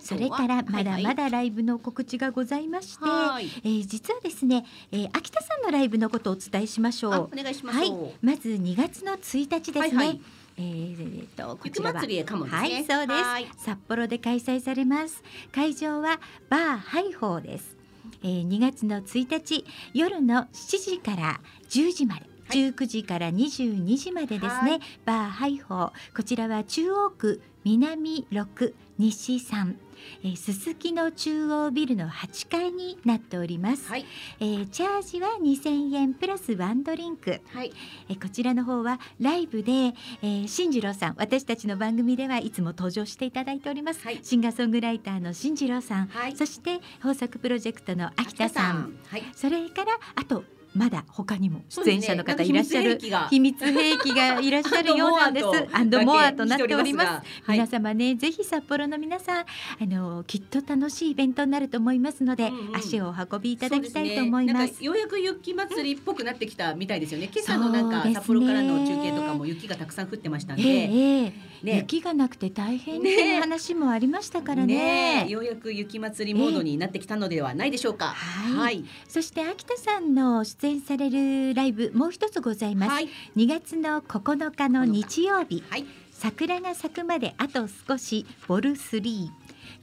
[0.02, 3.46] それからまだまだだライブの告知がございまして、はい。
[3.64, 7.36] えー実はですね、えー秋田さんのライブのことをお伝えしましょあうお。
[7.36, 7.78] 願いします。
[7.80, 7.92] はい、
[8.22, 9.96] まず2月の1日ですね。
[9.96, 10.22] はいはい。
[10.58, 12.02] えーえーとこ雪ちらは。
[12.02, 12.60] 祭りへかもですね。
[12.62, 13.24] はい、そうです。
[13.24, 13.48] はい。
[13.58, 15.24] 札幌で開催されます。
[15.54, 16.20] 会場は
[16.50, 17.76] バーハイホーです。
[18.24, 21.40] えー、2月の1日夜の7時から
[21.70, 22.22] 10時まで。
[22.48, 22.58] はい。
[22.70, 24.82] 19時から22時までですね、はい。
[25.04, 25.92] バーハイホー。
[26.16, 29.76] こちらは中央区南6西3、
[30.24, 34.06] えー、すすきの中央ビルの8階になっております、はい。
[34.40, 37.42] えーチャージは2000円プラスワンドリンク。
[37.54, 37.72] はい。
[38.10, 44.20] えーこちらの方はライブで、えー、進次郎さん私たちの番組ではいつも登場していただいております、はい。
[44.24, 46.36] シンガーソングライターの進次郎さん、はい。
[46.36, 48.98] そして豊作プロジェクトの秋田さん。
[49.08, 49.24] はい。
[49.34, 50.44] それからあと
[50.76, 54.42] まだ他にも出演者の方いらっしゃる、なんか秘密兵器が。
[54.42, 55.46] いらっしゃるようなんです。
[55.72, 57.08] アンドモアとなっております。
[57.44, 59.46] はい皆様ね、ぜひ札幌の皆さん、あ
[59.82, 62.76] のきっと楽しいイベントになると思いますので、うんうん。
[62.76, 64.58] 足をお運びいただきたいと思います。
[64.58, 67.30] なんかようやく雪祭りっぽくなってきたみたいですよね。
[67.34, 71.34] 今朝のなんか札幌からの中継とかも雪がたくさん降ってましたんで、ええええ
[71.66, 75.26] ね雪がなくて大変っていう話もありましたからね。
[75.26, 78.06] ねようやく雪祭りモードになってきたのではないでしょうか。
[78.06, 78.86] はいはい。
[79.08, 82.92] そして秋田さんの出演されるライブもう一つございます。
[82.92, 83.10] はい。
[83.36, 85.86] 2月の9日の日曜日、はい。
[86.12, 89.30] 桜が咲くまであと少しボル3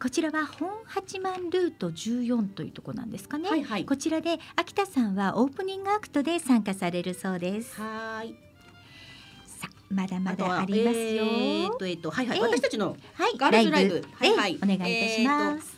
[0.00, 3.84] こちらは本八幡ルート14というところなんですかね、はいはい。
[3.84, 8.34] こちらで秋田さんはオープニングアクトで参加されるそうですはい。
[9.92, 12.38] まだまだありますよ、えーっとえーっとはいはい。
[12.38, 13.36] ええ私たちのはい。
[13.36, 14.04] ガールズライブ。
[14.14, 14.52] はいはい。
[14.52, 15.76] ええお願いいたします、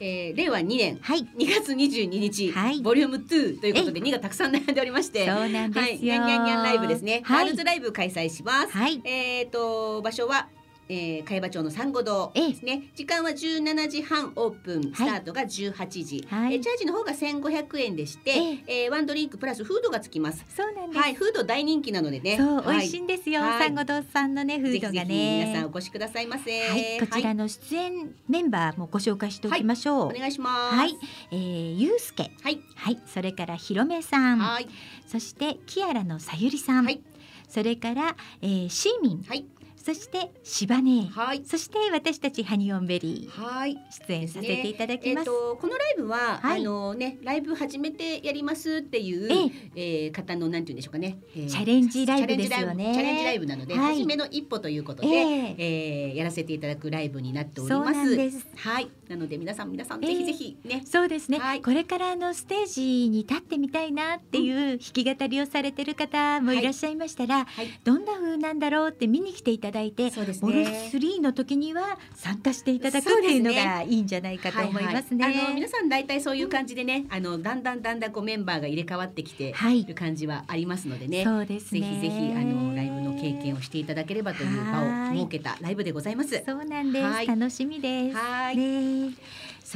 [0.00, 0.98] えー令和2年。
[1.00, 1.20] はい。
[1.20, 2.80] 2月22日、はい。
[2.82, 7.22] ボリューム2ということで2がたくさん並んでおりまして、そうなんですよ、はい、ニャンニャンニャンライブですね。
[7.24, 7.44] はい。
[7.44, 8.72] ガールズライブ開催します。
[8.72, 9.00] はい。
[9.04, 10.48] えっ、と場所は、
[10.88, 12.90] えー、茅場町の三五堂ですね。
[12.94, 16.26] 時間は17時半オープン、スタートが18時。
[16.28, 16.54] はい。
[16.54, 18.32] えーチャージの方が1500円でして、
[18.66, 20.44] えーワンドリンクプラスフードがつきます。
[20.48, 22.36] そうなんです、はい、フード大人気なのでね。
[22.36, 22.78] そう、はい。
[22.78, 23.62] 美味しいんですよ、はい。
[23.64, 25.44] サンゴ堂さんのねフードがね。
[25.46, 26.68] 皆さんお越しくださいませ。
[26.68, 30.06] はい、こちらの出演メンバーもご紹介しておきましょう。
[30.06, 30.76] お願いします。
[30.76, 30.96] はい、
[31.30, 34.68] えー、ゆうすけ、はい、はい、それからひろめさん、はい、
[35.06, 37.00] そしてキアラのさゆりさん、はい。
[37.48, 39.44] それから、えー、シーミン、はい、
[39.84, 43.42] そしてしばね、はい、そして私たちハニオンベリー。
[43.42, 43.76] はい。
[44.08, 45.26] 出演させていただきます。
[45.26, 46.60] とこのライブは、はい。
[46.62, 52.94] あのねライブ始めてやりますっていう、えー方のなんて言うんでしょうかね、えーチャレンジライブですよね。
[52.94, 53.98] チャレンジライブなので、はい。
[53.98, 55.54] 初めの一歩ということで、ええ。
[55.58, 57.96] えーやらせていただくライブになっておりそうます。
[57.96, 58.46] なんです。
[58.56, 60.14] はい、なので皆さん皆さんええ。
[60.14, 61.62] ぜひぜひね、そうですね、はい。
[61.62, 67.68] これからあのステージに立ってみたいなっていう弾き語りをされてる方もいらっしゃいましたら、はい。
[67.84, 70.90] どんな風なんだろうって見に来ていただいて、そうですボルね。
[70.92, 75.24] 3の時には参加していただくっていうのがいいんじゃないかと思いますね。
[75.24, 75.46] はいはい。
[75.46, 79.80] あの皆さん大体そういう感じでね、あのだんだんだんだんこうメンバーが入れ替わってきてはい。
[79.80, 81.24] いる感じはありますのでね。
[81.24, 81.86] そうですぜね。
[81.86, 86.42] ひぜひあのライブの経験をしていただければという場はいを設けたライブでございます。
[86.44, 87.04] そうなんです。
[87.06, 88.16] はい楽しみです。
[88.16, 88.56] はい。
[88.56, 89.14] ね。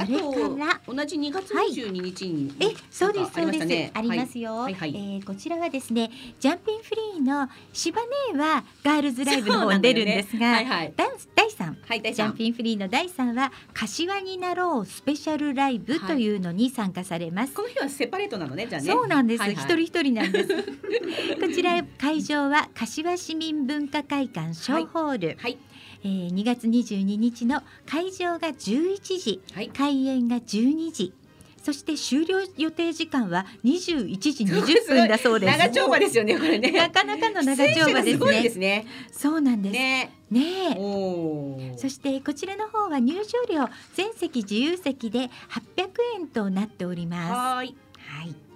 [0.05, 3.65] それから同じ2月22日に、え、そうですそうです。
[3.65, 4.55] ねありますよ。
[4.57, 8.01] はいはいえーこちらはですね、ジャンピンフリーのシバ
[8.33, 12.33] ネはガールズライブの方に出るんですが、はいはいダンス第三はい、大ジャン。
[12.33, 17.53] ピンフリーの第3は柏になろうスペシャルライブというのに参加されます。
[17.53, 18.91] この日はセパレートなのね、じゃあね。
[18.91, 20.49] そうなんです、はいはい一人一人なんです。
[21.39, 25.57] こちら会場は柏市民文化会館小ホール、はい
[26.03, 31.13] えー2月22日の会場が11時、はい開演が12時。
[31.61, 35.57] そして終了予定時間は21時20分だそうです。
[35.57, 36.71] 長丁場ですよね、これね。
[36.71, 38.49] なかなかの長丁場ですね。
[38.49, 38.85] すね。
[39.11, 39.73] そうなんです。
[39.73, 41.75] ねね。
[41.77, 45.29] そしてこちらの方は入場料全席自由席で
[45.75, 47.33] 800円となっております。
[47.33, 47.75] はーい。
[47.97, 48.48] はい。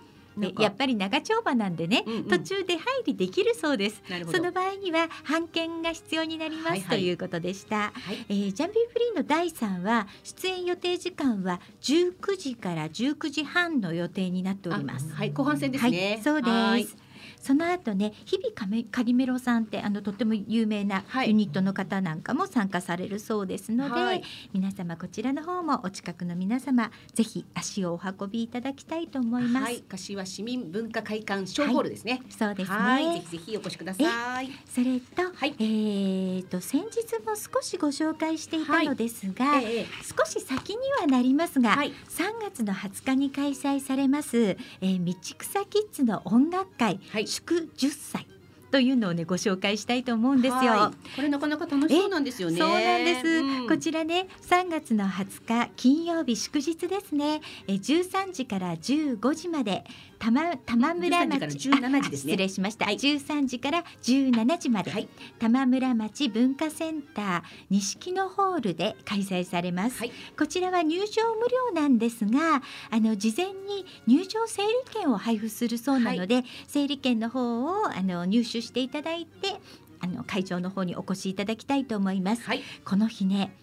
[0.59, 4.01] やっぱり長丁場なんでね、うんうん途中で入りできるそうです。
[4.31, 7.91] その場合には半券が必要になります、はいはいということでした。
[7.93, 8.25] はい。
[8.29, 15.07] えージャンピンフリーの第3は出演予定時間は19時から19時半の予定になっております。
[15.13, 16.13] あはい、後半戦ですね。
[16.13, 17.02] はい、そうはいです。
[17.43, 21.27] その後ね日々カメカリメロさんってあのとっても有名なはい。
[21.27, 24.23] ユニットの方なんかも参加されるそうですので、はい。
[24.53, 29.63] 皆様こちらの方もお近くの皆様ぜひ足をお運びいただきたいと思います。
[29.65, 32.21] はい、柏市民文化会館小ホールですね。
[32.29, 32.77] そうですね。
[32.77, 34.49] はい、ぜひぜひお越しください。
[34.73, 35.55] それと、はい。
[35.59, 39.85] えーと先日も少しご紹介していたのですが、ええ。
[40.01, 41.89] 少し先にはなりますが、はい。
[41.89, 48.27] 3月の20日に開催されます、えー、道草キッズの音楽会、はい祝10歳
[48.73, 50.71] というのをねご紹介したいと思うんですよ。
[50.71, 52.57] はいこれなかなか楽しそうなんですよね。
[52.57, 59.83] そうなんです、うんこちらね3月の20日金曜日祝日ですねえー13時から15時まで
[60.23, 62.33] 玉玉村町13時から17時ですね。
[62.33, 62.95] あ失礼しました、はい。
[62.95, 65.09] 13時から17時まで、はい。
[65.39, 70.11] 玉村町文化センター錦のホールで開催されます、はい。
[70.37, 71.03] こちらは入場
[71.35, 79.59] 無料なんですがあの事前に入場整理券を配布するそうなので、整理券の方をあの入手していただいて
[79.99, 82.43] あの会場の方にお越しいただきたいと思います。
[82.43, 83.53] はい、この日ね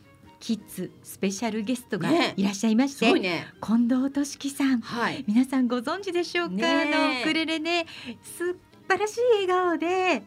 [0.40, 7.86] キッズスペシャルゲストがいらっしゃいまして、ねね、近藤俊樹さん、はい、皆さんご存知でしょうか、ね、のウクレレね。
[8.22, 8.56] 素
[8.88, 10.22] 晴らしい笑顔で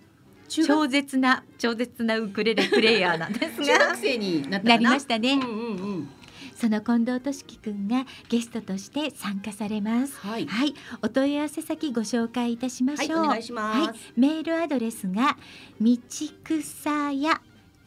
[0.48, 3.66] 超絶な超絶なウクレレプレイヤーなんですが。
[3.66, 5.34] 中学生になりましたね。
[5.34, 6.10] うんうんうん。
[6.56, 10.46] その近藤俊樹くんがゲストとして参加されます、はい。
[10.46, 13.26] はい、お問い合わせ先ご紹介いたしましょう。
[13.26, 15.36] はい、いはい、メールアドレスが
[15.82, 15.98] 道
[16.44, 17.42] 草や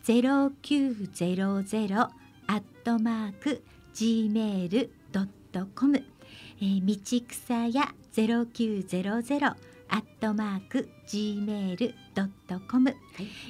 [0.06, 2.08] 0900
[2.46, 6.94] アットマーク gmail.com、えー、道
[7.28, 9.56] 草屋0900
[9.88, 12.94] アットマーク gmail ドットコム。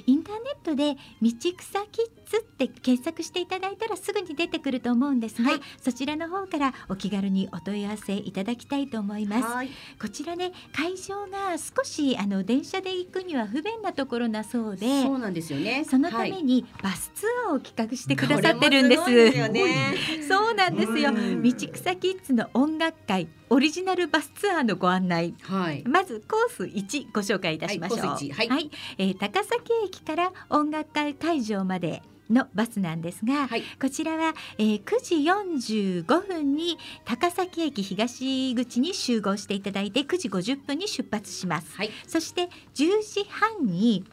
[0.05, 9.43] インターネットで道草キッズって検索していただいたらすぐに出てくると思うんですが、はいそちらの方からお気軽にお問い合わせいただきたいと思います。
[9.43, 9.69] はい。
[9.99, 15.85] こちらね会場が少しあの電車で行くには不便なところだそうでそうなんですよね。
[15.89, 19.09] そのたはいめにバスツアーを企画してくださってるんです。
[19.09, 19.97] ですよね。
[20.27, 21.11] そうなんですよ。
[21.11, 25.33] うん道草キッズの音楽会オリジナルバスツアーのご案内。
[25.43, 25.83] はい。
[25.87, 27.99] まずコース1ご紹介いたしましょう。
[27.99, 33.63] はいコース一はいえー高崎駅から音楽会会場までのバスなんですが、はい。
[33.79, 35.15] こちらは、えー、9時
[36.03, 41.75] 45分に高崎駅東口に集合していただいて9時50分に出発します。
[41.75, 41.91] はい。
[42.07, 44.05] そして10時半に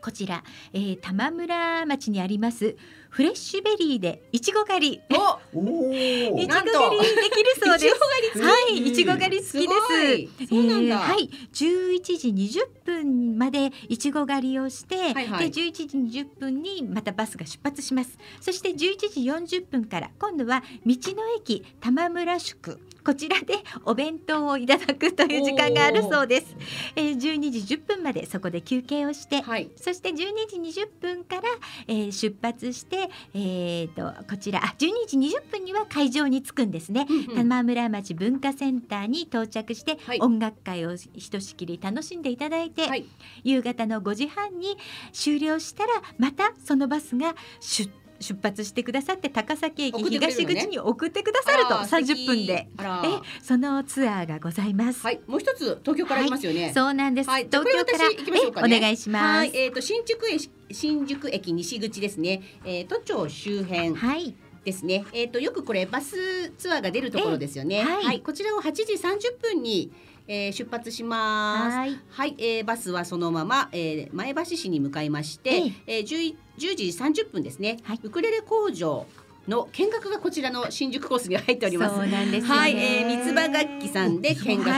[0.00, 2.76] こちら、えー、玉村町にあります
[3.18, 5.00] フレッシュベリーでいちご狩り。
[5.10, 5.12] お。
[5.12, 8.38] いちご狩りできるそうです。
[8.38, 9.58] いはい、いちご狩り好きです。
[9.58, 18.16] すごいそうなんだえーはい、11時20分までいちご狩りをして、はいはいで11時20分にまたバスが出発します。
[18.40, 22.78] そして11時40分から今度は道の駅玉村宿
[23.08, 23.54] こちらで
[23.86, 26.54] お弁当をいただくという時間があるそうです。
[26.94, 29.70] えー、12時10分までそこで休憩をして、はい。
[29.76, 31.42] そして12時20分から、
[31.86, 37.06] えー出発して、えー、とこちらあ12時20分には会場に着くんですね。
[37.08, 43.06] うんうん玉村町文化センターに到着して、はい音楽会をひとしきり楽しんでいただいて、はい。
[43.42, 44.76] 夕方の5時半に
[45.14, 47.90] 終了したらまたそのバスが出
[48.20, 52.68] 出発してくださって高崎駅東口に送ってくださるとあー30分で。
[52.78, 55.02] えそのツアーがございます。
[55.02, 55.20] はい。
[55.26, 56.72] もう一つ東京からありますよね。
[56.74, 57.30] そうなんです。
[57.30, 59.24] はい東京から行きましょうかねえお願いします。
[59.24, 62.42] はい、えっ、と新宿駅新宿駅西口ですね。
[62.64, 65.04] えー、都庁周辺はいですね。
[65.12, 67.76] えっ、とよくこれバスツアーが出るところですよね。
[67.76, 69.90] えはいはい、こちらを8時30分に、
[70.28, 71.76] えー、出発します。
[71.76, 72.00] はい。
[72.10, 76.84] はい、えー、バスはそのまま、えー、前橋市に向かいまして、えー、10, 10時
[77.24, 78.00] 30分ですね、はい。
[78.02, 79.06] ウクレレ工場
[79.48, 81.96] の見学がこちらの新宿コースに入っております。
[81.96, 84.68] そうなんですはい、えー、三つ葉楽器さんで見学。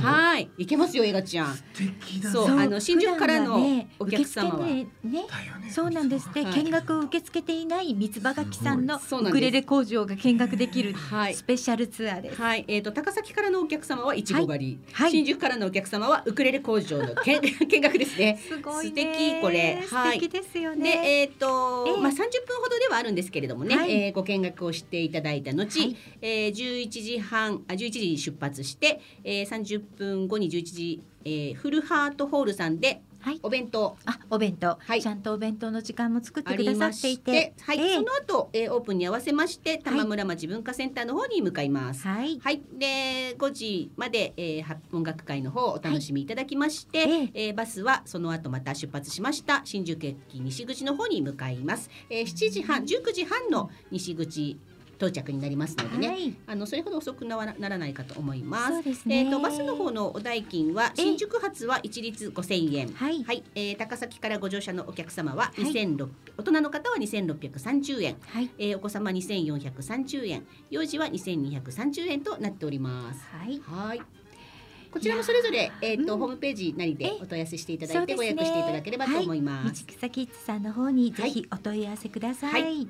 [0.00, 0.50] ははい。
[0.58, 1.54] い、いけますよ、映画ちゃん。
[1.54, 2.30] 素敵だ。
[2.30, 3.58] そうあの新宿からの
[3.98, 4.66] お客様は。
[4.66, 4.86] ね。
[5.70, 6.28] そうなんです。
[6.28, 6.64] って、はい。
[6.64, 9.32] 見学を受け付けていない三つ葉楽器さんのそうなんです。
[9.32, 11.34] ウクレレ工場が見学できるはい。
[11.34, 12.40] スペシャルツアーです。
[12.40, 15.10] はい、えっ、と高崎からのお客様はいちご狩り、はい。
[15.10, 18.38] 新宿からのお客様はウクレレ工場の見見学ですね。
[18.46, 19.02] すごいね。
[19.02, 19.84] 素敵これ。
[19.90, 20.20] はい。
[20.20, 21.20] 素敵ですよで、ね。
[21.20, 22.16] えっ、と、ええまあ30
[22.46, 23.90] 分ほどではあるんですけれどもね、はい。
[23.90, 25.96] えーご見学をしていただいた後、はい。
[26.20, 33.40] えー11時半あ11時出発して、えー、30分後に11時、えーフルハートホールさんではい。
[33.42, 33.96] お弁当。
[34.06, 35.02] あ、お弁当、はい。
[35.02, 37.32] ちゃんとお弁当の時間も作ってあくださっていして。
[37.32, 37.94] て、、はい、ええ。
[37.96, 42.06] その後、えー、オープンに合わせまして玉村町文化センターの方に向かいます。
[42.06, 42.40] はい。
[42.42, 47.48] はい、で5時まで、えー、は音楽会の方をお楽しみいただきまして、はいえ。
[47.48, 54.58] えーバスはその後また出発しました新宿駅西口の方に向かいます、えー、7時半19時半の西口
[55.00, 56.34] 到着になりますのでね、はい。
[56.46, 58.94] あのそれほど遅くならならないかと思います。
[58.94, 59.20] すね。
[59.24, 62.92] えっ、とバスの方のお代金はえ新宿発は一律5000円。
[62.92, 63.24] はい。
[63.24, 65.62] はい、えー高崎からご乗車のお客様ははい。
[65.72, 68.50] 2600、大人の方は2630円、はい。
[68.58, 73.22] えーお子様2430円、幼児は2230円となっております。
[73.32, 73.60] はい。
[73.64, 74.02] はい。
[74.90, 76.18] こちらもそれぞれえっ、と、うん。
[76.18, 79.86] ホームページなりでえお問い合わせしていただいてご予約していただければと思います。
[79.86, 82.88] 道草キッズさんの方にぜひお問い合わせください。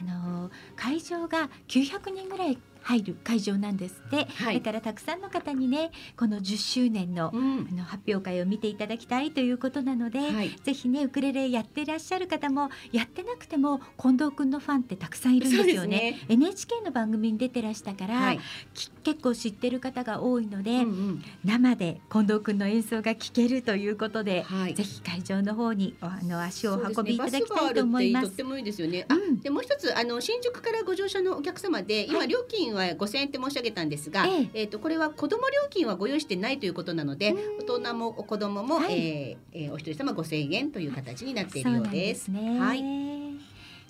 [0.00, 10.50] あの会場が900人ぐらい入る会場なんですって、はいだからたくさんの方にねこの10周年の,、うんあの発表会を見ていただきたいということなので、はい。
[10.62, 16.24] ぜひねウクレレやってらっしゃる方もやってなくても近藤くんのファンってたくさんいるんですよね。
[16.28, 18.40] NHK の番組に出てらしたから、はい。
[18.72, 24.74] き結構知ってる方が多いので、うんうん生で近藤くんの演奏が聴けるということで、はい。
[24.74, 28.22] ぜひ会場の方にあの足を運びいただきたいと思います。
[28.22, 29.06] バスがあるってとってもいいですよね。
[29.08, 41.90] あ、うんでもう一つあの新宿からご乗車のお客様で今、はい料金は5000円って申し上げたんですが、ええっ、とこれは子供料金はご用意してないということなので、うん大人もお子供も、はいえーえーお一人様5000円という形になっているようで。
[41.90, 42.30] です。
[42.30, 42.78] はい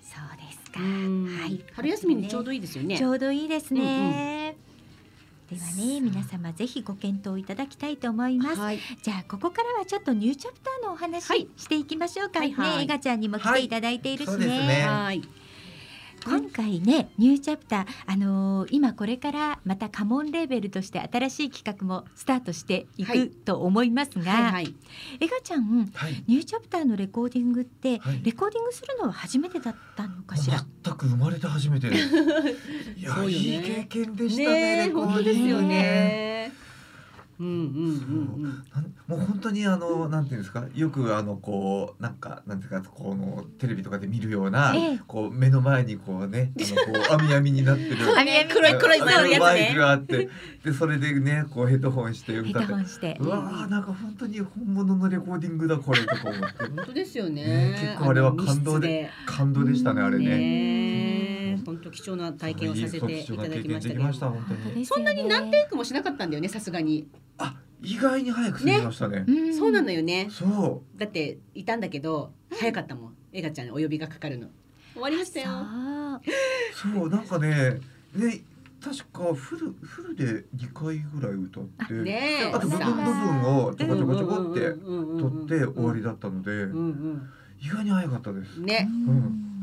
[0.02, 0.80] そうですか。
[0.80, 1.60] うんはい。
[1.74, 3.04] 春休みにちょうどいいですよねち。
[3.04, 4.56] ょうどいいですね。
[5.50, 8.60] ではね、皆様ぜひご検討いただきたいと思います。
[8.60, 8.80] はい。
[9.02, 12.40] じゃあここからはちょっとニューチャプターのお話はいしていきましょうか。
[12.40, 14.66] はいはいね、エガちゃんにも来ていただいているしはいそうですね。
[14.66, 15.22] ねはい。
[16.26, 24.74] 今回ねニューチャプターあのー今これからまたカモンレーベルとして新しい企画もスタートしていはいくと思いますが、はいはい。
[25.20, 30.64] エガちゃんはいニューチャプターのレコーディングって、はいレコーディングするのは初めてだったのかしら？
[30.84, 32.08] 全く生まれて初めてです。
[32.96, 34.46] いや、ねいい経験でしたね。
[34.48, 35.70] ねえレコー本当ですよディングね。
[35.70, 36.52] うんうんうんうん。
[36.52, 36.52] なん
[37.38, 40.64] もう本当にあのなんていうんですか？
[40.74, 45.00] よくあのこうなんかなんていうかこのテレビとかで見るような、ええ。
[45.06, 49.38] こう目の前にこうねあのこう網網になってる 網網黒い黒いそうやつね。
[49.38, 50.28] マイクがあって
[50.64, 53.16] でそれでねこうヘッドホンして歌って。
[53.20, 56.64] うわーなんか本当に本物のレコーディングだこれとか思って。
[56.74, 57.44] 本当ですよね。
[57.44, 60.24] ね結構あれは感動で感動でしたねあれね。
[60.26, 64.84] ねえ本当貴重な体験をさせていただきましたけど。
[64.84, 67.06] そんなに何テイクもしなかったんだよねさすがに、
[67.38, 69.24] あ意外に早く過ぎましたね。
[69.26, 69.54] うん。
[69.54, 70.28] そうなのよね。
[70.30, 73.16] そだっていたんだけど早かったもん。
[73.32, 74.48] エガちゃんにお呼びがかかるの。
[74.94, 75.46] 終わりましたよ。
[76.72, 76.92] そう。
[76.92, 77.80] う そうなんかね
[78.14, 78.40] ね
[78.82, 82.52] 確かフルフルで2回ぐらい歌って、ねえ。
[82.52, 88.58] あと部分部分をちょこちょこちょこって取って終わりだったので、うん意外に早かったです。
[88.58, 89.55] うんねうん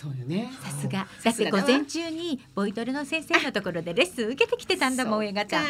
[0.00, 0.48] そうよね。
[0.62, 0.92] さすが。
[0.92, 1.50] ださすが。
[1.50, 5.64] だわって午前中にボイトレの先生のところでレッスン受けてきてたんだもんエガちゃん。
[5.64, 5.66] あ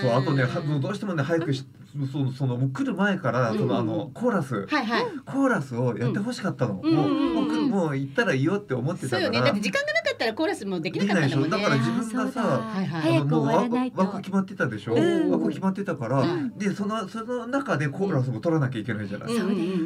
[0.00, 1.66] そうあとねはどうしてもね早くし
[2.12, 4.66] そのそのもう来る前からその、あのコーラス。
[4.66, 5.04] はいはい。
[5.26, 9.40] コーラスをやってほしかったの、うんもうもう行ったらいいよって思ってそうたから、よね。
[9.40, 11.50] だって時間がなかったらコーラスもできなかったんだもんね。
[11.50, 15.30] だから自分がさあいもう枠枠決まってたでしょ、うん。
[15.30, 16.58] 枠決まってたから、うん。
[16.58, 19.34] でそのその中でコーラスも取らなきゃいけないじゃない、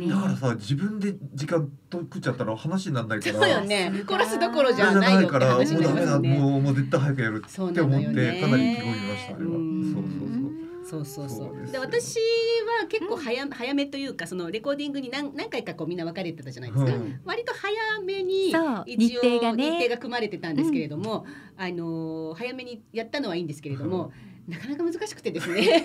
[0.09, 3.35] だからさ自分で時間と食っちゃったら話にならないから。
[3.35, 3.93] そうよね。
[4.07, 6.39] コーラスどころじじゃゃないよってからもう話になダメだ、りますよね。
[6.39, 9.93] もうもう絶対早くやるってそう思ってかなり意気込みましたあれは、うん。
[9.93, 10.54] そうそうそう
[10.85, 11.70] そうそうそう。
[11.70, 12.18] で私
[12.80, 17.72] は結構早,、早めというかそのレコーディングに何何回かこうみんな分かれてたじゃないですか、うん割と早
[18.05, 19.70] めに一応日程がね。
[19.70, 21.24] 日程が組まれてたんですけれども、
[21.57, 24.12] あのー早めにやったのはいいんですけれども、
[24.47, 25.62] なかなか難しくてですね。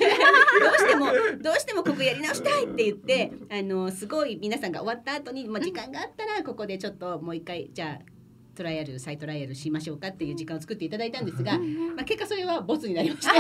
[0.60, 1.06] どうしても
[1.42, 8.19] どうしてもここやり直したいって言って、あのーすごい皆さんが終わった後に、まあ、時間があったらここでちょっともう一回じゃあ
[8.60, 13.32] トライアル再トライアルしましょうかっていう時間を作っていただいたんですが、まあ、結果それはボツになりました。
[13.32, 13.38] そ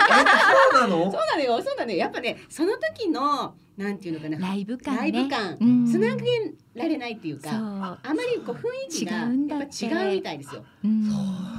[0.78, 1.04] うなの？
[1.04, 1.98] そうなのよ、そうなのよ。
[1.98, 5.00] やっぱね、その時のなんていうのかな、ライブ感ね。
[5.12, 5.86] ライブ感、うん。
[5.86, 6.26] つなげ
[6.74, 7.40] られないっていう。
[7.40, 10.64] か、あまりこう雰囲気がやっぱ違うみたいですよ。
[10.84, 11.14] うんそう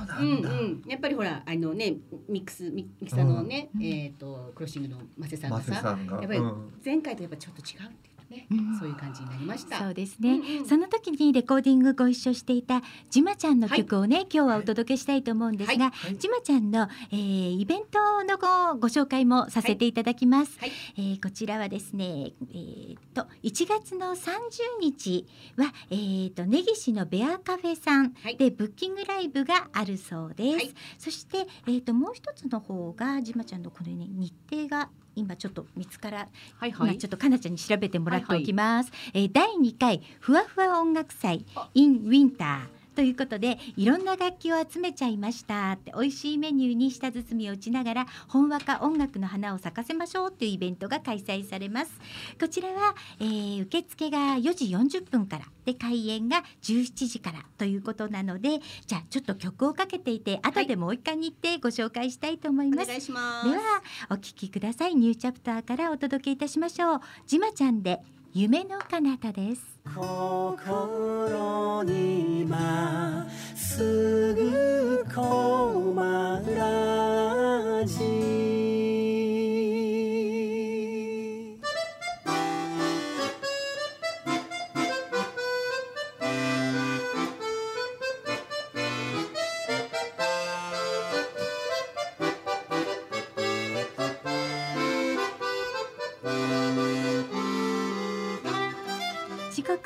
[0.06, 1.96] なうんうん、やっぱりほらあのね
[2.28, 3.82] ミックスミミキサーのね、うん。
[3.82, 6.72] えっ、とクロッシングのマセさんがさ、やっぱりうん。
[6.84, 8.78] 前回とやっぱちょっと違うってね、うん。
[8.78, 9.78] そういう感じになりました。
[9.78, 10.66] そうですね、うんうん。
[10.66, 16.16] その時にレコーディングご一緒していたジマちゃんの曲をね、今日はお届けしたいと思うんですが、はい。
[16.16, 20.72] ジマちゃんの、えーイベントのごご紹介もさせていただきます、はい。
[20.96, 24.36] えーこちらはですねえーっと1月の30
[24.80, 25.26] 日
[25.56, 28.36] はえーっと根岸のベアカフェさんはい。
[28.36, 30.74] でブッキングライブがあるそうです、はい。
[30.98, 38.42] そしてえーっともう一つの方がジマちゃんのこれね日程が今ちょっと見つからはいまあ、ちょっとかなちゃんに調べてもらってはいはい。
[38.42, 38.92] おきます。
[39.12, 51.98] えー第2回ふわふわ音楽祭あ in winter とということでいろんな楽器を集めちゃいましたって美味しいメニューに舌包みを打ちながらほんわか音楽の花を咲かせましょうというイベントが開催されます。
[52.38, 54.66] こちらは、えー受付が4時
[54.98, 63.48] 40分からで開演が17時からということなのでじゃあちょっと曲をかけていて後でもう一回日程ご紹介したいと思いおます、願いします。
[63.48, 63.62] では
[64.10, 64.94] お聞きください。
[64.94, 67.00] ニューチャプターからお届けいたしましょう。
[67.26, 68.02] じまちゃんで
[68.32, 69.80] 夢の彼方です。
[69.92, 79.19] 心にまっすぐこまらじ。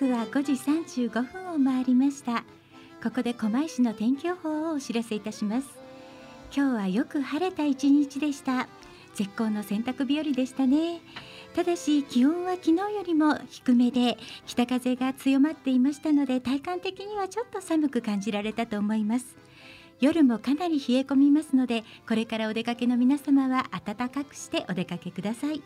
[0.05, 2.45] 刻は5時35分を回りました。
[3.03, 5.69] ここで狛江市の天気予報をお知らせいたします。
[6.55, 8.69] 今日はよく晴れた一日でした。
[9.15, 11.01] 絶好の洗濯日和でしたね。
[11.55, 19.37] ただし気温は昨日よりも低めで北風が強まっていましたので体感的にはちょっと寒く感じられたと思います。
[20.01, 25.63] 夜もかなり冷え込みますのでこれからお出かけの皆様は暖かくしてお出かけください。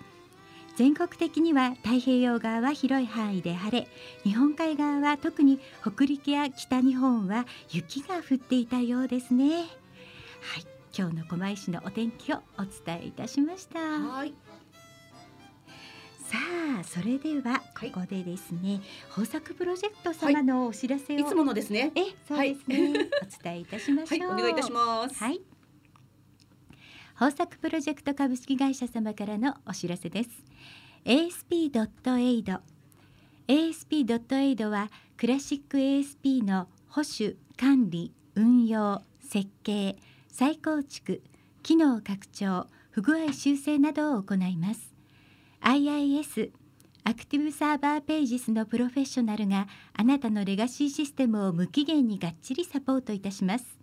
[0.79, 3.89] 全国的には太平洋側は広い範囲で晴れ
[4.23, 9.57] 日本海側は特に北陸や北日本は雪が降っていたようですね。
[9.57, 9.67] はい
[10.97, 13.81] 今日の狛江市のお天気をお伝えいたしました。
[13.81, 14.33] はい。
[16.21, 16.39] さ
[16.81, 17.91] あそれでははい。
[17.91, 21.91] ここでですね、豊作プロジェクト様のお知らせを、いつものですね。
[21.97, 24.31] えそうですね、お伝えいたしましょう。
[24.31, 25.17] はいお願いいたします。
[25.19, 25.41] はい。
[27.21, 30.31] 豊作プロジェクト株式会社様からのお知らせです。
[31.05, 32.61] ASP.AID
[33.49, 39.97] ASP.AID はクラシック ASP の保守、管理、運用、設計、
[40.29, 41.21] 再構築、
[41.65, 44.95] 機能拡張、不具合修正などを行います。
[45.61, 46.53] IIS
[47.03, 53.78] アクティブサーバーページスのプロフェッショナルがあなたのレガシーシステムを無期限にがっちりサポートいたします。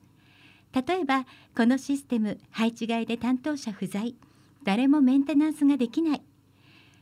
[0.76, 1.26] 例えば
[1.56, 4.14] このシステム配置外で担当者不在。
[4.64, 6.22] 誰もメンテナンスができない。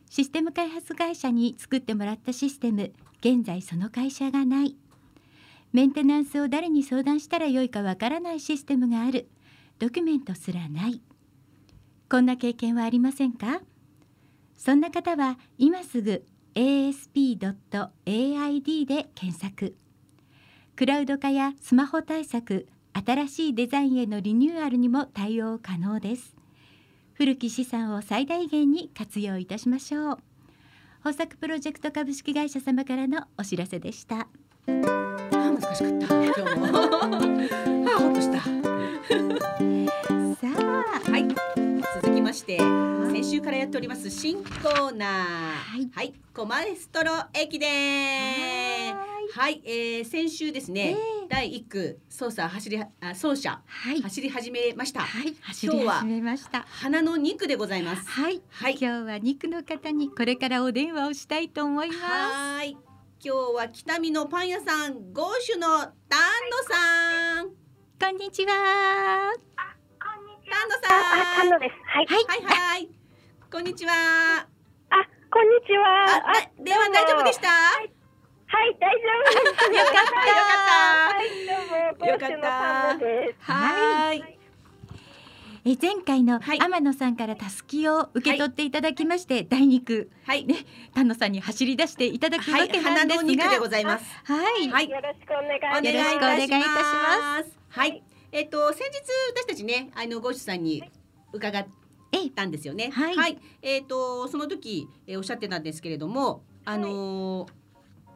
[0.10, 4.76] システム開発会社に作ってもらったシステム現在その会社がない。
[5.72, 9.28] メンテナンスを誰に相談したらよいかわからないシステムがある。
[9.80, 11.02] ドキュメントすらない。
[12.12, 13.62] こんな経験はありませんか？
[14.56, 16.24] そんな方は今すぐ
[16.54, 17.40] asp.aid
[18.86, 19.76] で検索。
[20.76, 26.36] クラウド化やスマホ対策新しいデザインへのリニューアルにも対応可能です。
[27.14, 30.18] 古き資産を最大限に活用いたしましょう。
[31.06, 34.22] 豊作プロジェクト株式会社様からのお知らせでした。
[34.22, 36.24] あー難しかった。
[36.24, 36.65] 今日も。
[37.90, 38.40] あほっとした。
[38.41, 38.49] さ
[40.57, 40.60] あ
[41.11, 41.28] はい。
[42.02, 45.10] 続きまして先週からやっております新コーナー。
[45.10, 45.90] はい。
[45.94, 46.14] はい。
[46.34, 50.95] コマエストロ駅伝はい、えー、先週ですね、ええ。
[51.27, 53.99] 第一区操作走りあ走者はい。
[53.99, 56.68] 走り始めました、はい走り始めました。
[56.69, 58.07] 花の2区でございます。
[58.07, 58.77] はい、はい。
[58.80, 61.99] 今日は肉の方にこれからお電話をしたいと思います。
[61.99, 62.72] はーい。
[62.73, 62.80] 今
[63.22, 65.93] 日は北見のパン屋さんゴーシュの丹野
[66.69, 67.49] さん。
[67.99, 68.51] こんにちは。
[70.45, 71.73] 丹野さんあ、丹野です。
[71.88, 72.05] はい。
[72.05, 72.23] はい。
[72.26, 72.89] はいはい。
[73.51, 73.93] こんにちは。
[73.93, 74.45] あ、
[75.31, 76.22] こんにちあは。
[76.22, 77.47] だ電話大丈夫でした？
[77.47, 77.91] はい、
[78.54, 79.80] 大丈夫です。
[79.80, 80.78] よかった。
[81.16, 82.30] はい、どうも、よかった。
[82.30, 83.52] 講師の丹野です。
[83.52, 84.24] はーい。
[85.66, 86.60] え前回のはい。
[86.62, 90.46] 天野さんからたすきを受け取っていただきまして、第二区はい。
[90.46, 90.58] ね
[90.94, 94.06] 丹野さんに走り出していただくわはいけなんですが、肉でございます。
[94.26, 94.90] はい、はい。
[94.90, 95.82] よろしくお願いしおます。
[95.82, 97.58] 願いいたしよろしくお願いいたします。
[97.70, 98.04] はい。
[98.32, 99.00] えっと先日
[99.36, 100.84] 私たちねあのゴーシュさんに
[101.32, 101.66] 伺っ
[102.36, 102.92] たんですよね。
[102.94, 103.38] はい。
[103.62, 107.62] えっとその時えーおっしゃってたんですけれどもあのー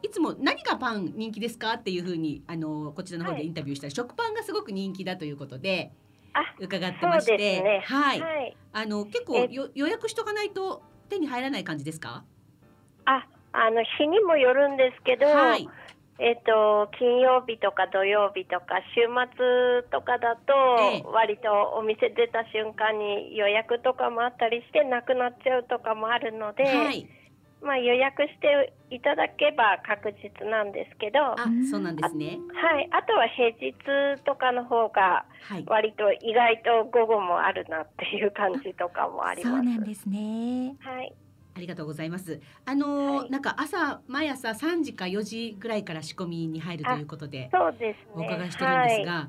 [0.02, 5.92] いつも何がパン人気ですかっていうふうにあのーこちらの方でインタビューしたら、食パンがすごく人気だということで
[6.34, 8.56] あ伺ってまして、すねはい、はい。
[8.72, 12.24] あの結構えよ予約しとかないと手に入らない感じですか？
[13.06, 15.68] あ、あの日にもよるんですけど、はい。
[16.20, 19.06] えっと金曜日とか土曜日とか週
[19.36, 20.36] 末とかだ
[20.80, 27.08] ええと割とお店出た瞬間に予約とかもあったりしてなくなっちゃうとかもあるので、はい。
[27.62, 32.38] まあ予約していただけば確実なんですけど、はあ、そうなんですね。
[32.80, 32.88] い。
[32.92, 33.74] あとは平日
[34.24, 35.64] とかの方がはい。
[35.66, 39.56] 割と意外と午後もあるなっていう感じとかもあります。
[39.56, 40.76] そうなんですね。
[40.80, 41.14] はい。
[41.54, 42.40] ありがとうございます。
[42.64, 48.26] あのーはいなんか朝毎朝3時か4時ぐらいから仕込みに入るということでそうですおね。
[48.26, 49.28] 伺いしてるんですが、は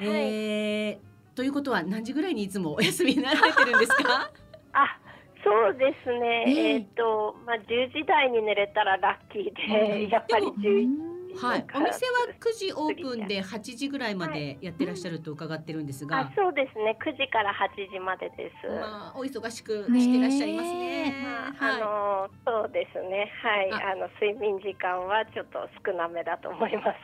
[0.00, 4.30] えーということは何時ぐらいにいつもお休みになられてるんですか？
[4.74, 4.98] あ、
[5.44, 6.44] そうですね。
[6.46, 6.74] ええ。
[6.74, 10.08] えっ、と、まあ、10時台に寝れたらラッキーで、うん。
[10.08, 11.66] やっぱりでも11はい。
[11.74, 16.96] お店は9時オープンで8時ぐらいまでやってらっしゃると伺ってるんですがあ、、そうですね。
[17.00, 18.68] 9時から8時までです。
[18.68, 21.14] まあお忙しくしてらっしゃいますね。
[21.60, 23.30] まあ、あのそうですね。
[23.42, 23.72] はい。
[23.72, 26.96] ああの睡眠時間はちょっと少なめだと思います。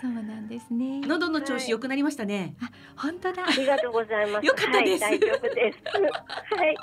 [0.00, 1.00] そうなんですね。
[1.00, 2.56] 喉の調子良くなりましたね。
[2.96, 3.44] 本当だ。
[3.46, 4.46] ありがとうございます。
[4.46, 5.78] よかったですはい、大丈夫です。
[6.56, 6.76] はい。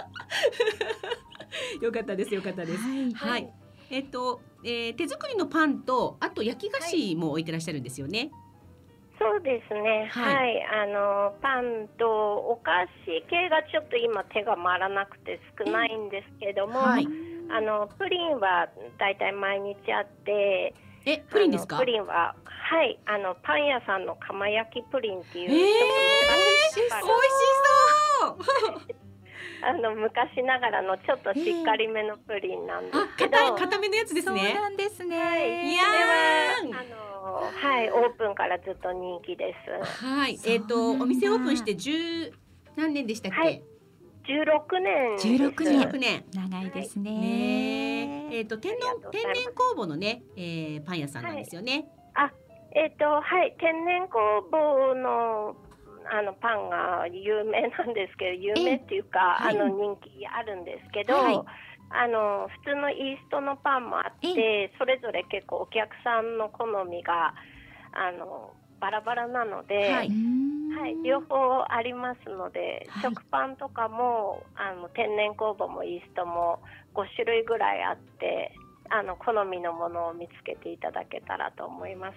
[1.81, 2.83] よかったですよかったです。
[2.83, 3.13] はい。
[3.13, 3.62] はい。
[3.93, 8.31] えっと、えー手作りのパンとあと焼き菓子も置いてらっしゃるんですよね？
[9.19, 10.09] そうですね。
[10.11, 10.63] ははいい。
[10.63, 17.07] あのパンとお菓子系がちょっと今手が回らなくて少ないんですけども、はい。
[17.51, 18.67] あのプリンは
[18.97, 20.73] だいたい毎日あって、
[21.05, 21.77] え、プリンですか？
[21.77, 22.99] プリンははい。
[23.05, 25.57] あのパン屋さんの釜焼きプリンっていう、えー
[26.73, 27.43] ちょっと昔から美味し
[28.19, 29.02] そう。
[29.65, 34.53] あの昔ながらのちょっとしっかりめのプリンなんですあ、けど、硬い硬めのやつですそうね。
[34.53, 35.17] なんですね。
[35.19, 40.03] はい、いやあのはいオープンからずっと人気です。
[40.05, 40.39] はい。
[40.45, 42.31] えっとお店オープンして十
[42.75, 43.37] 何年でしたっけ？
[43.39, 43.63] はい
[44.25, 45.27] 16年です。
[45.27, 46.25] 16年16年。
[46.33, 47.11] 長いですね。
[47.11, 48.37] ねえ。
[48.37, 51.87] えっと天ありがとう然天然酵母のね、えーパン屋さんなんですよね。
[52.75, 55.55] えっ、とはい天然酵母の
[56.11, 59.55] あのパンが有名なんですけど有名っていうか、はい。
[59.55, 61.41] あの人気あるんですけど、はい。
[61.89, 67.35] あの普通のイーストのパンもあってそれぞれ結構お客さんの好みが
[67.93, 70.07] あのバラバラなので、ははい。
[70.07, 70.43] いうん
[71.03, 73.03] 両方ありますので、はい。
[73.03, 76.59] 食パンとかもあの天然酵母もイーストも
[76.95, 78.51] 5種類ぐらいあって
[78.89, 82.15] あの好みのものを見つけていただけたらと思います。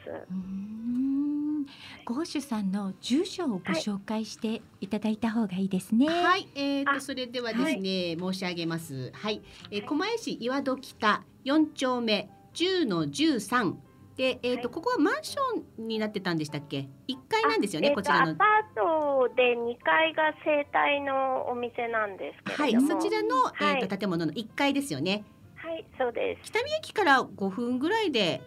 [2.09, 6.07] うんゴーシュさんの住所をご紹介していただいた方がいいですね。
[6.07, 9.11] はい、えー、とあそれではですね、申し上げます。
[9.13, 9.43] はい、
[9.73, 13.81] えー、狛江市岩戸北四丁目十の十三
[14.17, 16.89] で、えー、と、はいここはマンションになってたんでしたっけ？
[17.09, 18.45] 一階なんですよね、あこちらのえーと。
[18.45, 25.25] アパートで2階が生態のお店なんですけはい、れども、そちらの、はいえー、と建物の一階ですよね。
[25.57, 26.53] はい、そうです。
[26.53, 28.41] 北見駅から五分ぐらいで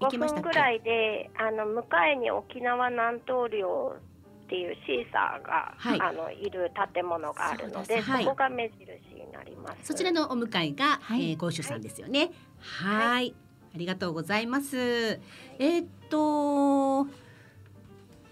[0.00, 0.42] 5ましたっけ？
[0.42, 3.96] 分ぐらいで、あの向かいに沖縄南東寮
[4.44, 9.86] っていうシーサーが、はいあのいる建物があるので、そこが目印になります。
[9.86, 12.30] そちらのお向かいが、はいえー、ゴーさんですよね。
[12.60, 13.34] はい
[13.74, 14.78] ありがとうございます。
[14.78, 17.04] えーっと、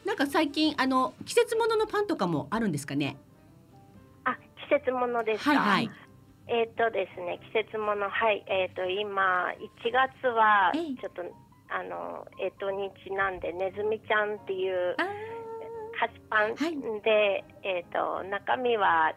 [0.05, 3.17] なんか最近あの季節物のパンとかもあるんですかね？
[4.25, 4.37] あ、
[4.69, 5.51] 季節物ですか？
[5.59, 5.97] はいはい。
[6.49, 9.47] えっ、とですね、季節物はい、えっ、と今
[9.85, 11.23] 1月はええちょっと
[11.75, 15.05] あのえっ、とにちなんでねずみちゃんっていうあ
[15.99, 17.03] 菓子パンはい。
[17.03, 19.15] で、えっ、と中身は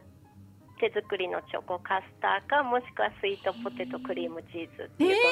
[0.79, 5.31] 手作りのチョコカスターかもしくはスイートポテトクリームチーズっていうどっ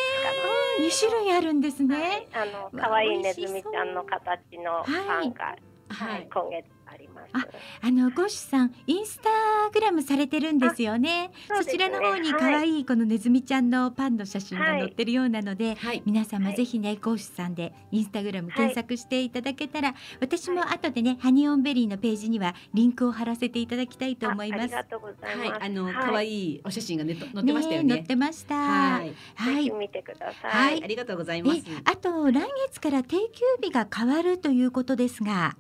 [0.80, 2.00] ー二種類あるんですちかな。
[2.00, 2.28] ね。
[2.32, 5.56] はい、あのわ可愛いね美味しそうずみちゃんの形のパンが、
[5.90, 7.30] はい、今月あります。
[7.34, 7.48] あ
[7.82, 9.30] あのゴッシュさんインスタ
[9.72, 11.32] グラムされてるんですよね。
[11.48, 16.02] そねちらの方にはい可愛いこのネズミちゃんのパンの写真が載ってるようなので、はい。
[16.06, 24.62] 皆様はいぜひね、ゴーシュさんでインスタグラムはい検索していただけたら、私も後でね、ハニオンベリーのページにはリンクを貼らせていただきたいと思います。
[24.62, 25.50] あありがとうございます。
[25.52, 28.08] はい、あのはい可愛いお写真がねと載ってましたよね載っね。
[28.08, 28.56] てました。
[28.56, 29.00] は。
[29.00, 29.14] はいい。
[29.56, 30.52] ぜひ見てください。
[30.52, 31.82] はい、ありがとうございますえ。
[31.86, 35.56] あと来月から定休日が変わるということですが、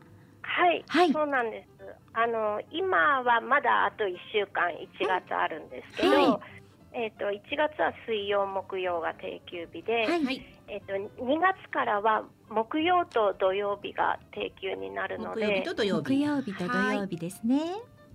[0.53, 1.83] はい、はいそうなんです。
[2.13, 6.63] あの今はまだあと1週間1月あるんですけど、はい
[6.93, 10.45] えっ、と1月は水曜木曜が定休日で、はいはい。
[10.67, 16.21] えっ、と2月からは木曜と土曜日が定休になるの木曜日で、と土曜木日。
[16.21, 17.59] 曜日と土曜日ですね。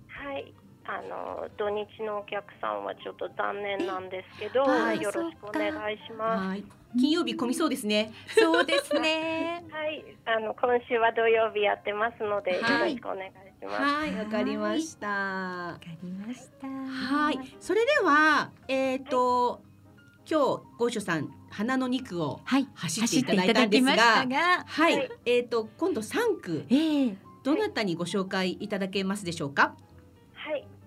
[0.07, 0.53] はい。
[0.85, 6.47] あの土日のお客さんはちょっと残念なんですけど、はいよろしくお願いします。
[6.47, 6.63] はい。
[6.99, 8.11] 金曜日混みそうですね。
[8.35, 9.63] そうですね。
[9.69, 13.29] はい、あの今週は土曜日やってますので、はいよろしくお願い
[13.59, 13.81] します。
[13.81, 15.07] はい、わかりました。
[15.07, 16.67] わかりました。
[16.67, 19.61] はい、それでは、えっ、と、
[20.27, 20.45] 今日
[20.79, 22.67] ゴーシュさん花の肉をはい。
[22.73, 24.27] 走っていただいたんですが、はい、
[24.65, 29.61] はいえっ、と今度三区ええどなたにご紹介いただけますでしょうか？
[29.61, 29.88] はい、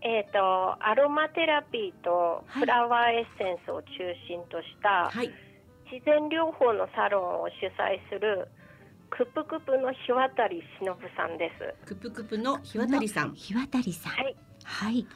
[0.02, 3.88] えっ、とアロマテラピーとフラワーエッセンスを中
[4.26, 5.30] 心としたはい、
[5.90, 8.48] 自然療法のサロンを主催する
[9.10, 11.86] クプクプの日渡り忍さんです。
[11.86, 13.34] クプクプの日渡さん。
[13.34, 14.12] 日渡さん。
[14.12, 15.06] はい、はい。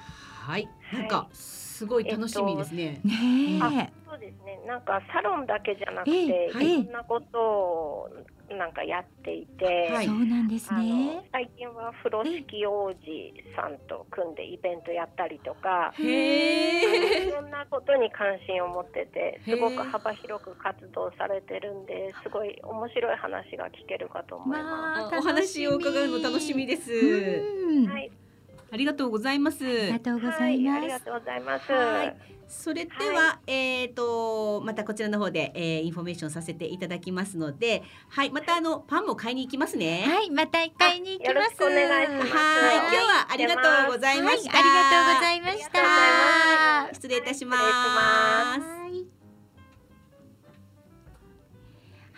[0.46, 3.00] はい、なんか素すごい楽しみですね。
[3.04, 4.58] ねそうですね。
[4.66, 8.08] なんかサロンだけじゃなくて、ええはいいろんなことを
[8.48, 11.20] なんかやっていて、え、そうなんですね。
[11.32, 12.96] 最近は風呂敷王子
[13.54, 17.28] さんと組んでイベントやったりとか、へえ。
[17.28, 26.90] いろんなことに関心を持ってて、すごく幅広く活動されてるんで、すごい面白い話が聞けるかと思いままあお話を伺うの楽しみです。
[26.90, 28.10] はい、
[28.70, 29.64] ありがとうございます。
[29.64, 30.82] ありがとうござはいい、あます。
[30.86, 31.72] りがとうございます。
[31.72, 32.16] はい
[32.48, 40.04] それでは、えっ、とまたこちらの方で、えー、インフォメーションさせていただきますので、はい、またあのパンも買いに行きますね。
[40.06, 41.34] はい、また買いに行きます。
[41.34, 44.56] よろしくお願いしますはい、今日はありがとうございまはい、した。
[44.56, 46.10] ありがとうございましありがとうござい
[46.84, 46.94] また。
[46.94, 47.56] 失礼いたしま。
[47.56, 48.76] はい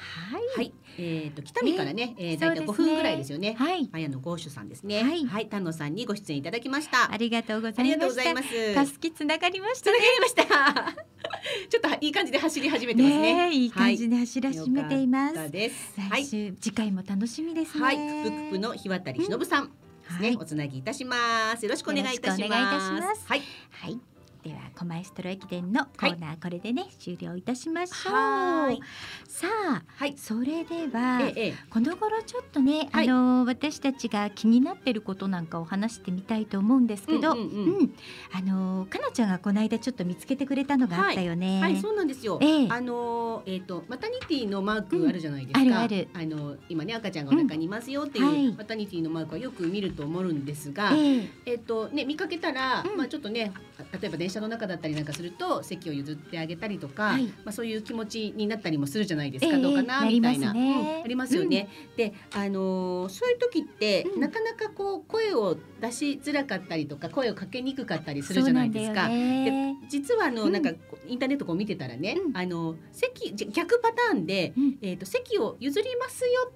[0.05, 0.43] はい。
[0.57, 0.75] はい。
[1.03, 3.55] はい、えっ、と北見からね、えー、だいたい5そうですね分ぐらいですよね。
[3.59, 3.89] はい。
[3.93, 5.03] 綾野豪主さんですね。
[5.03, 7.13] はいはい、丹野さんにご出演いただきました。
[7.13, 8.43] ありがとうございましたがとうございま。
[8.43, 8.75] す。
[8.75, 9.99] たすきつながりましたつなね。
[9.99, 11.05] がりました。
[11.69, 13.35] ちょっといい感じで走り始めてますね。
[13.35, 15.37] ねえ、いい感じで走らしめています。
[15.37, 16.25] はい来。
[16.25, 17.83] 週、次回も楽しみですね。
[17.83, 19.71] はい、クプクプの日渡り忍さんで
[20.09, 21.65] すね、はいおつなぎいたします。
[21.65, 22.41] よろしくお願いいたします。
[22.41, 24.08] よろしくお願いいたしますはい、はい。
[24.45, 28.79] では、コマエストロ駅伝のコーナー、これでね、終了いたしましょう。
[29.27, 33.09] さあ、はい、それでは、ええええ、この頃ちょっとね、はい。
[33.09, 37.93] あの私たちが気になってることなんかを話してみたいと思うんですけど、うん
[38.33, 41.61] あのかなちゃんがこの間ちょっと見つけてくれたのがあったよね。
[41.61, 42.39] はい、そうなんですよ。
[42.41, 42.69] ええ。
[42.71, 45.61] あのーえっ、とマタニティのマークあるじゃないですか。
[45.61, 46.09] うんあるある。
[46.15, 51.29] あの今ね赤ちゃんがお腹にいますよっていう、マタニティのマークはよく見ると思うんですが、ええ。
[51.47, 52.97] えっ、とね見かけたら、うん。
[52.97, 53.53] まあちょっとね
[54.01, 59.57] 例えば電車の中だったりなんかすると席を譲ってあげたりとか、はいまあそういう気持ちになったりもするじゃないですか。
[59.57, 61.69] ええどうかなみたいな、ねうんありますよね。
[61.97, 69.09] で、あのーそういう時って、うんなかなかこう声を出しづらかったりとか声をかけにくかったりするじゃないですか。
[69.09, 69.77] ね。
[69.89, 70.73] 実はあの、うんなんか
[71.07, 76.53] インターネットこう見てたらね、うんあの席逆パターンで、うんえっ、と席を譲りますよ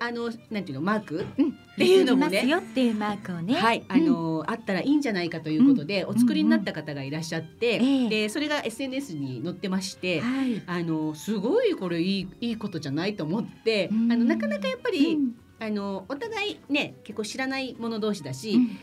[0.00, 1.48] あのなんていうのマーク、うん。
[1.48, 2.46] っていうのもね。
[2.46, 3.54] よっていうマークをね。
[3.54, 3.84] はい。
[3.88, 8.08] あの、あったらいいんじゃないかということで、うんお作りになった方がいらっしゃって、ええ。
[8.08, 10.20] でそれが SNS に載ってまして。
[10.20, 10.62] はい。
[10.66, 14.12] あのすごいこれいいいいことじゃないと思って、うん。
[14.12, 15.34] あのなかなかやっぱり、うん。
[15.60, 18.78] あのお互いね結構知らない者同士だし、うん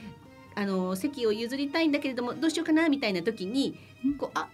[0.57, 3.77] あの席を譲りたいんだけれどもどうしようかなみたいな時に
[4.17, 4.47] こうあ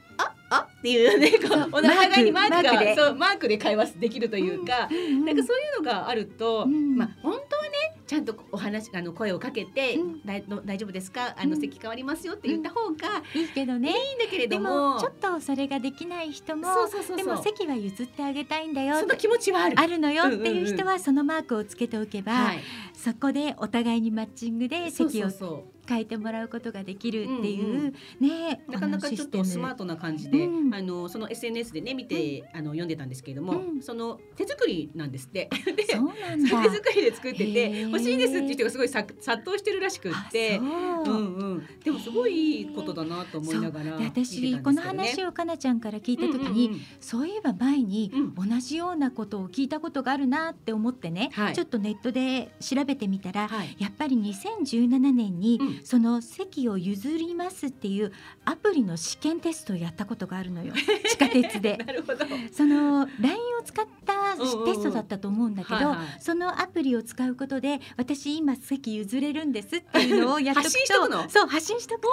[0.82, 6.96] っていうねこうお互いにマークがそうマークで会話できるというか、うんなんかそういうのがあると、うん。
[6.98, 7.70] まあ本当はね
[8.08, 10.22] ちゃんとお話あの声をかけて、うん。
[10.26, 11.36] 大丈夫ですか？
[11.38, 11.62] あの、うん。
[11.62, 13.90] 席変わりますよって言った方がいいけどね。
[13.90, 14.96] いいんだけれでども。
[14.96, 17.18] もちょっとそれができない人もそうそうそうそう。
[17.18, 19.80] でも席は譲ってあげたいんだよその気持ちはある。
[19.80, 22.60] あるのよっていう人はそのマークをつけておけば、はい、
[22.94, 25.40] そこでお互いにマッチングでそう席をそう。
[25.40, 30.74] そう変えてもらうことができるっていう、うんねなかなかちょっとスマートトな感じで、うん。
[30.74, 33.82] あのその SNS でね見て、あの読んでたんですけれども、うん。
[33.82, 35.50] その手作りなんですって。
[35.66, 40.58] で 手作りで作ってて欲しいですっていう人がすごいさ殺到してるらしくって。
[40.58, 40.64] う。
[40.64, 48.32] うんうん、でもすごいいいことだなと思いながらで私この話をかなちゃんから聞いた時に、そういえば前にうん。
[48.36, 51.54] 同じようなことを聞いたことがあるなって思ってね、はい。
[51.54, 53.76] ちょっとネットで調べてみたら、はい。
[53.80, 58.12] やっぱり2017年にうんその席を譲りますっていう
[58.46, 60.74] アプリの試験テストをやったことがあるのよ。
[61.10, 61.78] 地下鉄で。
[61.78, 62.26] なるほど。
[62.52, 64.46] その LINE を使ったテ
[64.76, 65.98] ストだったと思うんだけど、はいはい。
[66.20, 72.10] そのアプリを使うことで私今席譲れるんですっていうのをやっとくとそう発信しとくと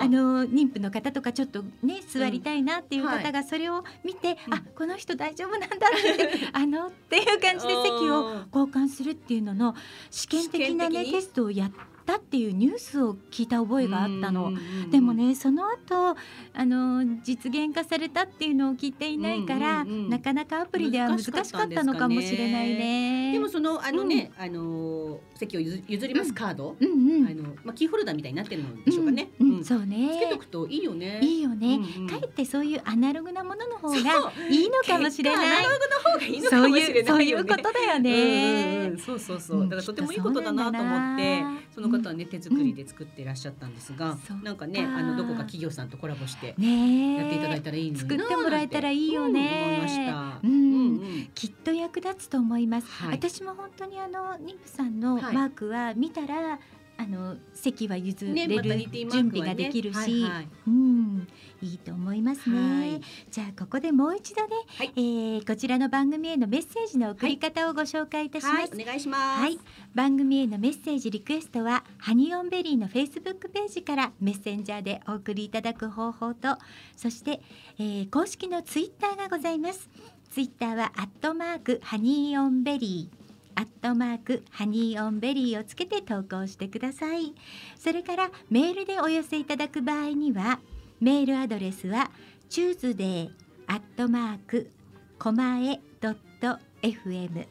[0.00, 4.54] あの妊婦の方とかちょっとね座りたいなっていう方がそれを見て、うん。
[4.54, 9.74] あこの人大丈夫なんだって あのっていう感じで席を交換するっていうのの
[10.10, 11.70] 試験的なねテストをやっ
[12.04, 14.46] たっていうニュースを聞いた覚えがあったの。
[14.46, 16.16] うんうんうんでもねその後
[16.52, 20.10] あの実現化されたっていうのを聞いていないから、うんうんうん。
[20.10, 23.32] なかなかアプリでは難しかったのかもしれないね。
[23.32, 29.30] でもそのあのね、あの席を譲譲りますカード、うんうん、あのまあキーホルダーみたいになってるのでしょうかね。
[29.40, 29.56] うんうん。
[29.58, 29.64] うん。
[29.64, 30.10] そうね。
[30.16, 31.20] つけとくといいよね。
[31.22, 32.08] いいよね、うんうん。
[32.08, 35.46] かえってそういうアナログなものの方がいいのかもしれない。
[35.46, 38.98] アナログの方がいいのかそうもしれいうそうないうことだようんうんね、うん。
[38.98, 39.60] そうそうそう。
[39.60, 41.42] うんだからとてもいいことだなと思って
[41.74, 44.44] その方はね手作りで作っていらっしゃったんですがそっ、か。
[44.44, 50.40] なんかねあのどこか企業さんとコラボしてやっていただいたらいいの作ってもらえたらいいよね。
[50.42, 50.50] うん。
[50.50, 50.86] うん。
[50.98, 53.16] うんきっと役立つと思います、はい。
[53.16, 55.34] 私も本当にあの妊婦さんのはい。
[55.34, 56.58] マークは見たら
[56.96, 58.62] あの席は譲れる
[59.10, 60.48] 準備ができるし、はいはい。
[60.68, 61.28] うん
[61.64, 62.90] いいと思いますね。
[62.90, 63.00] はい。
[63.30, 64.92] じゃあここでもう一度ね、はい。
[64.96, 68.56] えーこちらの番組へのメッセージの送り方をご紹介いたします。
[68.56, 68.82] はい。
[68.82, 69.40] お願いします。
[69.40, 69.58] はい、
[69.94, 76.58] 番組へのメッセージリクエストはハニオンベリーのフェイスブックページからメッセンジャーでお送りいただく方法と
[76.96, 77.40] そして、
[77.78, 79.88] えー公式のツイッターがございます。
[80.30, 83.24] ツイッターはアットマークハニーオンベリー
[83.56, 87.34] アットマークハニーオンベリーをつけて投稿してください。
[87.78, 90.58] それからメールでお寄せいただく場合には
[91.00, 92.10] メールアドレスは
[92.48, 93.30] tuesday
[93.66, 94.70] アットマーク
[95.18, 97.46] コマエドット fm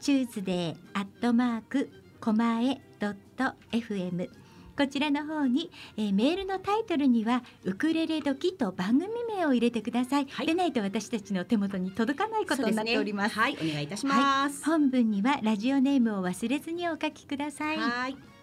[0.00, 1.90] Tuesday アットマーク
[2.20, 4.28] コマエドット FM
[4.76, 10.46] こちらの方に、えーメールのタイトルにはウクレレ時と番組名を入れてください、はい。
[10.46, 13.36] でないと私たちの手元に届かないことになっております。
[13.36, 13.42] ね。
[13.42, 13.54] はい。
[13.54, 14.64] お願いいたします。
[14.64, 17.76] 本文にはラジオネームを忘れずにお書きください。
[17.76, 18.37] はい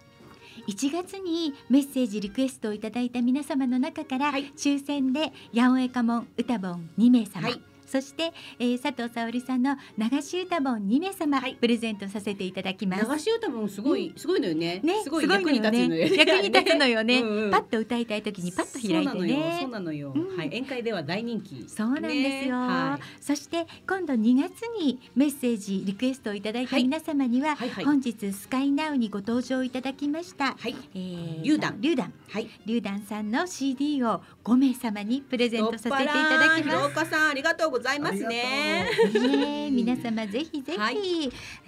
[0.68, 4.52] 1月にメッセージリクエストをいただいた皆様の中から、はい。
[4.56, 13.10] 抽選で八百屋家紋歌本2名様、はいそして、えー佐藤沙織さんの流し歌本2名様、はいプレゼントさせていただきます。
[13.10, 14.80] 流し歌もすごい、すごいのよね。
[14.82, 16.16] ね、すごい役に立つのよね。
[16.16, 17.20] 役に立つのよね。
[17.22, 19.66] うんうんパッと歌いたい時にパッと開いてそうね。
[19.70, 20.12] なのよ。
[20.14, 21.64] うんはい、宴会では大人気。
[21.68, 32.48] そうなんですよ、ねはそして今度2月にメッセージリクエストをいただいた皆様には、はいはい本日スカイナウにご登場いただきました、はい、えー、リュウダンリュウダンはい。
[32.66, 38.88] リュウダンさんの CD を5名様にプレゼントさせていただきまおかさん、ありがとうございますね。
[39.12, 39.18] す。
[39.18, 40.96] ねえ 皆様ぜひぜひ、はい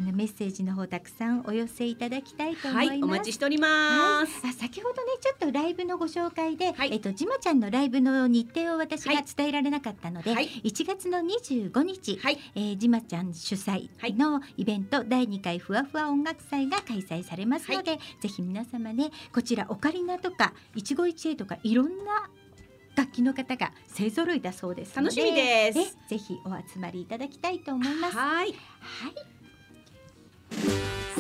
[0.01, 2.89] あのメッセージの方たくさんお寄せいただきたいと思ます。
[2.89, 4.47] はいい、お待ちしております。
[4.47, 22.31] あ先ほどねちょっとライブのご紹介で、はいえっとじまちゃんのライブの日程を私はいが伝えられなかったので、はい1月の25日、はい、えー、じまちゃん主催のイベント、第2回ふわふわ音楽祭が開催されますので、ぜひ皆様ねこちらオカリナとか一期一会とかいろんな
[22.99, 28.17] 楽器の方が勢ぞろいだそうですの楽しみですえぜひお集まりいただきたいと思います。
[28.17, 28.49] はい。
[28.49, 28.55] はい。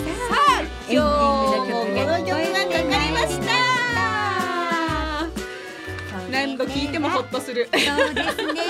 [0.08, 0.18] さ
[0.48, 3.67] あ、今日もこの曲がかかりました。
[6.38, 7.68] 何度聞いてもホッとする。
[7.72, 8.62] そうですね。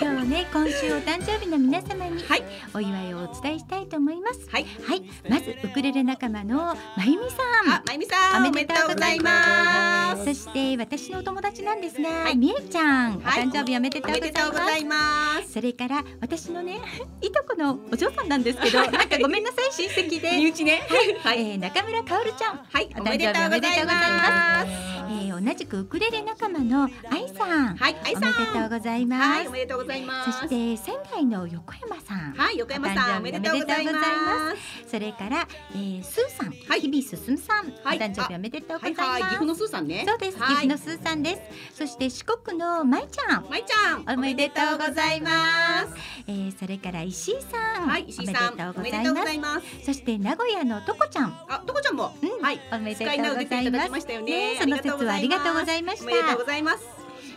[0.00, 4.48] 今日ね、今週お誕生日の皆様にはいお祝いをお伝えしたいと思います。
[4.48, 4.66] はい。
[4.86, 7.36] はい、まずウクレレ仲間のまゆみさ
[7.68, 7.74] ん。
[7.74, 10.24] あ、まゆみさん、おめでとうございます。
[10.26, 14.26] そして私のお友達なんですが、いみえちゃん、はいお誕生日おめでとうございま。
[14.26, 14.96] でとうございま
[15.42, 16.78] すそれから私のね、
[17.20, 20.82] いとこのお嬢さんなんですけど、なんかごめんなさい親戚で、 身内ね。
[21.24, 21.40] はい。
[21.40, 22.60] えー中村かおるちゃん。
[22.72, 24.66] はい、おおめでとう誕生日おめございまでとうございます。
[24.68, 27.76] えー同じくウクレレ仲間のあいさん。
[27.76, 27.82] す。
[27.82, 28.32] はい、あいおさん。
[28.32, 29.28] めでとうございます。
[29.28, 30.32] はい、おめでとうございます。
[30.32, 32.32] そして仙台の横山さん。
[32.32, 34.88] はい、横山さん、おめでとうございます。
[34.90, 39.34] それから、えー、スーさん、はい日々進さん、はいお誕生日おめでとうござはいい、はい、岐ます。
[39.34, 40.04] 阜のスーさんね。
[40.06, 41.36] そうです、岐はい阜のスーさんで
[41.72, 41.76] す。
[41.78, 45.94] そして四国のまいちゃん、まいちゃん、おめでとうございます。
[46.26, 49.86] えー、それから石井さん、はい、石井さん、おおめでとうございます。
[49.86, 53.86] そして名古屋のとこちゃん、あ、とこちゃんも、うんはい、おめでとうございます。
[53.86, 54.56] きましたよね。
[54.60, 56.44] その説はありがとうございましおめでとうたご。
[56.44, 56.81] ざいます。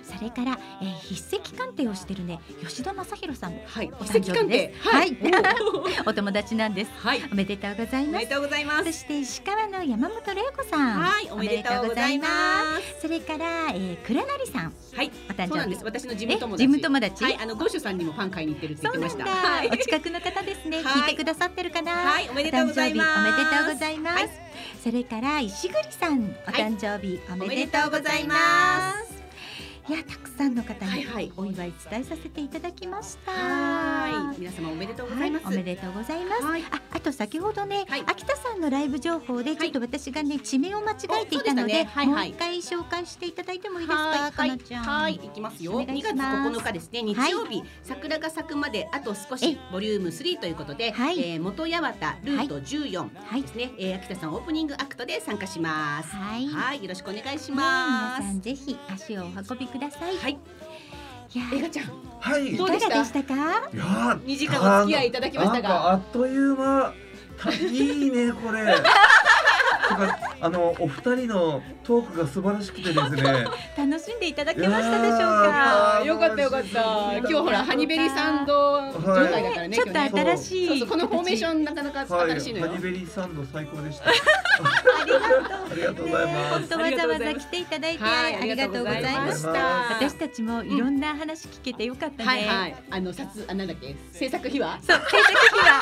[0.06, 4.70] それから、えー、筆跡鑑定をしてるね、吉田正弘さんのはい、お奇誕生日。
[4.80, 5.18] はい、
[6.06, 6.92] お お友達なんです。
[6.98, 8.10] はい、おめでとうございま。
[8.10, 8.86] おめですとうございます。
[8.86, 12.28] そして石川の山本玲子さん、はい、おめでとうございま
[12.80, 13.02] す。
[13.02, 15.84] それから、えー、倉成さん、はい、お誕生日です。。
[15.84, 16.64] 私の事務友達。
[16.64, 17.24] え事務友達？
[17.24, 19.26] はい、あのゴッシュさんにもファン買いに行ってるって言ってました。
[19.72, 21.92] お近くの方ですね、はい聞いてくださってるかな。
[21.92, 23.20] はい、おめでとうございます。
[23.20, 24.16] おめでとうございます。
[24.18, 24.46] はい
[24.84, 29.15] それから石栗さん、お誕生日、おおめめでとうございます。
[29.88, 31.32] いや、たくさんの方にはいはい。
[31.38, 33.32] お祝い伝えさせていただきました。
[33.32, 35.46] はい、皆様おめでとうございます。
[35.46, 36.44] はい、おめでとうございます。
[36.44, 36.64] はい。
[36.72, 38.02] あ、あと先ほどね、はい。
[38.02, 41.90] 秋田さんのライブ情報でちょっと私がね地名を間違えていたので、ね。
[41.94, 42.30] はいはい。
[42.30, 44.32] もう一回紹介していただいてもいいですか、はい。
[44.32, 44.84] かなちゃん。
[44.84, 45.74] はい、いきますよ。
[45.74, 46.50] お願い2月します。
[46.50, 51.20] 9日ですね、日曜日、桜が咲くまであと少えしボリューム3ということで、はい。
[51.20, 51.94] えー元八幡
[52.24, 53.44] ルート14はい。
[53.44, 56.10] ですね、えー秋田さんオープニングアクトで参加します。
[56.16, 56.48] はい。
[56.48, 58.22] はい、よろしくお願いしねます。
[58.24, 60.18] 皆さんぜひ足をお運びください。
[60.18, 60.38] はい、
[61.34, 61.86] いやちゃん、
[62.20, 62.54] はい。
[62.54, 63.24] いどうでしたいかがでした？
[63.24, 63.36] か？
[63.36, 66.94] やー2時間お付き合いいただきましたが、あっという間。
[67.38, 68.64] たいいねこれ。
[70.42, 73.46] あのお二人のトークが素晴らしくてですね。
[73.78, 76.06] 楽しんでいただけましたでしょうかー？
[76.06, 77.18] よかったよかった。
[77.18, 79.76] 今日ほらハニベリサンド状態だからね。
[79.76, 80.68] ちょっと新しい。
[80.68, 82.32] そうそうこのフォーメーションなかなかはい。
[82.32, 82.68] 新しいのよ。
[82.68, 84.10] ハニベリーサンド最高でした。
[84.10, 84.12] あ
[85.06, 85.40] りがとう。
[85.72, 89.60] ありがとうございます本当わざわざ来ていただいてはいありがとうございましたた。
[89.96, 92.26] 私たちもいろんな話聞けてよかったね。
[92.26, 92.76] はいはい。
[92.90, 93.96] あの撮あなんだっけ？
[94.12, 94.80] 制作秘話？
[94.82, 95.12] そう制作
[95.60, 95.82] 費は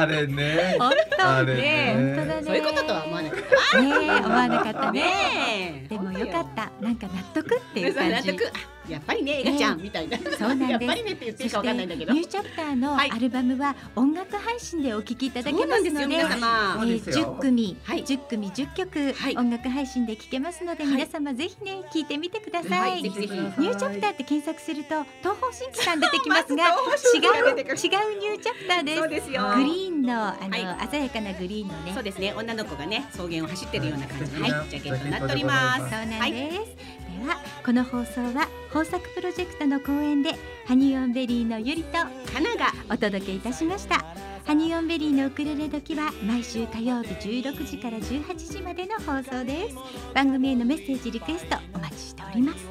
[0.00, 0.76] あれね。
[0.78, 1.94] 本当ねね。
[2.16, 2.42] 本当だね。
[2.44, 3.27] そういうこととは思わない。
[3.28, 5.86] ねえ思わなかったね。
[5.88, 8.52] でもよかったなんか納得っていう感じ納得。
[8.88, 10.18] あやっぱりね、エガちゃんみたいな。
[10.18, 10.70] そうなんです。
[10.70, 12.12] やっぱりねって言っていいかわかんないんだけど。
[12.12, 13.10] ニューチャプターのはい。
[13.10, 16.76] アルバムは音楽配信でお聴きいただけますので、皆様。
[16.78, 17.36] そうですよ。
[17.36, 18.04] 10組、はい。
[18.04, 19.36] 10組10曲、はい。
[19.36, 20.92] 音楽配信で聴けますので、はい。
[20.92, 23.02] 皆様ぜひね聴いてみてください、はい。
[23.02, 23.32] ぜひぜひ。
[23.32, 27.36] ニューチャプターって検索すると東方神起さん出てきますが違う違
[27.70, 28.98] う New Chapter です。
[28.98, 29.52] そうですよ。
[29.54, 31.92] グリーンのあの、は鮮やかなグリーンのね。
[31.94, 35.80] そうですね、女の子がね、草原を走ってるような感じのジャケットになっております。
[35.80, 40.32] そうなんです、はいではこの放送は豊作プロジェクトの後援で
[40.66, 42.06] ハニーオンベリーのゆりとか
[42.40, 44.04] ながお届けいたしました
[44.46, 49.76] ハニーオンベリーのウクレレ時は毎週火曜日16時から18時までの放送です
[50.14, 52.66] 番組へのメッセージリクエストお待ちしております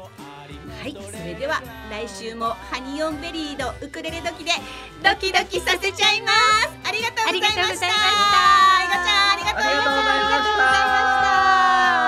[0.82, 4.52] はい、それでは来週もハニオンベリーのウクレレ時で
[5.03, 6.36] ドキドキさせちゃいます。
[6.88, 7.52] ありがとうございました。
[7.52, 7.84] ありがとうございま
[8.94, 9.32] した。
[9.32, 9.88] ありがとうございまし
[12.03, 12.07] た